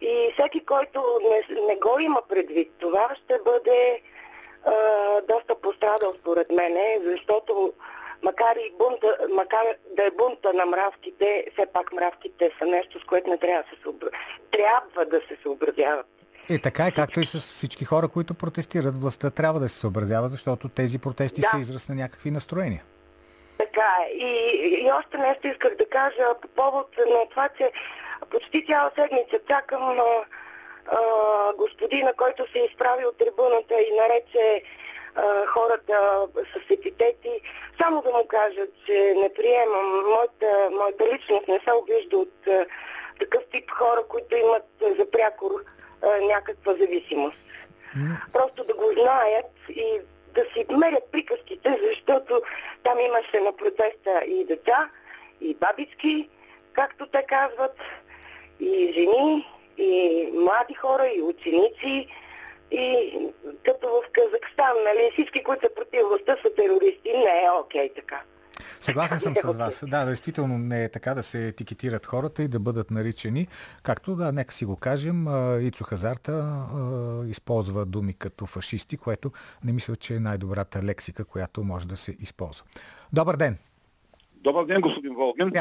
И 0.00 0.32
всеки, 0.34 0.64
който 0.64 1.02
не, 1.22 1.56
не 1.66 1.76
го 1.76 1.98
има 2.00 2.22
предвид 2.28 2.72
това, 2.78 3.08
ще 3.24 3.38
бъде 3.44 4.02
а, 4.66 4.72
доста 5.28 5.60
пострадал 5.60 6.14
според 6.20 6.50
мене, 6.50 6.98
защото 7.04 7.72
макар, 8.22 8.56
и 8.56 8.72
бунта, 8.78 9.18
макар 9.34 9.64
да 9.96 10.02
е 10.06 10.10
бунта 10.10 10.52
на 10.52 10.66
мравките, 10.66 11.46
все 11.52 11.66
пак 11.66 11.92
мравките 11.92 12.50
са 12.58 12.66
нещо, 12.66 13.00
с 13.00 13.04
което 13.04 13.30
не 13.30 13.38
трябва 13.38 13.62
да 13.62 13.68
се, 13.76 13.82
съобра... 13.82 14.08
трябва 14.50 15.04
да 15.04 15.20
се 15.28 15.36
съобразяват. 15.42 16.06
Е, 16.50 16.58
така 16.58 16.86
е, 16.86 16.90
както 16.90 17.20
и 17.20 17.26
с 17.26 17.40
всички 17.40 17.84
хора, 17.84 18.08
които 18.08 18.34
протестират. 18.34 18.98
Властта 18.98 19.30
трябва 19.30 19.60
да 19.60 19.68
се 19.68 19.78
съобразява, 19.78 20.28
защото 20.28 20.68
тези 20.68 20.98
протести 20.98 21.40
Да. 21.40 21.48
са 21.48 21.58
израз 21.58 21.88
на 21.88 21.94
някакви 21.94 22.30
настроения. 22.30 22.82
Така 23.58 23.96
е. 24.06 24.12
И, 24.12 24.30
и 24.84 24.90
още 24.98 25.18
нещо 25.18 25.46
исках 25.46 25.76
да 25.76 25.88
кажа 25.88 26.24
по 26.42 26.48
повод 26.48 26.88
на 26.98 27.28
това, 27.30 27.48
че 27.58 27.72
почти 28.30 28.66
цяла 28.66 28.90
седмица 28.94 29.38
чакам 29.48 29.82
а, 29.82 30.24
а, 30.88 30.98
господина, 31.52 32.12
който 32.12 32.52
се 32.52 32.58
изправи 32.58 33.04
от 33.06 33.18
трибуната 33.18 33.74
и 33.74 33.96
нарече 34.00 34.62
а, 35.14 35.46
хората 35.46 36.28
с 36.36 36.70
епитети. 36.70 37.40
Само 37.82 38.02
да 38.02 38.10
му 38.10 38.26
кажа, 38.28 38.66
че 38.86 39.14
не 39.16 39.32
приемам. 39.34 40.04
Моята, 40.06 40.70
моята 40.70 41.14
личност 41.14 41.48
не 41.48 41.60
се 41.68 41.72
обижда 41.72 42.18
от 42.18 42.46
а, 42.46 42.66
такъв 43.20 43.42
тип 43.52 43.70
хора, 43.70 44.02
които 44.08 44.36
имат 44.36 44.66
за 44.98 45.10
прякор 45.10 45.50
някаква 46.22 46.74
зависимост. 46.74 47.38
Просто 48.32 48.64
да 48.64 48.74
го 48.74 48.92
знаят 48.92 49.52
и 49.68 50.00
да 50.34 50.44
си 50.52 50.66
мерят 50.70 51.04
приказките, 51.12 51.78
защото 51.88 52.42
там 52.82 52.98
имаше 52.98 53.40
на 53.40 53.52
протеста 53.52 54.24
и 54.26 54.44
деца, 54.44 54.90
и 55.40 55.54
бабички, 55.54 56.28
както 56.72 57.06
те 57.06 57.22
казват, 57.22 57.76
и 58.60 58.92
жени, 58.92 59.46
и 59.78 60.28
млади 60.34 60.74
хора, 60.74 61.06
и 61.16 61.22
ученици, 61.22 62.08
и 62.70 63.12
като 63.64 63.86
в 63.86 64.02
Казахстан, 64.12 64.76
нали, 64.84 65.10
всички, 65.12 65.44
които 65.44 65.66
са 65.66 65.74
против 65.74 66.00
властта 66.08 66.36
са 66.42 66.54
терористи. 66.56 67.08
Не 67.08 67.44
е 67.44 67.50
окей 67.60 67.94
така. 67.94 68.22
Съгласен 68.80 69.20
съм 69.20 69.32
е 69.32 69.40
с 69.40 69.56
вас. 69.56 69.84
Да, 69.86 70.04
действително 70.04 70.58
не 70.58 70.84
е 70.84 70.88
така 70.88 71.14
да 71.14 71.22
се 71.22 71.48
етикетират 71.48 72.06
хората 72.06 72.42
и 72.42 72.48
да 72.48 72.60
бъдат 72.60 72.90
наричани. 72.90 73.48
Както, 73.82 74.16
да, 74.16 74.32
нека 74.32 74.54
си 74.54 74.64
го 74.64 74.76
кажем, 74.76 75.26
Ицо 75.60 75.84
Хазарта 75.84 76.64
използва 77.28 77.86
думи 77.86 78.14
като 78.14 78.46
фашисти, 78.46 78.96
което 78.96 79.32
не 79.64 79.72
мисля, 79.72 79.96
че 79.96 80.14
е 80.14 80.20
най-добрата 80.20 80.82
лексика, 80.82 81.24
която 81.24 81.64
може 81.64 81.88
да 81.88 81.96
се 81.96 82.16
използва. 82.20 82.66
Добър 83.12 83.36
ден! 83.36 83.58
Добър 84.34 84.64
ден, 84.64 84.80
господин 84.80 85.14
Волгин. 85.14 85.52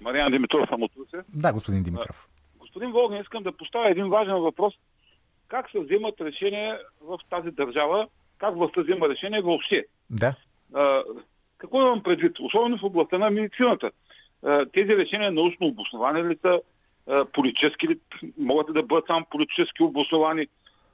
Мариан 0.00 0.32
Димитров 0.32 0.68
съм 0.68 0.82
от 0.82 0.92
Русе. 0.98 1.24
Да, 1.28 1.52
господин 1.52 1.82
Димитров. 1.82 2.27
Господин 2.78 2.92
Волгин, 2.92 3.20
искам 3.20 3.42
да 3.42 3.52
поставя 3.52 3.88
един 3.88 4.08
важен 4.08 4.36
въпрос. 4.36 4.74
Как 5.48 5.70
се 5.70 5.80
вземат 5.80 6.20
решения 6.20 6.80
в 7.00 7.18
тази 7.30 7.50
държава? 7.50 8.08
Как 8.38 8.54
властта 8.54 8.82
взема 8.82 9.08
решение 9.08 9.40
въобще? 9.40 9.84
Да. 10.10 10.34
А, 10.74 11.02
какво 11.58 11.80
имам 11.80 12.02
предвид? 12.02 12.40
Особено 12.40 12.78
в 12.78 12.82
областта 12.82 13.18
на 13.18 13.30
медицината. 13.30 13.90
А, 14.42 14.66
тези 14.66 14.96
решения 14.96 15.32
научно 15.32 15.66
обосновани 15.66 16.28
ли 16.28 16.38
са? 16.44 16.60
Политически 17.32 17.88
ли? 17.88 17.98
Могат 18.38 18.68
ли 18.68 18.72
да 18.72 18.82
бъдат 18.82 19.06
само 19.06 19.26
политически 19.30 19.82
обосновани 19.82 20.46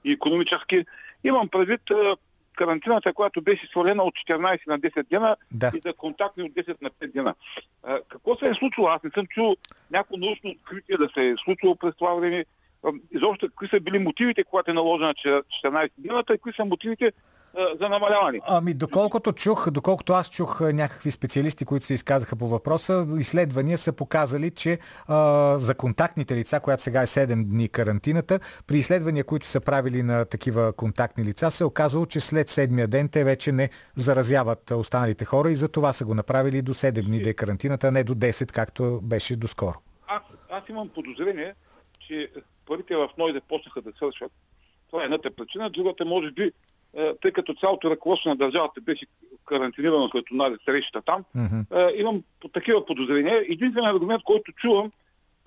и 0.04 0.12
економически? 0.12 0.84
Имам 1.24 1.48
предвид 1.48 1.90
а, 1.90 2.16
карантината, 2.54 3.12
която 3.12 3.42
беше 3.42 3.66
свалена 3.66 4.02
от 4.02 4.14
14 4.14 4.66
на 4.66 4.78
10 4.80 5.08
дена 5.08 5.36
Да. 5.50 5.72
и 5.74 5.80
за 5.84 5.92
контактни 5.92 6.42
от 6.42 6.52
10 6.52 6.82
на 6.82 6.90
5 6.90 7.12
дена. 7.12 7.34
А, 7.82 8.00
какво 8.08 8.36
се 8.36 8.48
е 8.48 8.54
случило? 8.54 8.86
Аз 8.86 9.02
не 9.02 9.10
съм 9.10 9.26
чул 9.26 9.56
някакво 9.90 10.16
научно 10.16 10.50
откритие 10.50 10.96
да 10.96 11.08
се 11.14 11.28
е 11.28 11.34
случило 11.36 11.76
през 11.76 11.94
това 11.96 12.14
време. 12.14 12.44
Изобщо, 13.10 13.48
какви 13.48 13.68
са 13.68 13.80
били 13.80 13.98
мотивите, 13.98 14.44
когато 14.44 14.70
е 14.70 14.74
наложена 14.74 15.14
че- 15.14 15.42
14 15.62 15.90
дната 15.98 16.34
и 16.34 16.38
какви 16.38 16.52
са 16.52 16.64
мотивите 16.64 17.12
за 17.80 17.88
намаляване? 17.88 18.40
Ами, 18.46 18.74
доколкото 18.74 19.32
чух, 19.32 19.70
доколкото 19.70 20.12
аз 20.12 20.30
чух 20.30 20.60
някакви 20.60 21.10
специалисти, 21.10 21.64
които 21.64 21.86
се 21.86 21.94
изказаха 21.94 22.36
по 22.36 22.48
въпроса, 22.48 23.06
изследвания 23.18 23.78
са 23.78 23.92
показали, 23.92 24.50
че 24.50 24.78
а, 25.06 25.58
за 25.58 25.74
контактните 25.74 26.36
лица, 26.36 26.60
която 26.60 26.82
сега 26.82 27.02
е 27.02 27.06
7 27.06 27.44
дни 27.44 27.68
карантината, 27.68 28.40
при 28.66 28.78
изследвания, 28.78 29.24
които 29.24 29.46
са 29.46 29.60
правили 29.60 30.02
на 30.02 30.24
такива 30.24 30.72
контактни 30.72 31.24
лица, 31.24 31.50
се 31.50 31.64
е 31.64 31.66
оказало, 31.66 32.06
че 32.06 32.20
след 32.20 32.48
седмия 32.48 32.88
ден 32.88 33.08
те 33.08 33.24
вече 33.24 33.52
не 33.52 33.70
заразяват 33.96 34.70
останалите 34.70 35.24
хора 35.24 35.50
и 35.50 35.56
за 35.56 35.68
това 35.68 35.92
са 35.92 36.04
го 36.04 36.14
направили 36.14 36.62
до 36.62 36.74
7 36.74 37.04
дни 37.06 37.22
да 37.22 37.30
е 37.30 37.34
карантината, 37.34 37.88
а 37.88 37.90
не 37.90 38.04
до 38.04 38.14
10, 38.14 38.52
както 38.52 39.00
беше 39.02 39.36
доскоро. 39.36 39.78
Аз, 40.06 40.22
аз 40.50 40.62
имам 40.68 40.88
подозрение, 40.88 41.54
че 42.08 42.28
парите 42.66 42.96
в 42.96 43.08
НОИ 43.18 43.40
почнаха 43.48 43.82
да 43.82 43.92
свършват. 43.96 44.32
Това 44.90 45.02
е 45.02 45.04
едната 45.04 45.30
причина. 45.30 45.70
Другата, 45.70 46.04
може 46.04 46.30
би, 46.30 46.52
тъй 47.20 47.32
като 47.32 47.54
цялото 47.54 47.90
ръководство 47.90 48.30
на 48.30 48.36
държавата 48.36 48.80
беше 48.80 49.06
карантинирано 49.46 50.08
след 50.08 50.30
онази 50.30 50.56
среща 50.64 51.02
там, 51.02 51.24
е, 51.72 51.92
имам 51.96 52.22
такива 52.52 52.86
подозрения. 52.86 53.44
Единственият 53.48 53.94
аргумент, 53.94 54.22
който 54.22 54.52
чувам, 54.52 54.90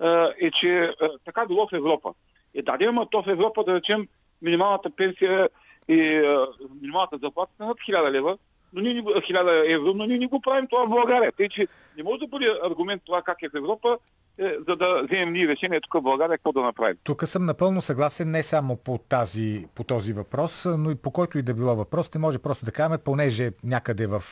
е, 0.02 0.46
е, 0.46 0.50
че 0.50 0.84
е, 0.84 0.90
така 1.24 1.46
било 1.46 1.66
в 1.66 1.76
Европа. 1.76 2.14
Е, 2.54 2.62
да, 2.62 2.78
има 2.84 3.06
то 3.10 3.22
в 3.22 3.28
Европа, 3.28 3.64
да 3.64 3.74
речем, 3.74 4.08
минималната 4.42 4.90
пенсия 4.90 5.48
и 5.88 6.00
е, 6.00 6.36
минималната 6.80 7.18
заплата 7.22 7.52
са 7.56 7.66
над 7.66 7.76
1000 7.76 8.10
лева, 8.10 8.38
но 8.72 8.82
ние, 8.82 8.94
не 8.94 9.00
го- 9.00 9.10
1000 9.10 9.74
евро, 9.74 9.94
но 9.94 10.06
ние 10.06 10.18
не 10.18 10.26
го 10.26 10.40
правим 10.40 10.66
това 10.66 10.86
в 10.86 10.90
България. 10.90 11.32
Тъй, 11.32 11.48
че 11.48 11.66
не 11.96 12.02
може 12.02 12.18
да 12.20 12.26
бъде 12.26 12.58
аргумент 12.64 13.02
това 13.06 13.22
как 13.22 13.42
е 13.42 13.48
в 13.48 13.56
Европа, 13.56 13.98
е, 14.38 14.56
за 14.68 14.76
да 14.76 15.02
вземем 15.02 15.32
ние 15.32 15.48
решение 15.48 15.80
тук 15.80 15.94
в 15.94 16.02
България 16.02 16.38
какво 16.38 16.52
да 16.52 16.62
направим. 16.62 16.96
Тук 17.02 17.26
съм 17.26 17.44
напълно 17.44 17.82
съгласен 17.82 18.30
не 18.30 18.42
само 18.42 18.76
по, 18.76 18.98
тази, 18.98 19.66
по 19.74 19.84
този 19.84 20.12
въпрос, 20.12 20.66
но 20.78 20.90
и 20.90 20.94
по 20.94 21.10
който 21.10 21.38
и 21.38 21.42
да 21.42 21.54
било 21.54 21.76
въпрос. 21.76 22.14
Не 22.14 22.20
може 22.20 22.38
просто 22.38 22.64
да 22.64 22.72
кажем, 22.72 22.98
понеже 23.04 23.50
някъде 23.64 24.06
в 24.06 24.22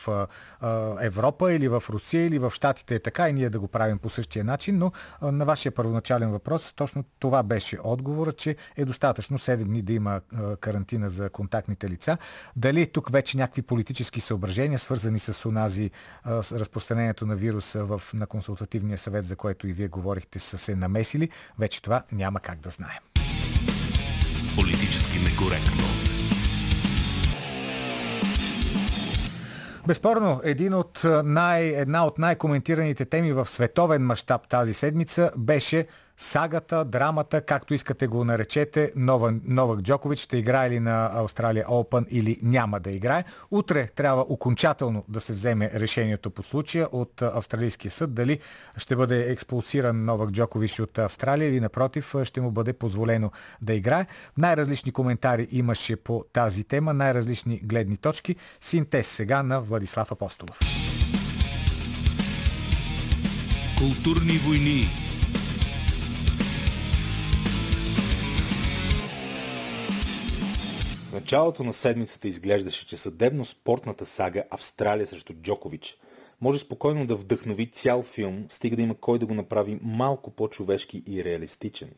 Европа 1.01 1.53
или 1.53 1.67
в 1.67 1.83
Русия 1.89 2.25
или 2.25 2.39
в 2.39 2.51
Штатите 2.51 2.95
е 2.95 2.99
така 2.99 3.29
и 3.29 3.33
ние 3.33 3.49
да 3.49 3.59
го 3.59 3.67
правим 3.67 3.97
по 3.97 4.09
същия 4.09 4.43
начин, 4.43 4.77
но 4.77 4.91
на 5.21 5.45
вашия 5.45 5.71
първоначален 5.71 6.31
въпрос 6.31 6.73
точно 6.73 7.03
това 7.19 7.43
беше 7.43 7.77
отговора, 7.83 8.31
че 8.31 8.55
е 8.77 8.85
достатъчно 8.85 9.37
7 9.37 9.63
дни 9.63 9.81
да 9.81 9.93
има 9.93 10.21
карантина 10.59 11.09
за 11.09 11.29
контактните 11.29 11.89
лица. 11.89 12.17
Дали 12.55 12.87
тук 12.87 13.11
вече 13.11 13.37
някакви 13.37 13.61
политически 13.61 14.19
съображения, 14.19 14.79
свързани 14.79 15.19
с 15.19 15.45
унази 15.45 15.91
а, 16.23 16.43
с 16.43 16.59
разпространението 16.59 17.25
на 17.25 17.35
вируса 17.35 17.85
в, 17.85 18.01
на 18.13 18.27
консултативния 18.27 18.97
съвет, 18.97 19.25
за 19.25 19.35
което 19.35 19.67
и 19.67 19.73
вие 19.73 19.87
говорихте, 19.97 20.39
са 20.39 20.57
се 20.57 20.75
намесили, 20.75 21.29
вече 21.59 21.81
това 21.81 22.03
няма 22.11 22.39
как 22.39 22.59
да 22.59 22.69
знаем. 22.69 23.01
Политически 24.55 25.19
некоректно. 25.19 25.83
Безспорно, 29.87 30.41
един 30.43 30.73
от 30.73 31.01
най, 31.23 31.67
една 31.67 32.05
от 32.05 32.17
най-коментираните 32.17 33.05
теми 33.05 33.33
в 33.33 33.45
световен 33.45 34.05
мащаб 34.05 34.47
тази 34.47 34.73
седмица 34.73 35.31
беше 35.37 35.87
сагата, 36.17 36.85
драмата, 36.85 37.41
както 37.41 37.73
искате 37.73 38.07
го 38.07 38.25
наречете, 38.25 38.91
Новак 38.95 39.81
Джокович 39.81 40.19
ще 40.19 40.37
играе 40.37 40.69
ли 40.69 40.79
на 40.79 41.09
Австралия 41.13 41.65
Open 41.65 42.07
или 42.09 42.39
няма 42.43 42.79
да 42.79 42.91
играе. 42.91 43.23
Утре 43.51 43.87
трябва 43.95 44.21
окончателно 44.21 45.05
да 45.07 45.19
се 45.19 45.33
вземе 45.33 45.71
решението 45.73 46.31
по 46.31 46.43
случая 46.43 46.87
от 46.91 47.21
австралийския 47.21 47.91
съд, 47.91 48.13
дали 48.13 48.39
ще 48.77 48.95
бъде 48.95 49.31
експулсиран 49.31 50.05
Новак 50.05 50.31
Джокович 50.31 50.79
от 50.79 50.97
Австралия 50.97 51.49
или 51.49 51.59
напротив 51.59 52.15
ще 52.23 52.41
му 52.41 52.51
бъде 52.51 52.73
позволено 52.73 53.31
да 53.61 53.73
играе. 53.73 54.05
Най-различни 54.37 54.91
коментари 54.91 55.47
имаше 55.51 55.95
по 55.95 56.25
тази 56.33 56.63
тема, 56.63 56.93
най-различни 56.93 57.59
гледни 57.63 57.97
точки. 57.97 58.35
Синтез 58.61 59.07
сега 59.07 59.43
на 59.43 59.61
Владислав 59.61 60.11
Апостолов. 60.11 60.59
Културни 63.77 64.37
войни 64.37 65.06
началото 71.17 71.63
на 71.63 71.73
седмицата 71.73 72.27
изглеждаше, 72.27 72.87
че 72.87 72.97
съдебно-спортната 72.97 74.05
сага 74.05 74.43
Австралия 74.49 75.07
срещу 75.07 75.33
Джокович 75.33 75.97
може 76.41 76.59
спокойно 76.59 77.07
да 77.07 77.15
вдъхнови 77.15 77.71
цял 77.71 78.03
филм, 78.03 78.45
стига 78.49 78.75
да 78.75 78.81
има 78.81 78.95
кой 78.95 79.19
да 79.19 79.25
го 79.25 79.33
направи 79.33 79.79
малко 79.81 80.31
по-човешки 80.31 81.03
и 81.07 81.23
реалистичен, 81.23 81.89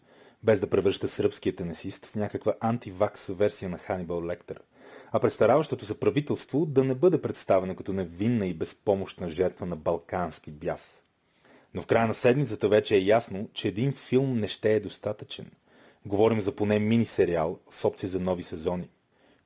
без 0.44 0.60
да 0.60 0.70
превръща 0.70 1.08
сръбския 1.08 1.56
тенесист 1.56 2.06
в 2.06 2.16
някаква 2.16 2.54
антивакс 2.60 3.28
версия 3.28 3.70
на 3.70 3.78
Ханибал 3.78 4.26
Лектър, 4.26 4.62
а 5.12 5.20
представащото 5.20 5.86
се 5.86 6.00
правителство 6.00 6.66
да 6.66 6.84
не 6.84 6.96
бъде 6.96 7.22
представено 7.22 7.76
като 7.76 7.94
невинна 7.94 8.48
и 8.48 8.54
безпомощна 8.54 9.30
жертва 9.30 9.66
на 9.66 9.76
балкански 9.76 10.52
бяс. 10.52 11.04
Но 11.74 11.82
в 11.82 11.86
края 11.86 12.08
на 12.08 12.14
седмицата 12.14 12.70
вече 12.70 12.96
е 12.96 13.04
ясно, 13.04 13.50
че 13.54 13.68
един 13.68 13.94
филм 13.94 14.40
не 14.40 14.48
ще 14.48 14.74
е 14.74 14.80
достатъчен. 14.80 15.52
Говорим 16.06 16.42
за 16.42 16.56
поне 16.56 16.80
мини-сериал 16.80 17.60
с 17.70 17.86
опции 17.86 18.10
за 18.10 18.20
нови 18.20 18.44
сезони. 18.44 18.90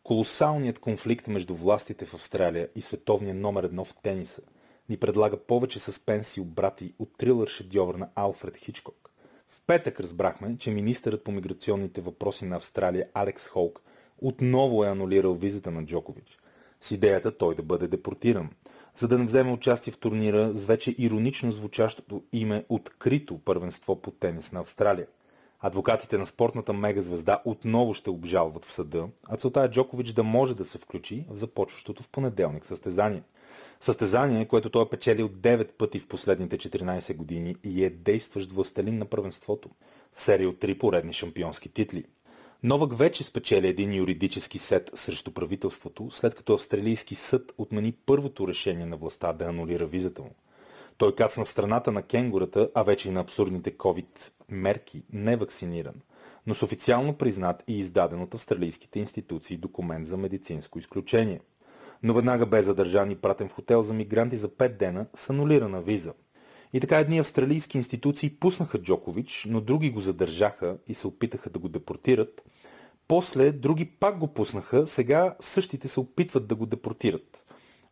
Колосалният 0.04 0.80
конфликт 0.80 1.28
между 1.28 1.56
властите 1.56 2.06
в 2.06 2.14
Австралия 2.14 2.70
и 2.76 2.82
световния 2.82 3.36
номер 3.36 3.64
едно 3.64 3.86
в 3.86 3.94
тениса 4.04 4.42
ни 4.90 4.98
предлага 4.98 5.38
повече 5.38 5.80
съспенси 5.80 6.42
обрати 6.42 6.94
от 7.00 7.18
трилър 7.18 7.48
шедьовър 7.48 7.96
на 7.96 8.10
Алфред 8.16 8.58
Хичкок. 8.58 9.12
В 9.48 9.62
петък 9.68 10.00
разбрахме, 10.00 10.58
че 10.60 10.72
министърът 10.72 11.24
по 11.24 11.32
миграционните 11.32 12.02
въпроси 12.02 12.46
на 12.46 12.56
Австралия 12.56 13.08
Алекс 13.14 13.48
Холк 13.48 13.82
отново 14.18 14.84
е 14.84 14.90
анулирал 14.90 15.34
визата 15.34 15.72
на 15.72 15.86
Джокович. 15.86 16.40
С 16.82 16.92
идеята 16.92 17.38
той 17.38 17.56
да 17.56 17.64
бъде 17.64 17.88
депортиран, 17.88 18.50
за 18.96 19.08
да 19.08 19.18
не 19.18 19.26
вземе 19.26 19.52
участие 19.52 19.94
в 19.94 19.98
турнира 19.98 20.54
с 20.54 20.66
вече 20.66 20.96
иронично 20.98 21.52
звучащото 21.52 22.24
име 22.34 22.66
открито 22.70 23.38
първенство 23.38 24.02
по 24.02 24.12
тенис 24.12 24.52
на 24.52 24.60
Австралия– 24.60 25.08
Адвокатите 25.66 26.18
на 26.18 26.26
спортната 26.28 26.74
мегазвезда 26.74 27.42
отново 27.46 27.94
ще 27.94 28.10
обжалват 28.10 28.66
в 28.66 28.72
съда, 28.72 29.08
а 29.30 29.38
целта 29.38 29.62
е 29.62 29.72
Джокович 29.72 30.14
да 30.14 30.24
може 30.24 30.56
да 30.56 30.66
се 30.66 30.78
включи 30.78 31.26
в 31.30 31.36
започващото 31.36 32.04
в 32.04 32.10
понеделник 32.10 32.66
състезание. 32.66 33.24
Състезание, 33.80 34.46
което 34.46 34.70
той 34.70 34.84
е 34.84 34.90
печелил 34.90 35.30
9 35.30 35.72
пъти 35.72 36.00
в 36.00 36.08
последните 36.08 36.58
14 36.58 37.16
години 37.16 37.56
и 37.64 37.84
е 37.86 37.90
действащ 37.90 38.52
властелин 38.52 38.98
на 38.98 39.06
първенството. 39.06 39.70
Серия 40.14 40.50
от 40.50 40.56
3 40.56 40.78
поредни 40.78 41.14
шампионски 41.14 41.70
титли. 41.70 42.06
Новак 42.64 42.98
вече 42.98 43.24
спечели 43.24 43.68
един 43.68 43.94
юридически 43.94 44.58
сет 44.58 44.92
срещу 44.94 45.32
правителството, 45.32 46.12
след 46.12 46.36
като 46.36 46.54
австралийски 46.54 47.16
съд 47.16 47.54
отмени 47.58 47.94
първото 48.06 48.48
решение 48.48 48.86
на 48.86 48.98
властта 48.98 49.34
да 49.34 49.46
анулира 49.46 49.86
визата 49.86 50.22
му. 50.22 50.36
Той 50.98 51.16
кацна 51.16 51.46
в 51.46 51.50
страната 51.50 51.92
на 51.92 52.02
кенгурата, 52.02 52.70
а 52.76 52.84
вече 52.84 53.08
и 53.08 53.12
на 53.12 53.20
абсурдните 53.20 53.78
COVID 53.78 54.06
мерки 54.50 55.04
не 55.14 55.36
вакциниран, 55.36 56.02
но 56.48 56.56
с 56.56 56.64
официално 56.64 57.18
признат 57.18 57.64
и 57.68 57.80
издаден 57.80 58.22
от 58.22 58.34
австралийските 58.34 59.00
институции 59.00 59.58
документ 59.58 60.08
за 60.08 60.18
медицинско 60.18 60.80
изключение. 60.80 61.42
Но 62.04 62.14
веднага 62.14 62.46
бе 62.46 62.64
задържан 62.64 63.12
и 63.12 63.16
пратен 63.16 63.50
в 63.50 63.54
хотел 63.54 63.84
за 63.84 63.94
мигранти 63.94 64.38
за 64.38 64.50
5 64.50 64.78
дена 64.78 65.06
с 65.16 65.30
анулирана 65.30 65.82
виза. 65.82 66.14
И 66.74 66.80
така 66.80 67.00
едни 67.00 67.20
австралийски 67.20 67.78
институции 67.78 68.30
пуснаха 68.30 68.82
Джокович, 68.82 69.46
но 69.50 69.62
други 69.62 69.92
го 69.92 70.02
задържаха 70.02 70.78
и 70.88 70.94
се 70.94 71.08
опитаха 71.08 71.50
да 71.50 71.60
го 71.60 71.70
депортират. 71.70 72.44
После 73.08 73.52
други 73.52 73.86
пак 73.86 74.18
го 74.18 74.28
пуснаха, 74.28 74.88
сега 74.88 75.36
същите 75.40 75.88
се 75.88 76.00
опитват 76.00 76.48
да 76.48 76.56
го 76.56 76.66
депортират. 76.66 77.46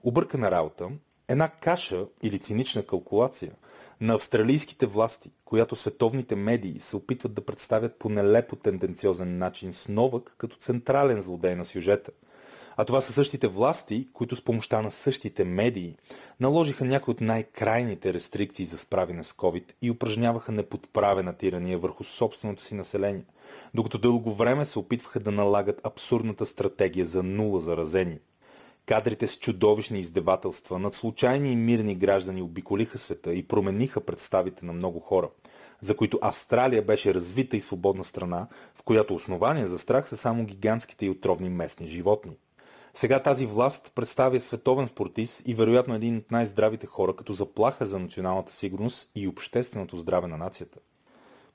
Объркана 0.03 0.51
работа, 0.51 0.89
една 1.27 1.49
каша 1.49 2.05
или 2.23 2.39
цинична 2.39 2.83
калкулация– 2.83 3.51
на 4.01 4.13
австралийските 4.13 4.85
власти, 4.85 5.31
която 5.45 5.75
световните 5.75 6.35
медии 6.35 6.79
се 6.79 6.95
опитват 6.95 7.33
да 7.33 7.45
представят 7.45 7.99
по 7.99 8.09
нелепо 8.09 8.55
тенденциозен 8.55 9.37
начин 9.37 9.73
с 9.73 9.87
Новак 9.87 10.35
като 10.37 10.57
централен 10.57 11.21
злодей 11.21 11.55
на 11.55 11.65
сюжета. 11.65 12.11
А 12.77 12.85
това 12.85 13.01
са 13.01 13.13
същите 13.13 13.47
власти, 13.47 14.07
които 14.13 14.35
с 14.35 14.43
помощта 14.43 14.81
на 14.81 14.91
същите 14.91 15.43
медии 15.43 15.95
наложиха 16.39 16.85
някои 16.85 17.11
от 17.11 17.21
най-крайните 17.21 18.13
рестрикции 18.13 18.65
за 18.65 18.77
справяне 18.77 19.23
с 19.23 19.33
COVID 19.33 19.63
и 19.81 19.91
упражняваха 19.91 20.51
неподправена 20.51 21.33
тирания 21.33 21.77
върху 21.77 22.03
собственото 22.03 22.63
си 22.63 22.75
население, 22.75 23.25
докато 23.73 23.97
дълго 23.97 24.31
време 24.33 24.65
се 24.65 24.79
опитваха 24.79 25.19
да 25.19 25.31
налагат 25.31 25.81
абсурдната 25.83 26.45
стратегия 26.45 27.05
за 27.05 27.23
нула 27.23 27.61
заразени– 27.61 28.19
Кадрите 28.85 29.27
с 29.27 29.39
чудовищни 29.39 29.99
издевателства 29.99 30.79
над 30.79 30.95
случайни 30.95 31.51
и 31.51 31.55
мирни 31.55 31.95
граждани 31.95 32.41
обиколиха 32.41 32.97
света 32.97 33.33
и 33.33 33.47
промениха 33.47 34.01
представите 34.01 34.65
на 34.65 34.73
много 34.73 34.99
хора, 34.99 35.29
за 35.81 35.97
които 35.97 36.19
Австралия 36.21 36.81
беше 36.81 37.13
развита 37.13 37.57
и 37.57 37.61
свободна 37.61 38.03
страна, 38.03 38.47
в 38.75 38.83
която 38.83 39.15
основания 39.15 39.67
за 39.67 39.79
страх 39.79 40.09
са 40.09 40.17
само 40.17 40.45
гигантските 40.45 41.05
и 41.05 41.09
отровни 41.09 41.49
местни 41.49 41.87
животни. 41.87 42.37
Сега 42.93 43.23
тази 43.23 43.45
власт 43.45 43.91
представя 43.95 44.39
световен 44.39 44.87
спортист 44.87 45.47
и 45.47 45.53
вероятно 45.53 45.95
един 45.95 46.17
от 46.17 46.31
най-здравите 46.31 46.87
хора 46.87 47.15
като 47.15 47.33
заплаха 47.33 47.85
за 47.85 47.99
националната 47.99 48.53
сигурност 48.53 49.09
и 49.15 49.27
общественото 49.27 49.97
здраве 49.97 50.27
на 50.27 50.37
нацията. 50.37 50.79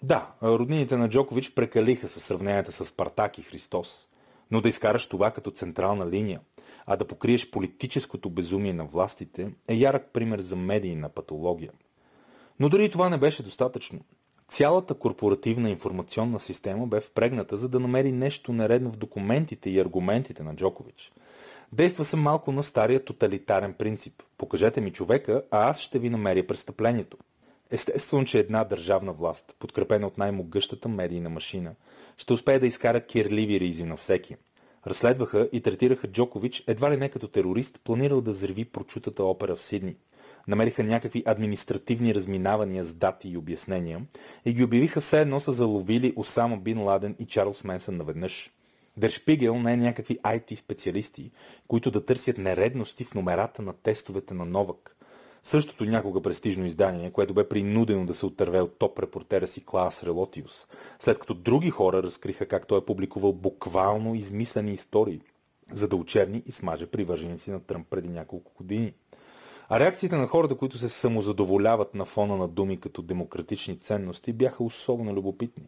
Да, 0.02 0.30
роднините 0.42 0.96
на 0.96 1.08
Джокович 1.08 1.54
прекалиха 1.54 2.08
със 2.08 2.24
сравненията 2.24 2.72
с 2.72 2.84
Спартак 2.84 3.38
и 3.38 3.42
Христос, 3.42 4.08
но 4.50 4.60
да 4.60 4.68
изкараш 4.68 5.08
това 5.08 5.30
като 5.30 5.50
централна 5.50 6.10
линия– 6.10 6.40
а 6.86 6.96
да 6.96 7.06
покриеш 7.06 7.50
политическото 7.50 8.30
безумие 8.30 8.72
на 8.72 8.84
властите 8.84 9.52
е 9.68 9.74
ярък 9.74 10.10
пример 10.12 10.40
за 10.40 10.56
медийна 10.56 11.08
патология. 11.08 11.72
Но 12.60 12.68
дори 12.68 12.90
това 12.90 13.08
не 13.08 13.18
беше 13.18 13.42
достатъчно. 13.42 14.00
Цялата 14.48 14.94
корпоративна 14.94 15.70
информационна 15.70 16.40
система 16.40 16.86
бе 16.86 17.00
впрегната, 17.00 17.56
за 17.56 17.68
да 17.68 17.80
намери 17.80 18.12
нещо 18.12 18.52
нередно 18.52 18.90
в 18.90 18.96
документите 18.96 19.70
и 19.70 19.80
аргументите 19.80 20.42
на 20.42 20.56
Джокович. 20.56 21.12
Действа 21.72 22.04
се 22.04 22.16
малко 22.16 22.52
на 22.52 22.62
стария 22.62 23.04
тоталитарен 23.04 23.74
принцип. 23.74 24.22
Покажете 24.38 24.80
ми 24.80 24.92
човека, 24.92 25.42
а 25.50 25.68
аз 25.70 25.80
ще 25.80 25.98
ви 25.98 26.10
намеря 26.10 26.46
престъплението. 26.46 27.16
Естествено, 27.70 28.24
че 28.24 28.38
една 28.38 28.64
държавна 28.64 29.12
власт, 29.12 29.54
подкрепена 29.58 30.06
от 30.06 30.18
най-могъщата 30.18 30.88
медийна 30.88 31.28
машина, 31.30 31.74
ще 32.16 32.32
успее 32.32 32.58
да 32.58 32.66
изкара 32.66 33.00
кирливи 33.00 33.60
ризи 33.60 33.84
на 33.84 33.96
всеки– 33.96 34.36
Разследваха 34.86 35.48
и 35.52 35.60
третираха 35.60 36.08
Джокович 36.08 36.64
едва 36.66 36.90
ли 36.90 36.96
не 36.96 37.08
като 37.08 37.28
терорист, 37.28 37.80
планирал 37.84 38.20
да 38.20 38.30
взриви 38.30 38.64
прочутата 38.64 39.24
опера 39.24 39.56
в 39.56 39.62
Сидни. 39.62 39.96
Намериха 40.48 40.84
някакви 40.84 41.22
административни 41.26 42.14
разминавания 42.14 42.84
с 42.84 42.94
дати 42.94 43.28
и 43.28 43.36
обяснения 43.36 44.02
и 44.44 44.52
ги 44.52 44.64
обявиха 44.64 45.00
все 45.00 45.20
едно 45.20 45.40
са 45.40 45.52
заловили 45.52 46.12
Осама 46.16 46.56
Бин 46.56 46.82
Ладен 46.82 47.16
и 47.18 47.26
Чарлз 47.26 47.64
Менсън 47.64 47.96
наведнъж. 47.96 48.50
Дершпигел 48.96 49.58
не 49.58 49.72
е 49.72 49.76
някакви 49.76 50.18
IT 50.18 50.54
специалисти, 50.54 51.30
които 51.68 51.90
да 51.90 52.04
търсят 52.04 52.38
нередности 52.38 53.04
в 53.04 53.14
номерата 53.14 53.62
на 53.62 53.72
тестовете 53.72 54.34
на 54.34 54.44
Новак. 54.44 54.95
Същото 55.46 55.84
някога 55.84 56.22
престижно 56.22 56.66
издание, 56.66 57.10
което 57.10 57.34
бе 57.34 57.48
принудено 57.48 58.06
да 58.06 58.14
се 58.14 58.26
отърве 58.26 58.60
от 58.60 58.78
топ 58.78 58.98
репортера 58.98 59.46
си 59.46 59.64
Клаус 59.64 60.02
Релотиус, 60.02 60.66
след 61.00 61.18
като 61.18 61.34
други 61.34 61.70
хора 61.70 62.02
разкриха 62.02 62.46
как 62.46 62.66
той 62.66 62.78
е 62.78 62.84
публикувал 62.84 63.32
буквално 63.32 64.14
измислени 64.14 64.72
истории, 64.72 65.20
за 65.72 65.88
да 65.88 65.96
очерни 65.96 66.42
и 66.46 66.52
смаже 66.52 66.86
привърженици 66.86 67.50
на 67.50 67.60
Тръмп 67.60 67.86
преди 67.90 68.08
няколко 68.08 68.52
години. 68.56 68.92
А 69.68 69.80
реакциите 69.80 70.16
на 70.16 70.26
хората, 70.26 70.56
които 70.56 70.78
се 70.78 70.88
самозадоволяват 70.88 71.94
на 71.94 72.04
фона 72.04 72.36
на 72.36 72.48
думи 72.48 72.80
като 72.80 73.02
демократични 73.02 73.78
ценности, 73.78 74.32
бяха 74.32 74.64
особено 74.64 75.14
любопитни. 75.14 75.64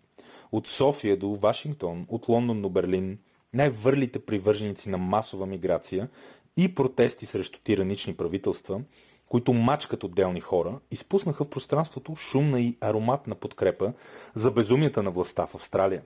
От 0.53 0.67
София 0.67 1.17
до 1.17 1.35
Вашингтон, 1.35 2.07
от 2.09 2.29
Лондон 2.29 2.63
до 2.63 2.69
Берлин, 2.69 3.19
най-върлите 3.55 4.19
привърженици 4.19 4.89
на 4.89 4.99
масова 4.99 5.47
миграция 5.47 6.09
и 6.57 6.75
протести 6.75 7.27
срещу 7.27 7.59
тиранични 7.65 8.15
правителства, 8.15 8.81
които 9.29 9.53
мачкат 9.53 10.05
отделни 10.05 10.41
хора, 10.41 10.79
изпуснаха 10.91 11.45
в 11.45 11.51
пространството 11.51 12.17
шумна 12.17 12.61
и 12.61 12.77
ароматна 12.81 13.35
подкрепа 13.35 13.93
за 14.35 14.51
безумията 14.51 15.03
на 15.03 15.11
властта 15.11 15.47
в 15.47 15.55
Австралия. 15.55 16.03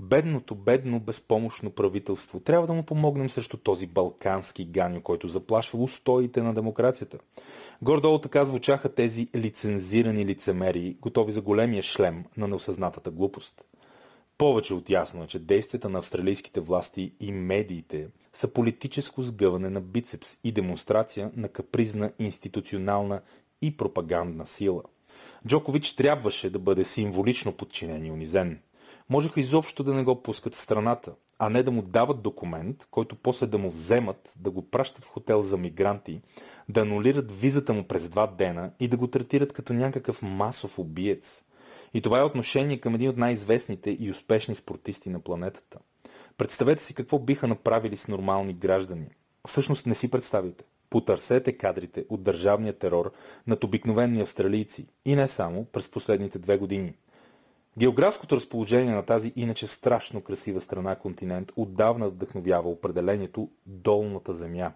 Бедното, 0.00 0.54
бедно, 0.54 1.00
безпомощно 1.00 1.70
правителство. 1.70 2.40
Трябва 2.40 2.66
да 2.66 2.72
му 2.72 2.82
помогнем 2.82 3.30
срещу 3.30 3.56
този 3.56 3.86
балкански 3.86 4.64
ганю, 4.64 5.00
който 5.00 5.28
заплашва 5.28 5.82
устоите 5.82 6.42
на 6.42 6.54
демокрацията. 6.54 7.18
Гордолу 7.82 8.18
така 8.18 8.44
звучаха 8.44 8.94
тези 8.94 9.28
лицензирани 9.36 10.26
лицемери, 10.26 10.96
готови 11.00 11.32
за 11.32 11.40
големия 11.40 11.82
шлем 11.82 12.24
на 12.36 12.48
неосъзнатата 12.48 13.10
глупост. 13.10 13.64
Повече 14.38 14.74
от 14.74 14.90
ясно 14.90 15.24
е, 15.24 15.26
че 15.26 15.38
действията 15.38 15.88
на 15.88 15.98
австралийските 15.98 16.60
власти 16.60 17.12
и 17.20 17.32
медиите 17.32 18.08
са 18.32 18.48
политическо 18.48 19.22
сгъване 19.22 19.70
на 19.70 19.80
бицепс 19.80 20.36
и 20.44 20.52
демонстрация 20.52 21.30
на 21.36 21.48
капризна 21.48 22.12
институционална 22.18 23.20
и 23.62 23.76
пропагандна 23.76 24.46
сила. 24.46 24.82
Джокович 25.46 25.96
трябваше 25.96 26.50
да 26.50 26.58
бъде 26.58 26.84
символично 26.84 27.52
подчинен 27.52 28.06
и 28.06 28.10
унизен. 28.10 28.60
Можеха 29.10 29.40
изобщо 29.40 29.84
да 29.84 29.94
не 29.94 30.02
го 30.02 30.22
пускат 30.22 30.54
в 30.54 30.62
страната, 30.62 31.12
а 31.38 31.50
не 31.50 31.62
да 31.62 31.70
му 31.70 31.82
дават 31.82 32.22
документ, 32.22 32.86
който 32.90 33.16
после 33.16 33.46
да 33.46 33.58
му 33.58 33.70
вземат, 33.70 34.32
да 34.36 34.50
го 34.50 34.70
пращат 34.70 35.04
в 35.04 35.08
хотел 35.08 35.42
за 35.42 35.56
мигранти, 35.56 36.20
да 36.68 36.80
анулират 36.80 37.32
визата 37.32 37.72
му 37.72 37.84
през 37.84 38.08
два 38.08 38.26
дена 38.26 38.70
и 38.80 38.88
да 38.88 38.96
го 38.96 39.06
третират 39.06 39.52
като 39.52 39.72
някакъв 39.72 40.22
масов 40.22 40.78
убиец. 40.78 41.43
И 41.94 42.02
това 42.02 42.18
е 42.18 42.22
отношение 42.22 42.80
към 42.80 42.94
един 42.94 43.10
от 43.10 43.16
най-известните 43.16 43.96
и 44.00 44.10
успешни 44.10 44.54
спортисти 44.54 45.10
на 45.10 45.20
планетата. 45.20 45.78
Представете 46.38 46.84
си 46.84 46.94
какво 46.94 47.18
биха 47.18 47.46
направили 47.46 47.96
с 47.96 48.08
нормални 48.08 48.52
граждани. 48.52 49.06
Всъщност 49.48 49.86
не 49.86 49.94
си 49.94 50.10
представите. 50.10 50.64
Потърсете 50.90 51.52
кадрите 51.52 52.04
от 52.08 52.22
държавния 52.22 52.78
терор 52.78 53.12
над 53.46 53.64
обикновени 53.64 54.20
австралийци 54.20 54.86
и 55.04 55.16
не 55.16 55.28
само 55.28 55.64
през 55.64 55.88
последните 55.88 56.38
две 56.38 56.58
години. 56.58 56.94
Географското 57.78 58.36
разположение 58.36 58.94
на 58.94 59.02
тази 59.02 59.32
иначе 59.36 59.66
страшно 59.66 60.20
красива 60.20 60.60
страна 60.60 60.96
континент 60.96 61.52
отдавна 61.56 62.08
вдъхновява 62.08 62.68
определението 62.68 63.50
«долната 63.66 64.34
земя». 64.34 64.72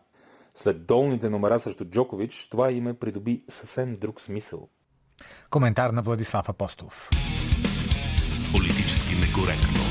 След 0.55 0.87
долните 0.87 1.31
номера 1.31 1.61
срещу 1.61 1.85
Джокович, 1.85 2.49
това 2.51 2.73
име 2.73 2.95
придоби 2.95 3.45
съвсем 3.49 3.97
друг 3.97 4.21
смисъл. 4.21 4.69
Коментар 5.51 5.91
на 5.91 6.03
Владислав 6.03 6.49
Апостолов. 6.49 7.11
Политически 8.53 9.15
некоректно. 9.15 9.89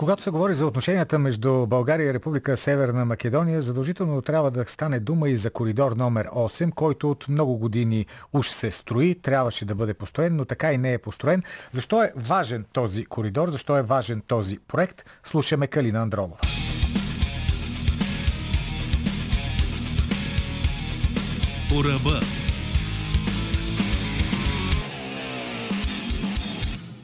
Когато 0.00 0.22
се 0.22 0.30
говори 0.30 0.54
за 0.54 0.66
отношенията 0.66 1.18
между 1.18 1.66
България 1.66 2.10
и 2.10 2.14
Република 2.14 2.56
Северна 2.56 3.04
Македония, 3.04 3.62
задължително 3.62 4.22
трябва 4.22 4.50
да 4.50 4.64
стане 4.68 5.00
дума 5.00 5.28
и 5.28 5.36
за 5.36 5.50
коридор 5.50 5.92
номер 5.92 6.26
8, 6.26 6.74
който 6.74 7.10
от 7.10 7.28
много 7.28 7.58
години 7.58 8.06
уж 8.32 8.48
се 8.48 8.70
строи, 8.70 9.14
трябваше 9.14 9.64
да 9.64 9.74
бъде 9.74 9.94
построен, 9.94 10.36
но 10.36 10.44
така 10.44 10.72
и 10.72 10.78
не 10.78 10.92
е 10.92 10.98
построен. 10.98 11.42
Защо 11.72 12.02
е 12.02 12.12
важен 12.16 12.64
този 12.72 13.04
коридор, 13.04 13.50
защо 13.50 13.76
е 13.76 13.82
важен 13.82 14.22
този 14.26 14.58
проект? 14.58 15.04
Слушаме 15.24 15.66
Калина 15.66 15.98
Андролова. 15.98 16.36
По 21.70 21.84
ръба. 21.84 22.20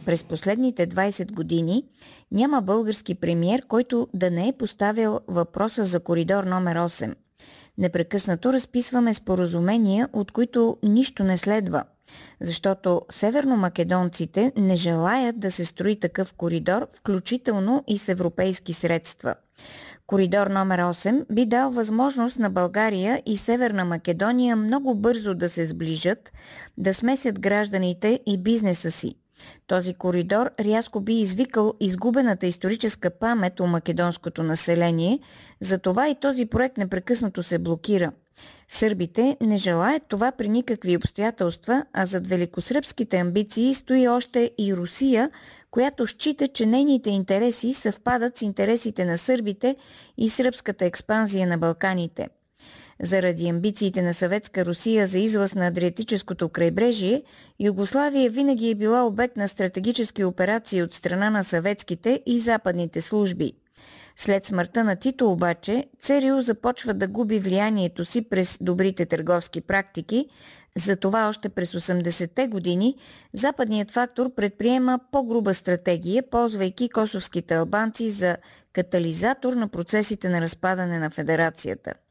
През 0.07 0.25
последните 0.25 0.89
20 0.89 1.33
години 1.33 1.85
няма 2.33 2.63
български 2.63 3.15
премьер, 3.15 3.63
който 3.69 4.09
да 4.15 4.31
не 4.31 4.49
е 4.49 4.53
поставил 4.53 5.21
въпроса 5.29 5.85
за 5.85 6.01
коридор 6.01 6.45
номер 6.45 6.77
8. 6.77 7.15
Непрекъснато 7.79 8.53
разписваме 8.53 9.15
споразумения, 9.15 10.09
от 10.13 10.33
които 10.33 10.77
нищо 10.83 11.25
не 11.25 11.37
следва, 11.37 11.85
защото 12.41 13.03
северномакедонците 13.11 14.53
не 14.57 14.77
желаят 14.77 15.41
да 15.41 15.51
се 15.51 15.65
строи 15.65 16.01
такъв 16.01 16.35
коридор, 16.35 16.87
включително 16.93 17.85
и 17.87 17.99
с 17.99 18.09
европейски 18.09 18.73
средства. 18.73 19.35
Коридор 20.07 20.47
номер 20.47 20.81
8 20.81 21.25
би 21.33 21.47
дал 21.47 21.71
възможност 21.71 22.39
на 22.39 22.51
България 22.51 23.23
и 23.27 23.37
Северна 23.37 23.85
Македония 23.85 24.57
много 24.57 24.95
бързо 24.95 25.35
да 25.35 25.49
се 25.49 25.65
сближат, 25.65 26.33
да 26.79 26.95
смесят 26.95 27.41
гражданите 27.41 28.21
и 28.27 28.39
бизнеса 28.39 28.91
си– 28.91 29.15
този 29.67 29.95
коридор 29.95 30.51
рязко 30.61 31.01
би 31.01 31.21
извикал 31.21 31.75
изгубената 31.81 32.47
историческа 32.47 33.11
памет 33.11 33.61
у 33.61 33.67
македонското 33.67 34.43
население, 34.43 35.21
затова 35.61 36.09
и 36.09 36.15
този 36.21 36.47
проект 36.47 36.77
непрекъснато 36.77 37.43
се 37.43 37.59
блокира. 37.59 38.13
Сърбите 38.69 39.37
не 39.41 39.57
желаят 39.57 40.03
това 40.09 40.33
при 40.33 40.49
никакви 40.49 40.97
обстоятелства, 40.97 41.85
а 41.93 42.07
зад 42.07 42.27
великосръбските 42.27 43.17
амбиции 43.17 43.75
стои 43.75 44.09
още 44.09 44.51
и 44.59 44.77
Русия, 44.77 45.31
която 45.71 46.07
счита, 46.07 46.49
че 46.49 46.67
нейните 46.67 47.11
интереси 47.11 47.75
съвпадат 47.75 48.39
с 48.39 48.43
интересите 48.43 49.05
на 49.05 49.19
сърбите 49.19 49.77
и 50.19 50.29
сръбската 50.31 50.85
експанзия 50.85 51.47
на 51.47 51.59
Балканите– 51.59 52.29
заради 53.03 53.49
амбициите 53.49 54.03
на 54.03 54.15
съветска 54.15 54.67
Русия 54.67 55.07
за 55.07 55.19
излъз 55.19 55.55
на 55.55 55.67
Адриатическото 55.67 56.49
крайбрежие, 56.49 57.23
Югославия 57.61 58.31
винаги 58.31 58.71
е 58.71 58.75
била 58.75 59.07
обект 59.07 59.37
на 59.37 59.49
стратегически 59.49 60.25
операции 60.25 60.83
от 60.83 60.95
страна 60.95 61.31
на 61.31 61.45
съветските 61.45 62.23
и 62.27 62.39
западните 62.39 63.01
служби. 63.01 63.53
След 64.17 64.47
смъртта 64.47 64.85
на 64.85 64.97
Тито 64.97 65.33
обаче, 65.33 65.85
ЦРУ 66.01 66.41
започва 66.41 66.95
да 66.95 67.09
губи 67.09 67.39
влиянието 67.39 68.05
си 68.05 68.23
през 68.29 68.59
добрите 68.61 69.07
търговски 69.07 69.61
практики, 69.61 70.29
затова 70.77 71.29
още 71.29 71.49
през 71.49 71.73
80-те 71.73 72.47
години 72.47 72.97
западният 73.33 73.91
фактор 73.91 74.35
предприема 74.35 75.01
по-груба 75.13 75.55
стратегия, 75.55 76.31
ползвайки 76.31 76.89
косовските 76.89 77.55
албанци 77.55 78.11
за 78.11 78.37
катализатор 78.73 79.53
на 79.53 79.69
процесите 79.69 80.29
на 80.29 80.41
разпадане 80.41 80.99
на 80.99 81.11
федерацията– 81.11 81.95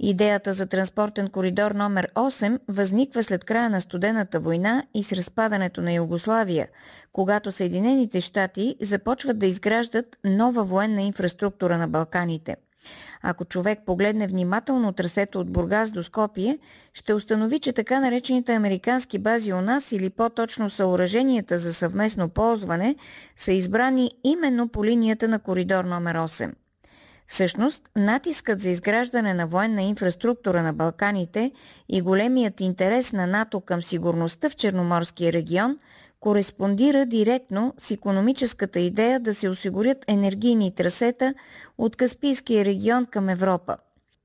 Идеята 0.00 0.52
за 0.52 0.66
транспортен 0.66 1.28
коридор 1.28 1.70
номер 1.70 2.12
8 2.14 2.58
възниква 2.68 3.22
след 3.22 3.44
края 3.44 3.70
на 3.70 3.80
студената 3.80 4.40
война 4.40 4.84
и 4.94 5.02
с 5.02 5.12
разпадането 5.12 5.82
на 5.82 5.92
Югославия, 5.92 6.68
когато 7.12 7.52
Съединените 7.52 8.20
щати 8.20 8.76
започват 8.80 9.38
да 9.38 9.46
изграждат 9.46 10.16
нова 10.24 10.64
военна 10.64 11.02
инфраструктура 11.02 11.78
на 11.78 11.88
Балканите. 11.88 12.56
Ако 13.22 13.44
човек 13.44 13.78
погледне 13.86 14.26
внимателно 14.26 14.92
трасето 14.92 15.40
от 15.40 15.52
Бургас 15.52 15.90
до 15.90 16.02
Скопие, 16.02 16.58
ще 16.94 17.14
установи, 17.14 17.58
че 17.58 17.72
така 17.72 18.00
наречените 18.00 18.54
американски 18.54 19.18
бази 19.18 19.52
у 19.52 19.60
нас 19.60 19.92
или 19.92 20.10
по-точно 20.10 20.70
съоръженията 20.70 21.58
за 21.58 21.74
съвместно 21.74 22.28
ползване 22.28 22.96
са 23.36 23.52
избрани 23.52 24.10
именно 24.24 24.68
по 24.68 24.84
линията 24.84 25.28
на 25.28 25.38
коридор 25.38 25.84
номер 25.84 26.16
8. 26.16 26.52
Всъщност, 27.28 27.82
натискът 27.96 28.60
за 28.60 28.70
изграждане 28.70 29.34
на 29.34 29.46
военна 29.46 29.82
инфраструктура 29.82 30.62
на 30.62 30.72
Балканите 30.72 31.52
и 31.88 32.00
големият 32.00 32.60
интерес 32.60 33.12
на 33.12 33.26
НАТО 33.26 33.60
към 33.60 33.82
сигурността 33.82 34.50
в 34.50 34.56
Черноморския 34.56 35.32
регион 35.32 35.78
кореспондира 36.20 37.06
директно 37.06 37.74
с 37.78 37.90
економическата 37.90 38.80
идея 38.80 39.20
да 39.20 39.34
се 39.34 39.48
осигурят 39.48 40.04
енергийни 40.08 40.74
трасета 40.74 41.34
от 41.78 41.96
Каспийския 41.96 42.64
регион 42.64 43.06
към 43.06 43.28
Европа. 43.28 43.76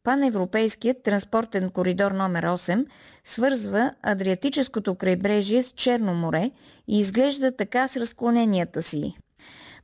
Паневропейският 0.03 1.03
транспортен 1.03 1.69
коридор 1.69 2.11
номер 2.11 2.45
8 2.45 2.85
свързва 3.23 3.93
Адриатическото 4.01 4.95
крайбрежие 4.95 5.63
с 5.63 5.71
Черно 5.71 6.13
море 6.13 6.51
и 6.87 6.99
изглежда 6.99 7.55
така 7.55 7.87
с 7.87 7.97
разклоненията 7.97 8.81
си. 8.81 9.17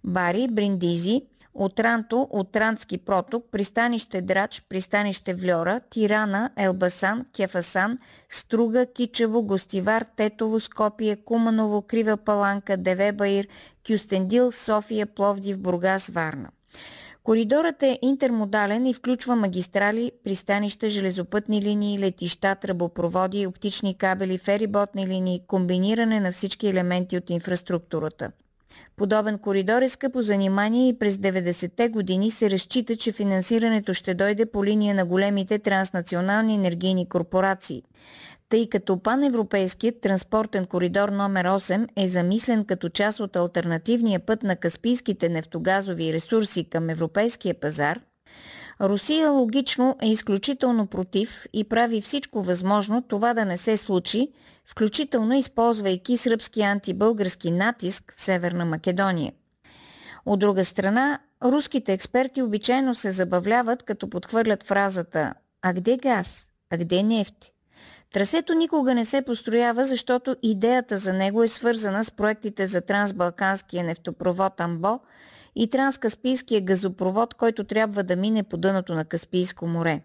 Бари, 0.03 0.47
Бриндизи– 0.51 1.21
Отранто, 1.59 2.27
Отрантски 2.31 2.97
проток, 2.97 3.45
пристанище 3.51 4.21
Драч, 4.21 4.63
пристанище 4.69 5.33
Вльора, 5.33 5.81
Тирана, 5.89 6.49
Елбасан, 6.57 7.25
Кефасан, 7.35 7.99
Струга, 8.29 8.85
Кичево, 8.85 9.43
Гостивар, 9.43 10.05
Тетово, 10.15 10.59
Скопие, 10.59 11.15
Куманово, 11.15 11.81
Крива 11.81 12.17
Паланка, 12.17 12.77
Девебаир, 12.77 13.47
Кюстендил, 13.87 14.51
София, 14.51 15.05
Пловдив, 15.05 15.59
Бургас, 15.59 16.09
Варна. 16.09 16.49
Коридорът 17.23 17.83
е 17.83 17.99
интермодален 18.01 18.85
и 18.85 18.93
включва 18.93 19.35
магистрали, 19.35 20.11
пристанища, 20.23 20.89
железопътни 20.89 21.61
линии, 21.61 21.99
летища, 21.99 22.55
тръбопроводи, 22.55 23.47
оптични 23.47 23.97
кабели, 23.97 24.37
фериботни 24.37 25.07
линии, 25.07 25.41
комбиниране 25.47 26.19
на 26.19 26.31
всички 26.31 26.67
елементи 26.67 27.17
от 27.17 27.29
инфраструктурата. 27.29 28.31
Подобен 28.95 29.37
коридор 29.37 29.81
е 29.81 29.89
скъпо 29.89 30.21
занимание 30.21 30.89
и 30.89 30.99
през 30.99 31.15
90-те 31.15 31.89
години 31.89 32.31
се 32.31 32.49
разчита, 32.49 32.95
че 32.95 33.11
финансирането 33.11 33.93
ще 33.93 34.13
дойде 34.13 34.45
по 34.45 34.65
линия 34.65 34.95
на 34.95 35.05
големите 35.05 35.59
транснационални 35.59 36.55
енергийни 36.55 37.09
корпорации. 37.09 37.83
Тъй 38.49 38.69
като 38.69 38.99
паневропейският 38.99 40.01
транспортен 40.01 40.65
коридор 40.65 41.09
номер 41.09 41.45
8 41.45 41.87
е 41.95 42.07
замислен 42.07 42.65
като 42.65 42.89
част 42.89 43.19
от 43.19 43.35
альтернативния 43.35 44.19
път 44.19 44.43
на 44.43 44.55
каспийските 44.55 45.29
нефтогазови 45.29 46.13
ресурси 46.13 46.63
към 46.63 46.89
европейския 46.89 47.59
пазар, 47.59 47.99
Русия 48.81 49.31
логично 49.31 49.95
е 50.01 50.07
изключително 50.07 50.87
против 50.87 51.45
и 51.53 51.63
прави 51.63 52.01
всичко 52.01 52.43
възможно 52.43 53.01
това 53.01 53.33
да 53.33 53.45
не 53.45 53.57
се 53.57 53.77
случи, 53.77 54.31
включително 54.65 55.33
използвайки 55.33 56.17
сръбски 56.17 56.61
антибългарски 56.61 57.51
натиск 57.51 58.13
в 58.17 58.21
Северна 58.21 58.65
Македония. 58.65 59.33
От 60.25 60.39
друга 60.39 60.65
страна, 60.65 61.19
руските 61.43 61.93
експерти 61.93 62.41
обичайно 62.41 62.95
се 62.95 63.11
забавляват, 63.11 63.83
като 63.83 64.09
подхвърлят 64.09 64.63
фразата 64.63 65.33
«А 65.61 65.73
где 65.73 65.97
газ? 65.97 66.47
А 66.69 66.77
где 66.77 67.03
нефт?» 67.03 67.35
Трасето 68.13 68.53
никога 68.53 68.95
не 68.95 69.05
се 69.05 69.21
построява, 69.21 69.85
защото 69.85 70.35
идеята 70.43 70.97
за 70.97 71.13
него 71.13 71.43
е 71.43 71.47
свързана 71.47 72.03
с 72.03 72.11
проектите 72.11 72.67
за 72.67 72.81
трансбалканския 72.81 73.83
нефтопровод 73.83 74.61
Амбо 74.61 74.99
и 75.55 75.69
транскаспийския 75.69 76.61
газопровод, 76.61 77.33
който 77.33 77.63
трябва 77.63 78.03
да 78.03 78.15
мине 78.15 78.43
по 78.43 78.57
дъното 78.57 78.93
на 78.93 79.05
Каспийско 79.05 79.67
море. 79.67 80.01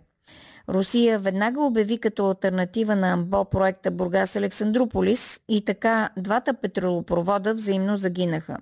Русия 0.68 1.18
веднага 1.18 1.60
обяви 1.60 1.98
като 1.98 2.28
альтернатива 2.28 2.96
на 2.96 3.12
Амбо 3.12 3.44
проекта 3.44 3.90
Бургас 3.90 4.36
Александрополис 4.36 5.40
и 5.48 5.64
така 5.64 6.08
двата 6.16 6.54
петролопровода 6.54 7.54
взаимно 7.54 7.96
загинаха. 7.96 8.58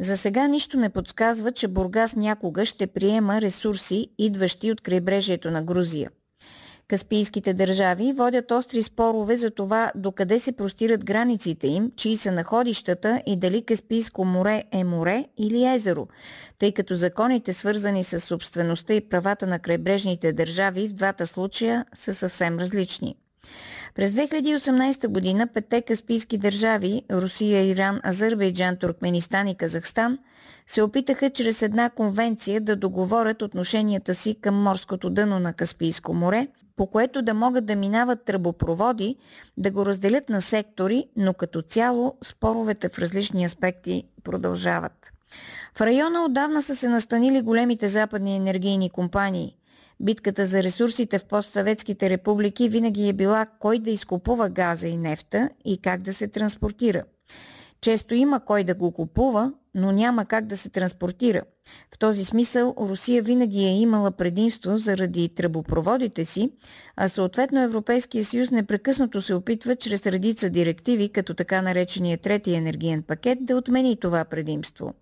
За 0.00 0.16
сега 0.16 0.48
нищо 0.48 0.76
не 0.76 0.88
подсказва, 0.88 1.52
че 1.52 1.68
Бургас 1.68 2.16
някога 2.16 2.66
ще 2.66 2.86
приема 2.86 3.40
ресурси, 3.40 4.08
идващи 4.18 4.72
от 4.72 4.80
крайбрежието 4.80 5.50
на 5.50 5.62
Грузия. 5.62 6.10
Каспийските 6.88 7.54
държави 7.54 8.12
водят 8.12 8.50
остри 8.50 8.82
спорове 8.82 9.36
за 9.36 9.50
това 9.50 9.92
докъде 9.94 10.38
се 10.38 10.52
простират 10.52 11.04
границите 11.04 11.66
им, 11.66 11.92
чии 11.96 12.16
са 12.16 12.32
находищата 12.32 13.22
и 13.26 13.36
дали 13.36 13.64
Каспийско 13.64 14.24
море 14.24 14.64
е 14.72 14.84
море 14.84 15.24
или 15.38 15.66
езеро, 15.74 16.08
тъй 16.58 16.72
като 16.72 16.94
законите 16.94 17.52
свързани 17.52 18.04
с 18.04 18.20
собствеността 18.20 18.94
и 18.94 19.08
правата 19.08 19.46
на 19.46 19.58
крайбрежните 19.58 20.32
държави 20.32 20.88
в 20.88 20.92
двата 20.92 21.26
случая 21.26 21.84
са 21.94 22.14
съвсем 22.14 22.58
различни. 22.58 23.16
През 23.94 24.10
2018 24.10 25.08
година 25.08 25.46
петте 25.46 25.82
каспийски 25.82 26.38
държави– 26.38 27.02
Русия, 27.10 27.70
Иран, 27.70 28.00
Азербайджан, 28.06 28.76
Туркменистан 28.76 29.48
и 29.48 29.56
Казахстан– 29.56 30.18
се 30.66 30.82
опитаха 30.82 31.30
чрез 31.30 31.62
една 31.62 31.90
конвенция 31.90 32.60
да 32.60 32.76
договорят 32.76 33.42
отношенията 33.42 34.14
си 34.14 34.36
към 34.40 34.62
морското 34.62 35.10
дъно 35.10 35.38
на 35.38 35.52
Каспийско 35.52 36.14
море, 36.14 36.48
по 36.76 36.86
което 36.86 37.22
да 37.22 37.34
могат 37.34 37.66
да 37.66 37.76
минават 37.76 38.24
тръбопроводи, 38.24 39.16
да 39.56 39.70
го 39.70 39.86
разделят 39.86 40.28
на 40.28 40.42
сектори, 40.42 41.08
но 41.16 41.34
като 41.34 41.62
цяло 41.62 42.16
споровете 42.24 42.88
в 42.88 42.98
различни 42.98 43.44
аспекти 43.44 44.04
продължават. 44.24 45.06
В 45.74 45.80
района 45.80 46.24
отдавна 46.24 46.62
са 46.62 46.76
се 46.76 46.88
настанили 46.88 47.42
големите 47.42 47.88
западни 47.88 48.36
енергийни 48.36 48.90
компании. 48.90 49.56
Битката 50.00 50.44
за 50.44 50.62
ресурсите 50.62 51.18
в 51.18 51.24
постсъветските 51.24 52.10
републики 52.10 52.68
винаги 52.68 53.08
е 53.08 53.12
била 53.12 53.46
кой 53.46 53.78
да 53.78 53.90
изкупува 53.90 54.48
газа 54.48 54.88
и 54.88 54.96
нефта 54.96 55.50
и 55.64 55.78
как 55.78 56.02
да 56.02 56.14
се 56.14 56.28
транспортира. 56.28 57.04
Често 57.80 58.14
има 58.14 58.40
кой 58.44 58.64
да 58.64 58.74
го 58.74 58.92
купува, 58.92 59.52
но 59.74 59.92
няма 59.92 60.24
как 60.24 60.46
да 60.46 60.56
се 60.56 60.68
транспортира. 60.68 61.42
В 61.94 61.98
този 61.98 62.24
смисъл 62.24 62.74
Русия 62.80 63.22
винаги 63.22 63.64
е 63.64 63.80
имала 63.80 64.10
предимство 64.10 64.76
заради 64.76 65.28
тръбопроводите 65.28 66.24
си, 66.24 66.50
а 66.96 67.08
съответно 67.08 67.62
Европейския 67.62 68.24
съюз 68.24 68.50
непрекъснато 68.50 69.20
се 69.20 69.34
опитва 69.34 69.76
чрез 69.76 70.06
редица 70.06 70.50
директиви, 70.50 71.08
като 71.08 71.34
така 71.34 71.62
наречения 71.62 72.18
трети 72.18 72.54
енергиен 72.54 73.02
пакет, 73.02 73.38
да 73.40 73.56
отмени 73.56 73.96
това 73.96 74.24
предимство. 74.24 74.94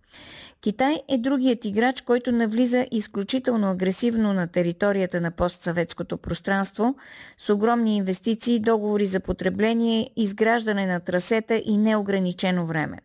Китай 0.65 1.03
е 1.09 1.19
другият 1.19 1.65
играч, 1.65 2.01
който 2.01 2.33
навлиза 2.33 2.87
изключително 2.91 3.71
агресивно 3.71 4.33
на 4.33 4.47
територията 4.47 5.21
на 5.21 5.31
постсъветското 5.31 6.19
пространство 6.19 6.95
с 7.39 7.51
огромни 7.55 7.97
инвестиции, 7.97 8.61
договори 8.61 9.07
за 9.07 9.21
потребление, 9.21 10.11
изграждане 10.17 10.87
на 10.87 11.01
трасета 11.01 11.62
и 11.65 11.77
неограничено 11.77 12.67
време. 12.67 12.99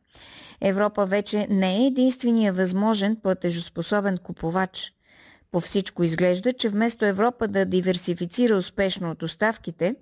Европа 0.62 1.06
вече 1.06 1.48
не 1.50 1.84
е 1.84 1.88
единствения 1.88 2.54
възможен 2.54 3.16
платежоспособен 3.16 4.18
купувач. 4.18 4.94
По 5.52 5.60
всичко 5.60 6.04
изглежда, 6.04 6.54
че 6.54 6.70
вместо 6.70 7.06
Европа 7.06 7.48
да 7.48 7.66
диверсифицира 7.66 8.56
успешно 8.56 9.12
от 9.12 9.18
доставките, 9.18 9.96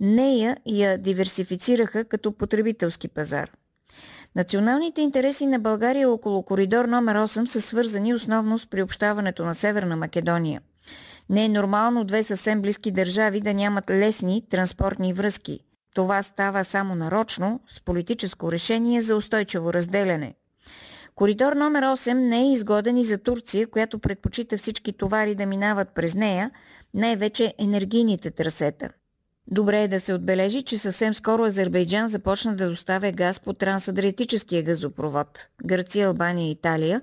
нея 0.00 0.56
я 0.66 0.98
диверсифицираха 0.98 2.04
като 2.04 2.32
потребителски 2.32 3.08
пазар. 3.08 3.50
Националните 4.36 5.00
интереси 5.00 5.46
на 5.46 5.58
България 5.58 6.10
около 6.10 6.42
коридор 6.42 6.84
номер 6.84 7.16
8 7.16 7.46
са 7.46 7.60
свързани 7.60 8.14
основно 8.14 8.58
с 8.58 8.66
приобщаването 8.66 9.44
на 9.44 9.54
Северна 9.54 9.96
Македония. 9.96 10.60
Не 11.30 11.44
е 11.44 11.48
нормално 11.48 12.04
две 12.04 12.22
съвсем 12.22 12.62
близки 12.62 12.90
държави 12.90 13.40
да 13.40 13.54
нямат 13.54 13.90
лесни 13.90 14.42
транспортни 14.50 15.12
връзки. 15.12 15.60
Това 15.94 16.22
става 16.22 16.64
само 16.64 16.94
нарочно 16.94 17.60
с 17.68 17.80
политическо 17.80 18.52
решение 18.52 19.00
за 19.00 19.16
устойчиво 19.16 19.72
разделяне. 19.72 20.34
Коридор 21.14 21.52
номер 21.52 21.82
8 21.82 22.12
не 22.12 22.40
е 22.40 22.52
изгоден 22.52 22.96
и 22.96 23.04
за 23.04 23.18
Турция, 23.18 23.66
която 23.66 23.98
предпочита 23.98 24.58
всички 24.58 24.92
товари 24.92 25.34
да 25.34 25.46
минават 25.46 25.88
през 25.94 26.14
нея, 26.14 26.50
най-вече 26.94 27.54
енергийните 27.58 28.30
трасета. 28.30 28.90
Добре 29.48 29.82
е 29.82 29.88
да 29.88 30.00
се 30.00 30.14
отбележи, 30.14 30.62
че 30.62 30.78
съвсем 30.78 31.14
скоро 31.14 31.44
Азербайджан 31.44 32.08
започна 32.08 32.56
да 32.56 32.68
доставя 32.68 33.12
газ 33.12 33.40
по 33.40 33.52
трансадриатическия 33.52 34.62
газопровод 34.62 35.48
Гърция, 35.64 36.08
Албания 36.08 36.48
и 36.48 36.50
Италия, 36.50 37.00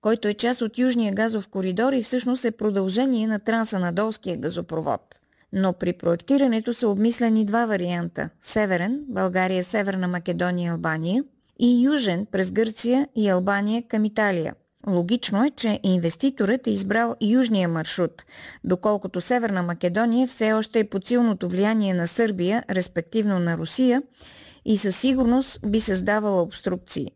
който 0.00 0.28
е 0.28 0.34
част 0.34 0.62
от 0.62 0.78
Южния 0.78 1.14
газов 1.14 1.48
коридор 1.48 1.92
и 1.92 2.02
всъщност 2.02 2.44
е 2.44 2.50
продължение 2.50 3.26
на 3.26 3.38
трансанадолския 3.38 4.36
газопровод– 4.36 5.00
но 5.52 5.72
при 5.72 5.92
проектирането 5.92 6.74
са 6.74 6.88
обмислени 6.88 7.44
два 7.44 7.66
варианта– 7.66 8.30
северен, 8.42 9.04
България, 9.08 9.64
Северна 9.64 10.08
Македония 10.08 10.66
и 10.66 10.70
Албания, 10.70 11.24
и 11.58 11.84
южен 11.84 12.26
през 12.26 12.50
Гърция 12.50 13.08
и 13.16 13.28
Албания 13.28 13.82
към 13.88 14.04
Италия. 14.04 14.54
Логично 14.88 15.44
е, 15.44 15.50
че 15.50 15.80
инвеститорът 15.82 16.66
е 16.66 16.70
избрал 16.70 17.16
южния 17.20 17.68
маршрут, 17.68 18.24
доколкото 18.64 19.20
Северна 19.20 19.62
Македония 19.62 20.28
все 20.28 20.52
още 20.52 20.78
е 20.78 20.88
под 20.88 21.06
силното 21.06 21.48
влияние 21.48 21.94
на 21.94 22.06
Сърбия, 22.06 22.64
респективно 22.70 23.38
на 23.38 23.58
Русия, 23.58 24.02
и 24.64 24.78
със 24.78 24.96
сигурност 24.96 25.70
би 25.70 25.80
създавала 25.80 26.42
обструкции. 26.42 27.12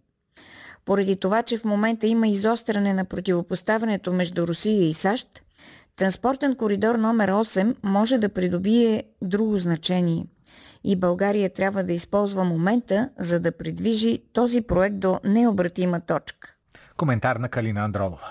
Поради 0.85 1.17
това, 1.17 1.43
че 1.43 1.57
в 1.57 1.65
момента 1.65 2.07
има 2.07 2.29
изостряне 2.29 2.95
на 2.95 3.05
противопоставянето 3.05 4.13
между 4.13 4.47
Русия 4.47 4.89
и 4.89 4.93
САЩ, 4.93 5.43
Транспортен 5.97 6.57
коридор 6.57 6.95
номер 6.95 7.31
8 7.31 7.77
може 7.83 8.19
да 8.19 8.29
придобие 8.29 9.05
друго 9.23 9.59
значение 9.59 10.27
и 10.85 10.97
България 10.97 11.51
трябва 11.51 11.85
да 11.85 11.93
използва 11.93 12.45
момента, 12.45 13.11
за 13.19 13.41
да 13.41 13.53
придвижи 13.53 14.23
този 14.33 14.61
проект 14.61 14.99
до 14.99 15.21
необратима 15.25 16.01
точка. 16.01 16.55
Коментар 16.97 17.37
на 17.37 17.49
Калина 17.49 17.81
Андролова. 17.81 18.31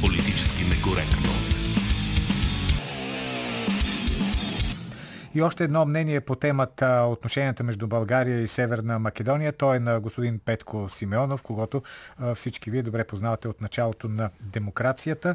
Политически 0.00 0.64
некоректно. 0.64 1.30
И 5.34 5.42
още 5.42 5.64
едно 5.64 5.86
мнение 5.86 6.20
по 6.20 6.34
темата 6.34 7.06
отношенията 7.08 7.62
между 7.64 7.86
България 7.86 8.40
и 8.40 8.48
Северна 8.48 8.98
Македония. 8.98 9.52
То 9.52 9.74
е 9.74 9.78
на 9.78 10.00
господин 10.00 10.40
Петко 10.44 10.88
Симеонов, 10.88 11.42
когато 11.42 11.82
всички 12.34 12.70
вие 12.70 12.82
добре 12.82 13.04
познавате 13.04 13.48
от 13.48 13.60
началото 13.60 14.08
на 14.08 14.30
демокрацията. 14.40 15.34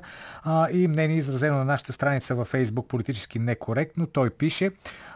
И 0.72 0.88
мнение 0.88 1.18
изразено 1.18 1.58
на 1.58 1.66
нашата 1.66 1.94
страница 1.94 2.36
във 2.36 2.48
Фейсбук 2.48 2.88
политически 2.88 3.40
некоректно. 3.40 4.08
Той 4.08 4.30
пише 4.30 4.72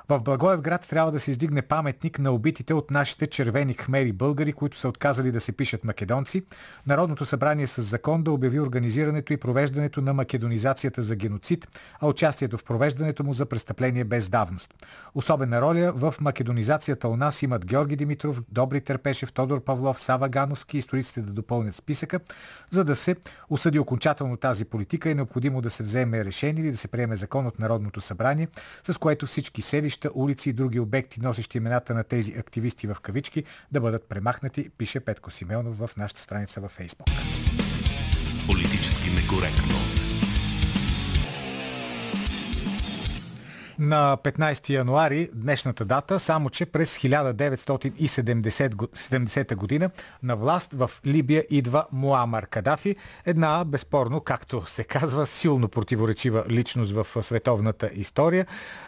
в 0.09 0.19
Благоевград 0.19 0.87
трябва 0.89 1.11
да 1.11 1.19
се 1.19 1.31
издигне 1.31 1.61
паметник 1.61 2.19
на 2.19 2.31
убитите 2.31 2.73
от 2.73 2.91
нашите 2.91 3.27
червени 3.27 3.73
хмери 3.73 4.13
българи, 4.13 4.53
които 4.53 4.77
са 4.77 4.89
отказали 4.89 5.31
да 5.31 5.39
се 5.39 5.51
пишат 5.51 5.83
македонци. 5.83 6.43
Народното 6.87 7.25
събрание 7.25 7.67
с 7.67 7.81
закон 7.81 8.23
да 8.23 8.31
обяви 8.31 8.59
организирането 8.59 9.33
и 9.33 9.37
провеждането 9.37 10.01
на 10.01 10.13
македонизацията 10.13 11.03
за 11.03 11.15
геноцид, 11.15 11.67
а 12.01 12.07
участието 12.07 12.57
в 12.57 12.63
провеждането 12.63 13.23
му 13.23 13.33
за 13.33 13.45
престъпление 13.45 14.03
без 14.03 14.29
давност. 14.29 14.73
Особена 15.15 15.61
роля 15.61 15.91
в 15.95 16.15
македонизацията 16.21 17.09
у 17.09 17.15
нас 17.15 17.41
имат 17.41 17.65
Георги 17.65 17.95
Димитров, 17.95 18.41
Добри 18.51 18.81
Терпешев, 18.81 19.33
Тодор 19.33 19.63
Павлов, 19.63 19.99
Сава 19.99 20.29
Гановски. 20.29 20.77
Историците 20.77 21.21
да 21.21 21.33
допълнят 21.33 21.75
списъка. 21.75 22.19
За 22.69 22.83
да 22.83 22.95
се 22.95 23.15
осъди 23.49 23.79
окончателно 23.79 24.37
тази 24.37 24.65
политика 24.65 25.09
е 25.09 25.15
необходимо 25.15 25.61
да 25.61 25.69
се 25.69 25.83
вземе 25.83 26.25
решение 26.25 26.63
или 26.63 26.71
да 26.71 26.77
се 26.77 26.87
приеме 26.87 27.15
закон 27.15 27.47
от 27.47 27.59
Народното 27.59 28.01
събрание, 28.01 28.47
с 28.83 28.97
което 28.97 29.25
всички 29.25 29.61
селища, 29.61 29.98
улици 30.13 30.49
и 30.49 30.53
други 30.53 30.79
обекти, 30.79 31.19
носещи 31.21 31.57
имената 31.57 31.93
на 31.93 32.03
тези 32.03 32.33
активисти 32.37 32.87
в 32.87 32.97
кавички, 33.01 33.43
да 33.71 33.81
бъдат 33.81 34.09
премахнати, 34.09 34.69
пише 34.69 34.99
Петко 34.99 35.31
Симеонов 35.31 35.77
в 35.77 35.89
нашата 35.97 36.21
страница 36.21 36.61
във 36.61 36.71
Фейсбук. 36.71 37.07
Политически 38.47 39.09
некоректно. 39.09 40.08
На 43.79 44.17
15 44.23 44.69
януари, 44.69 45.29
днешната 45.33 45.85
дата, 45.85 46.19
само 46.19 46.49
че 46.49 46.65
през 46.65 46.97
1970 46.97 49.55
година 49.55 49.89
на 50.23 50.35
власт 50.35 50.73
в 50.73 50.91
Либия 51.05 51.43
идва 51.49 51.85
Муамар 51.91 52.47
Кадафи, 52.47 52.95
една 53.25 53.65
безспорно, 53.65 54.21
както 54.21 54.63
се 54.67 54.83
казва, 54.83 55.25
силно 55.25 55.67
противоречива 55.67 56.43
личност 56.49 56.91
в 56.91 57.23
световната 57.23 57.89
история. 57.93 58.45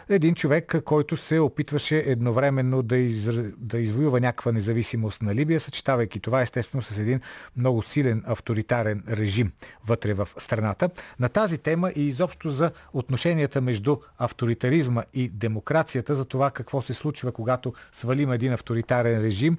Един 0.08 0.34
човек, 0.34 0.74
който 0.84 1.16
се 1.16 1.38
опитваше 1.38 2.04
едновременно 2.06 2.82
да, 2.82 2.96
из... 2.96 3.28
да 3.58 3.78
извоюва 3.78 4.20
някаква 4.20 4.52
независимост 4.52 5.22
на 5.22 5.34
Либия, 5.34 5.60
съчетавайки 5.60 6.20
това 6.20 6.42
естествено 6.42 6.82
с 6.82 6.98
един 6.98 7.20
много 7.56 7.82
силен 7.82 8.22
авторитарен 8.26 9.02
режим 9.10 9.52
вътре 9.86 10.14
в 10.14 10.28
страната. 10.36 10.90
На 11.20 11.28
тази 11.28 11.58
тема 11.58 11.90
и 11.96 12.06
изобщо 12.06 12.48
за 12.48 12.70
отношенията 12.92 13.60
между 13.60 13.96
авторитаризм 14.18 14.81
парламентаризма 14.82 15.02
и 15.14 15.28
демокрацията, 15.28 16.14
за 16.14 16.24
това 16.24 16.50
какво 16.50 16.82
се 16.82 16.94
случва, 16.94 17.32
когато 17.32 17.72
свалим 17.92 18.32
един 18.32 18.52
авторитарен 18.52 19.22
режим, 19.22 19.58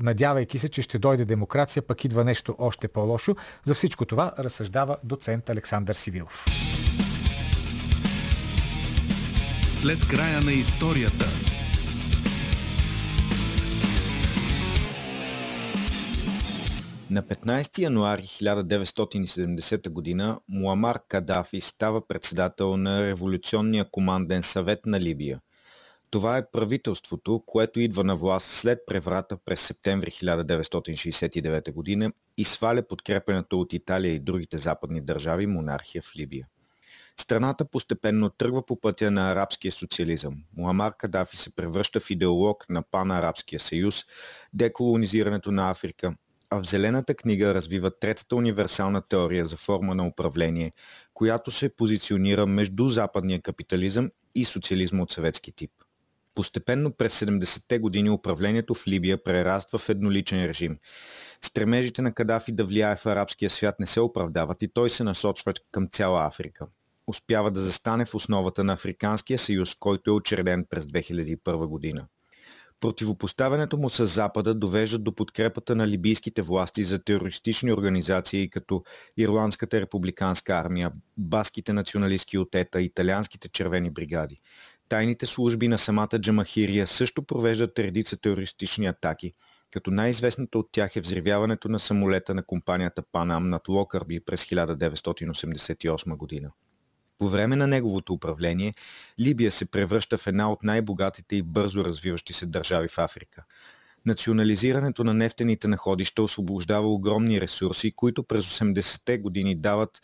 надявайки 0.00 0.58
се, 0.58 0.68
че 0.68 0.82
ще 0.82 0.98
дойде 0.98 1.24
демокрация, 1.24 1.82
пък 1.82 2.04
идва 2.04 2.24
нещо 2.24 2.54
още 2.58 2.88
по-лошо. 2.88 3.36
За 3.64 3.74
всичко 3.74 4.04
това 4.04 4.32
разсъждава 4.38 4.96
доцент 5.04 5.50
Александър 5.50 5.94
Сивилов. 5.94 6.44
След 9.80 10.08
края 10.08 10.40
на 10.42 10.52
историята 10.52 11.26
На 17.10 17.22
15 17.22 17.78
януари 17.78 18.22
1970 18.22 20.18
г. 20.18 20.38
Муамар 20.48 21.00
Кадафи 21.08 21.60
става 21.60 22.08
председател 22.08 22.76
на 22.76 23.06
Революционния 23.06 23.90
команден 23.90 24.42
съвет 24.42 24.86
на 24.86 25.00
Либия. 25.00 25.40
Това 26.10 26.36
е 26.36 26.50
правителството, 26.50 27.42
което 27.46 27.80
идва 27.80 28.04
на 28.04 28.16
власт 28.16 28.46
след 28.46 28.78
преврата 28.86 29.36
през 29.44 29.60
септември 29.60 30.10
1969 30.10 32.00
г. 32.00 32.12
и 32.36 32.44
сваля 32.44 32.82
подкрепената 32.82 33.56
от 33.56 33.72
Италия 33.72 34.12
и 34.12 34.20
другите 34.20 34.58
западни 34.58 35.00
държави 35.00 35.46
монархия 35.46 36.02
в 36.02 36.16
Либия. 36.16 36.46
Страната 37.20 37.64
постепенно 37.64 38.30
тръгва 38.30 38.66
по 38.66 38.80
пътя 38.80 39.10
на 39.10 39.32
арабския 39.32 39.72
социализъм. 39.72 40.34
Муамар 40.56 40.96
Кадафи 40.96 41.36
се 41.36 41.54
превръща 41.54 42.00
в 42.00 42.10
идеолог 42.10 42.70
на 42.70 42.82
пан-арабския 42.82 43.60
съюз, 43.60 44.04
деколонизирането 44.52 45.52
на 45.52 45.70
Африка, 45.70 46.14
а 46.50 46.62
в 46.62 46.66
Зелената 46.66 47.14
книга 47.14 47.54
развива 47.54 47.90
третата 47.90 48.36
универсална 48.36 49.02
теория 49.02 49.46
за 49.46 49.56
форма 49.56 49.94
на 49.94 50.06
управление, 50.06 50.72
която 51.14 51.50
се 51.50 51.76
позиционира 51.76 52.46
между 52.46 52.88
западния 52.88 53.42
капитализъм 53.42 54.10
и 54.34 54.44
социализма 54.44 55.02
от 55.02 55.10
съветски 55.10 55.52
тип. 55.52 55.70
Постепенно 56.34 56.92
през 56.92 57.20
70-те 57.20 57.78
години 57.78 58.10
управлението 58.10 58.74
в 58.74 58.86
Либия 58.86 59.24
прераства 59.24 59.78
в 59.78 59.88
едноличен 59.88 60.46
режим. 60.46 60.78
Стремежите 61.40 62.02
на 62.02 62.14
Кадафи 62.14 62.52
да 62.52 62.64
влияе 62.64 62.96
в 62.96 63.06
арабския 63.06 63.50
свят 63.50 63.80
не 63.80 63.86
се 63.86 64.00
оправдават 64.00 64.62
и 64.62 64.68
той 64.68 64.90
се 64.90 65.04
насочва 65.04 65.52
към 65.72 65.88
цяла 65.92 66.26
Африка. 66.26 66.66
Успява 67.06 67.50
да 67.50 67.60
застане 67.60 68.04
в 68.04 68.14
основата 68.14 68.64
на 68.64 68.72
Африканския 68.72 69.38
съюз, 69.38 69.74
който 69.74 70.10
е 70.10 70.14
учреден 70.14 70.66
през 70.70 70.84
2001 70.84 71.66
година. 71.66 72.06
Противопоставянето 72.80 73.78
му 73.78 73.88
с 73.88 74.06
Запада 74.06 74.54
довежда 74.54 74.98
до 74.98 75.14
подкрепата 75.14 75.74
на 75.74 75.88
либийските 75.88 76.42
власти 76.42 76.82
за 76.82 76.98
терористични 76.98 77.72
организации 77.72 78.50
като 78.50 78.82
Ирландската 79.16 79.80
републиканска 79.80 80.52
армия, 80.52 80.92
баските 81.16 81.72
националистки 81.72 82.38
отета, 82.38 82.82
италианските 82.82 83.48
червени 83.48 83.90
бригади. 83.90 84.40
Тайните 84.88 85.26
служби 85.26 85.68
на 85.68 85.78
самата 85.78 86.18
Джамахирия 86.20 86.86
също 86.86 87.22
провеждат 87.22 87.78
редица 87.78 88.16
терористични 88.16 88.86
атаки, 88.86 89.32
като 89.70 89.90
най-известната 89.90 90.58
от 90.58 90.68
тях 90.72 90.96
е 90.96 91.00
взривяването 91.00 91.68
на 91.68 91.78
самолета 91.78 92.34
на 92.34 92.42
компанията 92.42 93.02
Панам 93.12 93.50
над 93.50 93.68
Локърби 93.68 94.20
през 94.20 94.44
1988 94.44 96.16
година. 96.16 96.50
По 97.18 97.28
време 97.28 97.56
на 97.56 97.66
неговото 97.66 98.12
управление 98.12 98.74
Либия 99.20 99.50
се 99.50 99.70
превръща 99.70 100.18
в 100.18 100.26
една 100.26 100.52
от 100.52 100.62
най-богатите 100.62 101.36
и 101.36 101.42
бързо 101.42 101.84
развиващи 101.84 102.32
се 102.32 102.46
държави 102.46 102.88
в 102.88 102.98
Африка. 102.98 103.44
Национализирането 104.06 105.04
на 105.04 105.14
нефтените 105.14 105.68
находища 105.68 106.22
освобождава 106.22 106.88
огромни 106.88 107.40
ресурси, 107.40 107.92
които 107.92 108.22
през 108.22 108.58
80-те 108.58 109.18
години 109.18 109.54
дават 109.54 110.00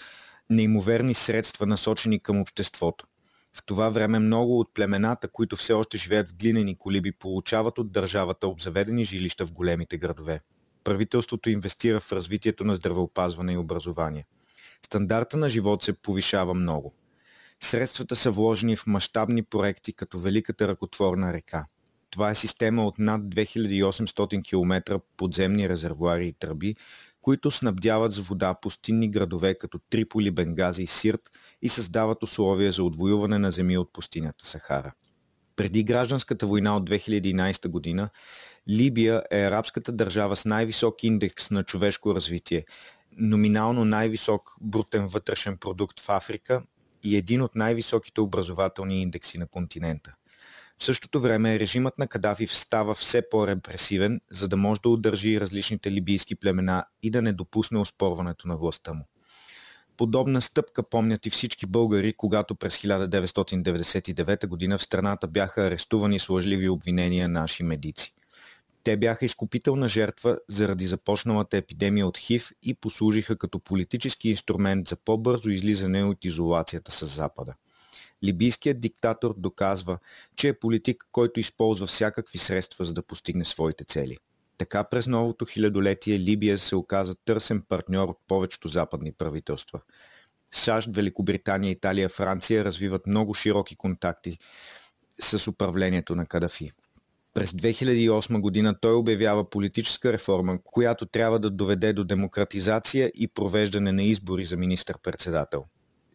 неимоверни 0.50 1.14
средства 1.14 1.66
насочени 1.66 2.20
към 2.20 2.40
обществото. 2.40 3.06
В 3.52 3.62
това 3.66 3.88
време 3.88 4.18
много 4.18 4.60
от 4.60 4.74
племената, 4.74 5.28
които 5.28 5.56
все 5.56 5.72
още 5.72 5.98
живеят 5.98 6.28
в 6.28 6.34
глинени 6.34 6.78
колиби, 6.78 7.12
получават 7.12 7.78
от 7.78 7.92
държавата 7.92 8.48
обзаведени 8.48 9.04
жилища 9.04 9.46
в 9.46 9.52
големите 9.52 9.98
градове. 9.98 10.40
Правителството 10.84 11.50
инвестира 11.50 12.00
в 12.00 12.12
развитието 12.12 12.64
на 12.64 12.76
здравеопазване 12.76 13.52
и 13.52 13.56
образование. 13.56 14.26
Стандарта 14.84 15.36
на 15.36 15.48
живот 15.48 15.82
се 15.82 15.92
повишава 15.92 16.54
много. 16.54 16.94
Средствата 17.64 18.16
са 18.16 18.30
вложени 18.30 18.76
в 18.76 18.86
мащабни 18.86 19.42
проекти 19.42 19.92
като 19.92 20.18
Великата 20.18 20.68
ръкотворна 20.68 21.32
река. 21.32 21.66
Това 22.10 22.30
е 22.30 22.34
система 22.34 22.86
от 22.86 22.98
над 22.98 23.22
2800 23.22 24.44
км 24.44 25.00
подземни 25.16 25.68
резервуари 25.68 26.26
и 26.26 26.32
тръби, 26.32 26.74
които 27.20 27.50
снабдяват 27.50 28.12
с 28.12 28.18
вода 28.18 28.54
пустинни 28.54 29.10
градове 29.10 29.54
като 29.54 29.78
Триполи, 29.90 30.30
Бенгази 30.30 30.82
и 30.82 30.86
Сирт 30.86 31.20
и 31.62 31.68
създават 31.68 32.22
условия 32.22 32.72
за 32.72 32.84
отвоюване 32.84 33.38
на 33.38 33.50
земи 33.50 33.78
от 33.78 33.92
пустинята 33.92 34.46
Сахара. 34.46 34.92
Преди 35.56 35.84
гражданската 35.84 36.46
война 36.46 36.76
от 36.76 36.90
2011 36.90 37.68
година, 37.68 38.08
Либия 38.70 39.22
е 39.30 39.40
арабската 39.40 39.92
държава 39.92 40.36
с 40.36 40.44
най-висок 40.44 41.04
индекс 41.04 41.50
на 41.50 41.62
човешко 41.62 42.14
развитие, 42.14 42.64
номинално 43.16 43.84
най-висок 43.84 44.56
брутен 44.60 45.06
вътрешен 45.06 45.56
продукт 45.56 46.00
в 46.00 46.08
Африка 46.08 46.62
и 47.02 47.16
един 47.16 47.42
от 47.42 47.54
най-високите 47.54 48.20
образователни 48.20 49.02
индекси 49.02 49.38
на 49.38 49.46
континента. 49.46 50.14
В 50.78 50.84
същото 50.84 51.20
време 51.20 51.58
режимът 51.58 51.98
на 51.98 52.06
Кадафи 52.06 52.46
става 52.46 52.94
все 52.94 53.28
по-репресивен, 53.30 54.20
за 54.30 54.48
да 54.48 54.56
може 54.56 54.80
да 54.80 54.88
удържи 54.88 55.40
различните 55.40 55.92
либийски 55.92 56.34
племена 56.34 56.84
и 57.02 57.10
да 57.10 57.22
не 57.22 57.32
допусне 57.32 57.78
оспорването 57.78 58.48
на 58.48 58.56
властта 58.56 58.92
му. 58.92 59.04
Подобна 59.96 60.42
стъпка 60.42 60.88
помнят 60.88 61.26
и 61.26 61.30
всички 61.30 61.66
българи, 61.66 62.12
когато 62.16 62.54
през 62.54 62.78
1999 62.78 64.68
г. 64.70 64.78
в 64.78 64.82
страната 64.82 65.28
бяха 65.28 65.66
арестувани 65.66 66.18
с 66.18 66.28
лъжливи 66.28 66.68
обвинения 66.68 67.28
наши 67.28 67.62
медици. 67.62 68.14
Те 68.84 68.96
бяха 68.96 69.24
изкупителна 69.24 69.88
жертва 69.88 70.38
заради 70.48 70.86
започналата 70.86 71.56
епидемия 71.56 72.06
от 72.06 72.18
ХИВ 72.18 72.52
и 72.62 72.74
послужиха 72.74 73.38
като 73.38 73.58
политически 73.58 74.30
инструмент 74.30 74.88
за 74.88 74.96
по-бързо 74.96 75.50
излизане 75.50 76.04
от 76.04 76.24
изолацията 76.24 76.92
с 76.92 77.06
Запада. 77.06 77.54
Либийският 78.24 78.80
диктатор 78.80 79.34
доказва, 79.38 79.98
че 80.36 80.48
е 80.48 80.58
политик, 80.58 81.04
който 81.12 81.40
използва 81.40 81.86
всякакви 81.86 82.38
средства 82.38 82.84
за 82.84 82.94
да 82.94 83.02
постигне 83.02 83.44
своите 83.44 83.84
цели. 83.84 84.18
Така 84.58 84.84
през 84.84 85.06
новото 85.06 85.44
хилядолетие 85.44 86.18
Либия 86.18 86.58
се 86.58 86.76
оказа 86.76 87.14
търсен 87.14 87.62
партньор 87.68 88.08
от 88.08 88.18
повечето 88.28 88.68
западни 88.68 89.12
правителства. 89.12 89.80
САЩ, 90.54 90.88
Великобритания, 90.92 91.70
Италия, 91.70 92.08
Франция 92.08 92.64
развиват 92.64 93.06
много 93.06 93.34
широки 93.34 93.76
контакти 93.76 94.38
с 95.20 95.48
управлението 95.48 96.14
на 96.14 96.26
Кадафи. 96.26 96.72
През 97.34 97.52
2008 97.52 98.40
година 98.40 98.74
той 98.80 98.94
обявява 98.94 99.50
политическа 99.50 100.12
реформа, 100.12 100.58
която 100.64 101.06
трябва 101.06 101.38
да 101.38 101.50
доведе 101.50 101.92
до 101.92 102.04
демократизация 102.04 103.12
и 103.14 103.28
провеждане 103.28 103.92
на 103.92 104.02
избори 104.02 104.44
за 104.44 104.56
министър-председател. 104.56 105.64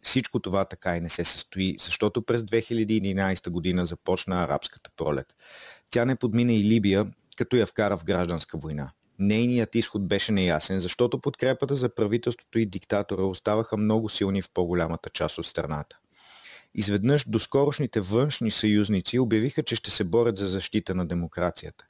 Всичко 0.01 0.39
това 0.39 0.65
така 0.65 0.95
и 0.95 1.01
не 1.01 1.09
се 1.09 1.23
състои, 1.23 1.75
защото 1.79 2.21
през 2.21 2.41
2011 2.41 3.49
година 3.49 3.85
започна 3.85 4.43
арабската 4.43 4.89
пролет. 4.97 5.35
Тя 5.89 6.05
не 6.05 6.15
подмина 6.15 6.53
и 6.53 6.63
Либия, 6.63 7.11
като 7.37 7.55
я 7.55 7.65
вкара 7.65 7.97
в 7.97 8.05
гражданска 8.05 8.57
война. 8.57 8.91
Нейният 9.19 9.75
изход 9.75 10.07
беше 10.07 10.31
неясен, 10.31 10.79
защото 10.79 11.21
подкрепата 11.21 11.75
за 11.75 11.95
правителството 11.95 12.59
и 12.59 12.65
диктатора 12.65 13.21
оставаха 13.21 13.77
много 13.77 14.09
силни 14.09 14.41
в 14.41 14.49
по-голямата 14.53 15.09
част 15.09 15.37
от 15.37 15.45
страната. 15.45 15.99
Изведнъж 16.75 17.29
доскорошните 17.29 18.01
външни 18.01 18.51
съюзници 18.51 19.19
обявиха, 19.19 19.63
че 19.63 19.75
ще 19.75 19.91
се 19.91 20.03
борят 20.03 20.37
за 20.37 20.47
защита 20.47 20.95
на 20.95 21.07
демокрацията. 21.07 21.85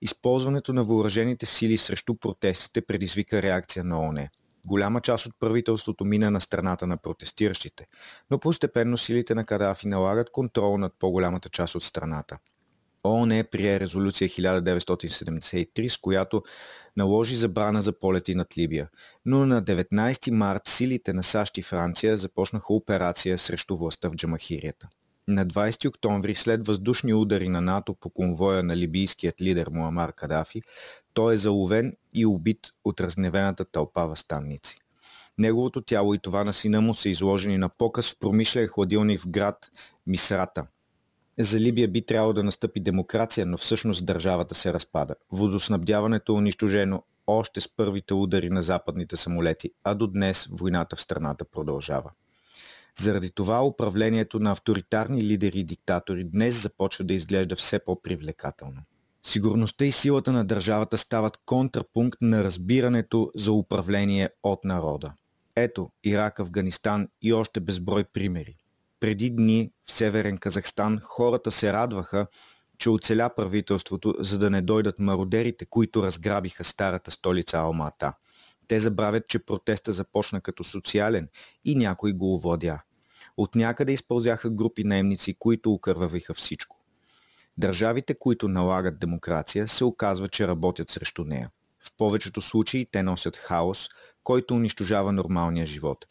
Използването 0.00 0.72
на 0.72 0.82
въоръжените 0.82 1.46
сили 1.46 1.76
срещу 1.76 2.14
протестите 2.14 2.86
предизвика 2.86 3.42
реакция 3.42 3.84
на 3.84 4.00
ОНЕ. 4.00 4.30
Голяма 4.66 5.00
част 5.00 5.26
от 5.26 5.32
правителството 5.40 6.04
мина 6.04 6.30
на 6.30 6.40
страната 6.40 6.86
на 6.86 6.96
протестиращите, 6.96 7.86
но 8.30 8.38
постепенно 8.38 8.96
силите 8.96 9.34
на 9.34 9.46
Кадафи 9.46 9.88
налагат 9.88 10.30
контрол 10.30 10.78
над 10.78 10.92
по-голямата 10.98 11.48
част 11.48 11.74
от 11.74 11.82
страната. 11.82 12.38
ООН 13.04 13.44
прие 13.50 13.80
резолюция 13.80 14.28
1973, 14.28 15.88
с 15.88 15.98
която 15.98 16.42
наложи 16.96 17.36
забрана 17.36 17.80
за 17.80 17.98
полети 17.98 18.34
над 18.34 18.58
Либия. 18.58 18.88
Но 19.24 19.46
на 19.46 19.62
19 19.62 20.30
март 20.30 20.62
силите 20.66 21.12
на 21.12 21.22
САЩ 21.22 21.58
и 21.58 21.62
Франция 21.62 22.16
започнаха 22.16 22.74
операция 22.74 23.38
срещу 23.38 23.76
властта 23.76 24.08
в 24.08 24.14
Джамахирията. 24.14 24.88
На 25.28 25.46
20 25.46 25.88
октомври, 25.88 26.34
след 26.34 26.66
въздушни 26.66 27.14
удари 27.14 27.48
на 27.48 27.60
НАТО 27.60 27.94
по 27.94 28.10
конвоя 28.10 28.62
на 28.62 28.76
либийският 28.76 29.40
лидер 29.40 29.68
Муамар 29.72 30.12
Кадафи, 30.12 30.62
той 31.14 31.34
е 31.34 31.36
заловен 31.36 31.96
и 32.14 32.26
убит 32.26 32.58
от 32.84 33.00
разгневената 33.00 33.64
тълпа 33.64 34.06
възстанници. 34.06 34.78
Неговото 35.38 35.80
тяло 35.80 36.14
и 36.14 36.18
това 36.18 36.44
на 36.44 36.52
сина 36.52 36.80
му 36.80 36.94
са 36.94 37.08
изложени 37.08 37.58
на 37.58 37.68
показ 37.68 38.10
в 38.10 38.18
промишлен 38.18 38.68
хладилник 38.68 39.20
в 39.20 39.28
град 39.28 39.70
Мисрата. 40.06 40.66
За 41.38 41.60
Либия 41.60 41.88
би 41.88 42.02
трябвало 42.06 42.32
да 42.32 42.44
настъпи 42.44 42.80
демокрация, 42.80 43.46
но 43.46 43.56
всъщност 43.56 44.06
държавата 44.06 44.54
се 44.54 44.72
разпада. 44.72 45.14
Водоснабдяването 45.32 46.32
е 46.32 46.36
унищожено 46.36 47.02
още 47.26 47.60
с 47.60 47.68
първите 47.76 48.14
удари 48.14 48.50
на 48.50 48.62
западните 48.62 49.16
самолети, 49.16 49.70
а 49.84 49.94
до 49.94 50.06
днес 50.06 50.48
войната 50.50 50.96
в 50.96 51.00
страната 51.00 51.44
продължава. 51.44 52.10
Заради 52.98 53.30
това 53.30 53.64
управлението 53.64 54.38
на 54.38 54.50
авторитарни 54.50 55.22
лидери 55.22 55.58
и 55.58 55.64
диктатори 55.64 56.24
днес 56.24 56.62
започва 56.62 57.04
да 57.04 57.14
изглежда 57.14 57.56
все 57.56 57.78
по-привлекателно. 57.78 58.82
Сигурността 59.22 59.84
и 59.84 59.92
силата 59.92 60.32
на 60.32 60.44
държавата 60.44 60.98
стават 60.98 61.38
контрапункт 61.46 62.22
на 62.22 62.44
разбирането 62.44 63.30
за 63.34 63.52
управление 63.52 64.30
от 64.42 64.64
народа. 64.64 65.12
Ето 65.56 65.90
Ирак, 66.04 66.40
Афганистан 66.40 67.08
и 67.22 67.32
още 67.32 67.60
безброй 67.60 68.04
примери. 68.04 68.56
Преди 69.04 69.30
дни 69.30 69.70
в 69.86 69.92
Северен 69.92 70.38
Казахстан 70.38 71.00
хората 71.02 71.50
се 71.50 71.72
радваха, 71.72 72.26
че 72.78 72.90
оцеля 72.90 73.30
правителството, 73.36 74.14
за 74.18 74.38
да 74.38 74.50
не 74.50 74.62
дойдат 74.62 74.98
мародерите, 74.98 75.66
които 75.66 76.02
разграбиха 76.02 76.64
старата 76.64 77.10
столица 77.10 77.58
Алмата. 77.58 78.14
Те 78.68 78.78
забравят, 78.78 79.28
че 79.28 79.38
протеста 79.38 79.92
започна 79.92 80.40
като 80.40 80.64
социален 80.64 81.28
и 81.64 81.74
някой 81.74 82.12
го 82.12 82.34
овладя. 82.34 82.82
От 83.36 83.54
някъде 83.54 83.92
изпълзяха 83.92 84.50
групи 84.50 84.84
наемници, 84.84 85.34
които 85.38 85.72
укървавиха 85.72 86.34
всичко. 86.34 86.76
Държавите, 87.58 88.14
които 88.14 88.48
налагат 88.48 88.98
демокрация, 88.98 89.68
се 89.68 89.84
оказва, 89.84 90.28
че 90.28 90.48
работят 90.48 90.90
срещу 90.90 91.24
нея. 91.24 91.50
В 91.80 91.92
повечето 91.96 92.42
случаи 92.42 92.86
те 92.92 93.02
носят 93.02 93.36
хаос, 93.36 93.88
който 94.22 94.54
унищожава 94.54 95.12
нормалния 95.12 95.66
живот. 95.66 96.06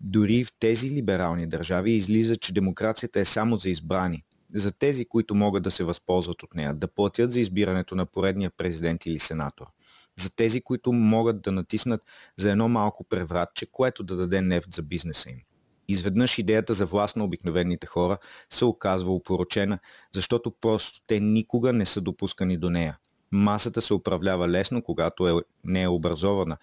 Дори 0.00 0.44
в 0.44 0.52
тези 0.60 0.90
либерални 0.90 1.46
държави 1.46 1.92
излиза, 1.92 2.36
че 2.36 2.52
демокрацията 2.52 3.20
е 3.20 3.24
само 3.24 3.56
за 3.56 3.70
избрани, 3.70 4.24
за 4.54 4.72
тези, 4.72 5.04
които 5.04 5.34
могат 5.34 5.62
да 5.62 5.70
се 5.70 5.84
възползват 5.84 6.42
от 6.42 6.54
нея, 6.54 6.74
да 6.74 6.88
платят 6.88 7.32
за 7.32 7.40
избирането 7.40 7.94
на 7.94 8.06
поредния 8.06 8.50
президент 8.50 9.06
или 9.06 9.18
сенатор. 9.18 9.66
За 10.18 10.30
тези, 10.30 10.60
които 10.60 10.92
могат 10.92 11.42
да 11.42 11.52
натиснат 11.52 12.02
за 12.36 12.50
едно 12.50 12.68
малко 12.68 13.04
превратче, 13.04 13.66
което 13.66 14.02
да 14.02 14.16
даде 14.16 14.40
нефт 14.40 14.74
за 14.74 14.82
бизнеса 14.82 15.30
им. 15.30 15.38
Изведнъж 15.88 16.38
идеята 16.38 16.74
за 16.74 16.86
власт 16.86 17.16
на 17.16 17.24
обикновените 17.24 17.86
хора 17.86 18.18
се 18.50 18.64
оказва 18.64 19.14
упорочена, 19.14 19.78
защото 20.14 20.50
просто 20.50 21.00
те 21.06 21.20
никога 21.20 21.72
не 21.72 21.86
са 21.86 22.00
допускани 22.00 22.56
до 22.56 22.70
нея. 22.70 22.98
Масата 23.32 23.80
се 23.80 23.94
управлява 23.94 24.48
лесно, 24.48 24.82
когато 24.82 25.28
е, 25.28 25.42
не 25.64 25.82
е 25.82 25.88
образована 25.88 26.56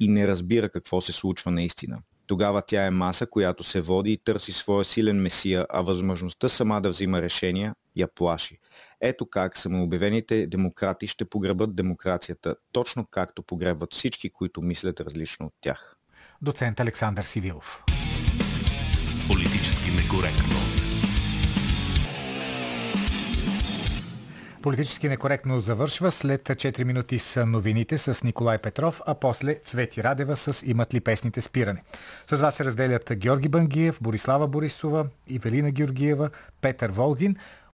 и 0.00 0.08
не 0.08 0.28
разбира 0.28 0.68
какво 0.68 1.00
се 1.00 1.12
случва 1.12 1.50
наистина. 1.50 2.02
Тогава 2.26 2.62
тя 2.66 2.86
е 2.86 2.90
маса, 2.90 3.26
която 3.26 3.64
се 3.64 3.80
води 3.80 4.12
и 4.12 4.18
търси 4.24 4.52
своя 4.52 4.84
силен 4.84 5.20
месия, 5.20 5.66
а 5.70 5.80
възможността 5.82 6.48
сама 6.48 6.80
да 6.80 6.88
взима 6.88 7.22
решения 7.22 7.74
я 7.96 8.08
плаши. 8.14 8.58
Ето 9.00 9.26
как 9.26 9.58
самообявените 9.58 10.46
демократи 10.46 11.06
ще 11.06 11.24
погребат 11.24 11.76
демокрацията, 11.76 12.56
точно 12.72 13.06
както 13.10 13.42
погребват 13.42 13.94
всички, 13.94 14.30
които 14.30 14.62
мислят 14.62 15.00
различно 15.00 15.46
от 15.46 15.52
тях. 15.60 15.96
Доцент 16.42 16.80
Александър 16.80 17.22
Сивилов. 17.22 17.84
Политически 19.28 19.90
некоректно. 19.90 20.73
Политически 24.64 25.08
некоректно 25.08 25.60
завършва. 25.60 26.10
След 26.12 26.42
4 26.42 26.84
минути 26.84 27.18
с 27.18 27.46
новините 27.46 27.98
с 27.98 28.24
Николай 28.24 28.58
Петров, 28.58 29.00
а 29.06 29.14
после 29.14 29.54
Цвети 29.54 30.02
Радева 30.04 30.36
с 30.36 30.66
Имат 30.66 30.94
ли 30.94 31.00
песните 31.00 31.40
спиране. 31.40 31.82
С 32.26 32.40
вас 32.40 32.54
се 32.54 32.64
разделят 32.64 33.12
Георги 33.14 33.48
Бангиев, 33.48 33.98
Борислава 34.00 34.48
Борисова, 34.48 35.06
Ивелина 35.28 35.70
Георгиева, 35.70 36.30
Петър 36.60 36.90
Волгин. 36.90 37.36